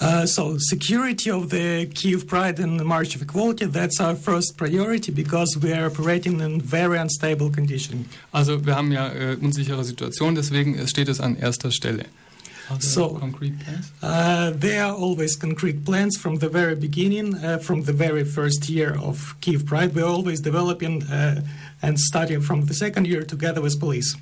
Uh, 0.03 0.27
so 0.27 0.57
security 0.59 1.31
of 1.31 1.51
the 1.51 1.87
Kiev 1.95 2.27
Pride 2.27 2.59
and 2.59 2.81
the 2.81 2.85
March 2.85 3.15
of 3.15 3.23
Equality, 3.23 3.67
that's 3.67 4.01
our 4.01 4.17
first 4.17 4.57
priority 4.57 5.13
because 5.13 5.57
we 5.57 5.73
are 5.73 5.87
operating 5.87 6.41
in 6.41 6.61
very 6.61 6.99
unstable 6.99 7.51
condition. 7.51 8.07
Also 8.33 8.67
wir 8.67 8.75
haben 8.75 8.91
ja 8.91 9.09
äh, 9.13 9.37
unsichere 9.41 9.85
Situation, 9.85 10.35
deswegen 10.35 10.87
steht 10.89 11.09
es 11.09 11.21
an 11.21 11.37
erster 11.37 11.71
Stelle. 11.71 12.07
So? 12.81 13.21
Uh, 14.03 14.51
there 14.51 14.85
are 14.85 14.95
always 14.95 15.37
concrete 15.37 15.85
plans 15.85 16.17
from 16.17 16.39
the 16.39 16.49
very 16.49 16.75
beginning, 16.75 17.35
uh, 17.35 17.59
from 17.59 17.85
the 17.85 17.93
very 17.93 18.25
first 18.25 18.69
year 18.69 18.97
of 18.99 19.37
Kiev 19.41 19.67
Pride. 19.67 19.95
We're 19.95 20.07
always 20.07 20.41
developing 20.41 21.03
uh, 21.03 21.43
and 21.83 21.99
studying 21.99 22.41
from 22.41 22.67
the 22.67 22.75
second 22.75 23.07
year 23.07 23.25
together 23.25 23.61
with 23.61 23.79
police. 23.79 24.17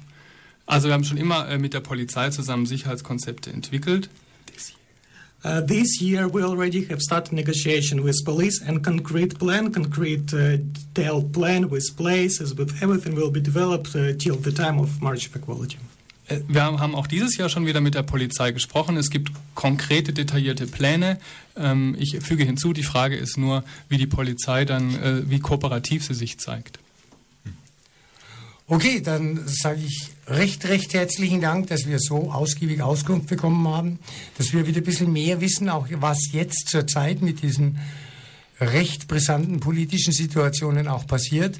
Also 0.66 0.88
wir 0.88 0.94
haben 0.94 1.04
schon 1.04 1.16
immer 1.16 1.48
äh, 1.48 1.58
mit 1.58 1.74
der 1.74 1.80
Polizei 1.80 2.30
zusammen 2.30 2.66
Sicherheitskonzepte 2.66 3.50
entwickelt. 3.50 4.08
Uh, 5.42 5.62
this 5.62 6.02
year, 6.02 6.28
we 6.28 6.42
already 6.42 6.84
have 6.84 7.00
started 7.00 7.32
negotiation 7.32 8.04
with 8.04 8.22
police 8.26 8.60
and 8.60 8.84
concrete 8.84 9.38
plan, 9.38 9.72
concrete 9.72 10.34
uh, 10.34 10.58
detailed 10.58 11.32
plan 11.32 11.70
with 11.70 11.96
places, 11.96 12.54
with 12.54 12.82
everything 12.82 13.14
will 13.14 13.30
be 13.30 13.40
developed 13.40 13.96
uh, 13.96 14.12
till 14.18 14.36
the 14.36 14.52
time 14.52 14.78
of 14.78 15.00
March 15.00 15.26
of 15.28 15.36
Equality. 15.36 15.78
Äh, 16.28 16.40
wir 16.46 16.62
haben 16.62 16.94
auch 16.94 17.06
dieses 17.06 17.38
Jahr 17.38 17.48
schon 17.48 17.64
wieder 17.64 17.80
mit 17.80 17.94
der 17.94 18.02
Polizei 18.02 18.52
gesprochen. 18.52 18.98
Es 18.98 19.08
gibt 19.08 19.32
konkrete, 19.54 20.12
detaillierte 20.12 20.66
Pläne. 20.66 21.18
Ähm, 21.56 21.96
ich 21.98 22.18
füge 22.20 22.44
hinzu, 22.44 22.74
die 22.74 22.82
Frage 22.82 23.16
ist 23.16 23.38
nur, 23.38 23.64
wie 23.88 23.96
die 23.96 24.06
Polizei 24.06 24.66
dann, 24.66 24.94
äh, 24.94 25.30
wie 25.30 25.40
kooperativ 25.40 26.04
sie 26.04 26.14
sich 26.14 26.38
zeigt. 26.38 26.78
Okay, 28.72 29.00
dann 29.00 29.40
sage 29.48 29.80
ich 29.84 30.10
recht, 30.28 30.64
recht 30.68 30.94
herzlichen 30.94 31.40
Dank, 31.40 31.66
dass 31.66 31.88
wir 31.88 31.98
so 31.98 32.30
ausgiebig 32.30 32.82
Auskunft 32.82 33.26
bekommen 33.26 33.66
haben, 33.66 33.98
dass 34.38 34.52
wir 34.52 34.64
wieder 34.64 34.80
ein 34.80 34.84
bisschen 34.84 35.12
mehr 35.12 35.40
wissen, 35.40 35.68
auch 35.68 35.88
was 35.94 36.30
jetzt 36.30 36.68
zur 36.68 36.86
Zeit 36.86 37.20
mit 37.20 37.42
diesen 37.42 37.80
recht 38.60 39.08
brisanten 39.08 39.58
politischen 39.58 40.12
Situationen 40.12 40.86
auch 40.86 41.04
passiert. 41.04 41.58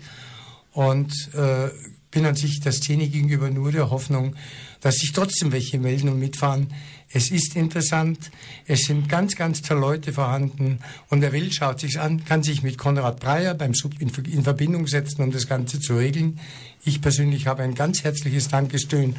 Und 0.71 1.13
äh, 1.35 1.71
bin 2.11 2.27
an 2.27 2.35
sich 2.35 2.61
der 2.61 2.73
Szene 2.73 3.09
gegenüber 3.09 3.51
nur 3.51 3.73
der 3.73 3.91
Hoffnung, 3.91 4.35
dass 4.81 4.97
sich 4.97 5.13
trotzdem 5.13 5.53
welche 5.53 5.79
melden 5.79 6.09
und 6.09 6.19
mitfahren. 6.19 6.73
Es 7.13 7.31
ist 7.31 7.57
interessant, 7.57 8.31
es 8.67 8.83
sind 8.83 9.09
ganz, 9.09 9.37
ganz 9.37 9.63
tolle 9.63 9.81
Leute 9.81 10.13
vorhanden 10.13 10.79
und 11.09 11.23
wer 11.23 11.33
will, 11.33 11.53
schaut 11.53 11.81
sich 11.81 12.01
an, 12.01 12.25
kann 12.25 12.43
sich 12.43 12.63
mit 12.63 12.79
Konrad 12.79 13.21
Breyer 13.21 13.55
beim 13.55 13.75
Sub 13.75 14.01
in, 14.01 14.11
in 14.31 14.43
Verbindung 14.43 14.87
setzen, 14.87 15.23
um 15.23 15.31
das 15.31 15.49
Ganze 15.49 15.81
zu 15.81 15.97
regeln. 15.97 16.39
Ich 16.85 17.01
persönlich 17.01 17.47
habe 17.47 17.63
ein 17.63 17.75
ganz 17.75 18.05
herzliches 18.05 18.49
Dankeschön 18.49 19.17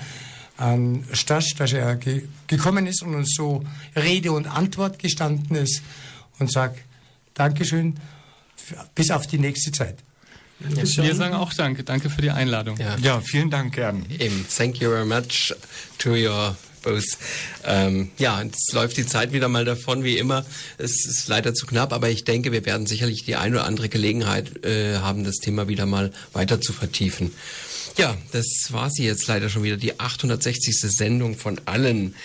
an 0.58 1.04
Stasch, 1.12 1.56
dass 1.56 1.74
er 1.74 1.96
ge 1.96 2.24
gekommen 2.48 2.88
ist 2.88 3.04
und 3.04 3.16
uns 3.16 3.34
so 3.36 3.64
Rede 3.96 4.32
und 4.32 4.48
Antwort 4.48 5.00
gestanden 5.00 5.56
ist 5.56 5.82
und 6.40 6.52
sage 6.52 6.76
Dankeschön, 7.34 7.96
bis 8.96 9.12
auf 9.12 9.28
die 9.28 9.40
nächste 9.40 9.72
Zeit. 9.72 9.98
Wir 10.70 11.16
sagen 11.16 11.34
auch 11.34 11.54
Danke. 11.54 11.84
Danke 11.84 12.10
für 12.10 12.22
die 12.22 12.32
Einladung. 12.32 12.78
Ja, 12.78 12.98
ja 13.02 13.22
vielen 13.22 13.50
Dank, 13.50 13.76
gern. 13.76 14.06
Eben. 14.18 14.46
Thank 14.56 14.78
you 14.78 14.90
very 14.90 15.06
much 15.06 15.54
to 15.98 16.12
your 16.12 16.56
both. 16.84 17.18
Ähm, 17.64 18.12
ja, 18.18 18.42
jetzt 18.42 18.74
läuft 18.74 18.98
die 18.98 19.06
Zeit 19.06 19.34
wieder 19.34 19.48
mal 19.48 19.66
davon, 19.66 20.04
wie 20.04 20.18
immer. 20.18 20.46
Es 20.78 21.06
ist 21.06 21.28
leider 21.28 21.54
zu 21.54 21.66
knapp, 21.66 21.94
aber 21.94 22.10
ich 22.10 22.24
denke, 22.24 22.52
wir 22.52 22.66
werden 22.66 22.88
sicherlich 22.88 23.24
die 23.24 23.36
eine 23.36 23.58
oder 23.58 23.66
andere 23.66 23.90
Gelegenheit 23.90 24.66
äh, 24.66 24.98
haben, 24.98 25.24
das 25.24 25.38
Thema 25.38 25.68
wieder 25.68 25.86
mal 25.86 26.12
weiter 26.34 26.62
zu 26.62 26.74
vertiefen. 26.74 27.32
Ja, 27.98 28.18
das 28.32 28.48
war 28.70 28.90
sie 28.90 29.06
jetzt 29.06 29.28
leider 29.28 29.50
schon 29.50 29.64
wieder, 29.64 29.78
die 29.78 30.00
860. 30.00 30.80
Sendung 30.80 31.38
von 31.38 31.60
allen. 31.66 32.16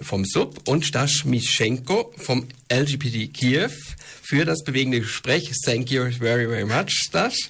vom 0.00 0.24
SUB 0.26 0.68
und 0.68 0.84
Stasch 0.84 1.24
Mischenko 1.24 2.12
vom 2.18 2.46
LGBT 2.70 3.32
Kiew 3.32 3.70
für 4.22 4.44
das 4.44 4.62
bewegende 4.62 5.00
Gespräch. 5.00 5.50
Thank 5.64 5.90
you 5.90 6.10
very, 6.10 6.46
very 6.46 6.66
much, 6.66 6.90
Stasch. 6.90 7.48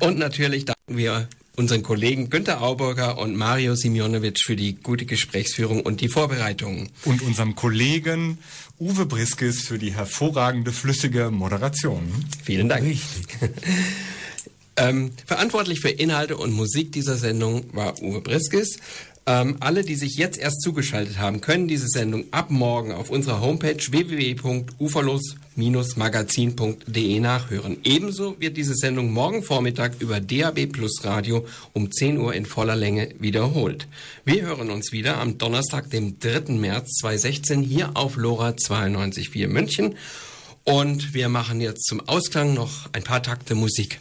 Und 0.00 0.18
natürlich 0.18 0.64
danken 0.64 0.96
wir 0.96 1.28
unseren 1.56 1.82
Kollegen 1.82 2.30
Günter 2.30 2.62
Auburger 2.62 3.18
und 3.18 3.34
Mario 3.34 3.74
Simionowitsch 3.74 4.44
für 4.46 4.56
die 4.56 4.74
gute 4.74 5.06
Gesprächsführung 5.06 5.80
und 5.80 6.00
die 6.00 6.08
Vorbereitungen. 6.08 6.90
Und 7.04 7.22
unserem 7.22 7.54
Kollegen 7.54 8.38
Uwe 8.78 9.06
Briskes 9.06 9.62
für 9.62 9.78
die 9.78 9.94
hervorragende 9.94 10.70
flüssige 10.72 11.30
Moderation. 11.30 12.12
Vielen 12.44 12.68
Dank. 12.68 12.98
ähm, 14.76 15.12
verantwortlich 15.24 15.80
für 15.80 15.88
Inhalte 15.88 16.36
und 16.36 16.52
Musik 16.52 16.92
dieser 16.92 17.16
Sendung 17.16 17.64
war 17.72 18.00
Uwe 18.02 18.20
Briskes. 18.20 18.76
Ähm, 19.26 19.56
alle, 19.60 19.82
die 19.82 19.96
sich 19.96 20.16
jetzt 20.16 20.38
erst 20.38 20.60
zugeschaltet 20.60 21.18
haben, 21.18 21.40
können 21.40 21.66
diese 21.66 21.88
Sendung 21.88 22.26
ab 22.30 22.50
morgen 22.50 22.92
auf 22.92 23.10
unserer 23.10 23.40
Homepage 23.40 23.82
www.uferlos-magazin.de 25.56 27.20
nachhören. 27.20 27.78
Ebenso 27.84 28.38
wird 28.38 28.56
diese 28.56 28.74
Sendung 28.74 29.10
morgen 29.10 29.42
Vormittag 29.42 30.00
über 30.00 30.20
DAB 30.20 30.66
Plus 30.66 31.04
Radio 31.04 31.46
um 31.72 31.90
10 31.90 32.18
Uhr 32.18 32.34
in 32.34 32.46
voller 32.46 32.76
Länge 32.76 33.08
wiederholt. 33.18 33.88
Wir 34.24 34.42
hören 34.42 34.70
uns 34.70 34.92
wieder 34.92 35.18
am 35.18 35.38
Donnerstag, 35.38 35.90
dem 35.90 36.18
3. 36.18 36.52
März 36.52 36.98
2016 37.00 37.62
hier 37.62 37.96
auf 37.96 38.16
LoRa 38.16 38.50
92.4 38.50 39.48
München. 39.48 39.94
Und 40.64 41.14
wir 41.14 41.28
machen 41.28 41.60
jetzt 41.60 41.86
zum 41.86 42.00
Ausklang 42.08 42.54
noch 42.54 42.88
ein 42.92 43.02
paar 43.02 43.22
Takte 43.22 43.54
Musik. 43.54 43.98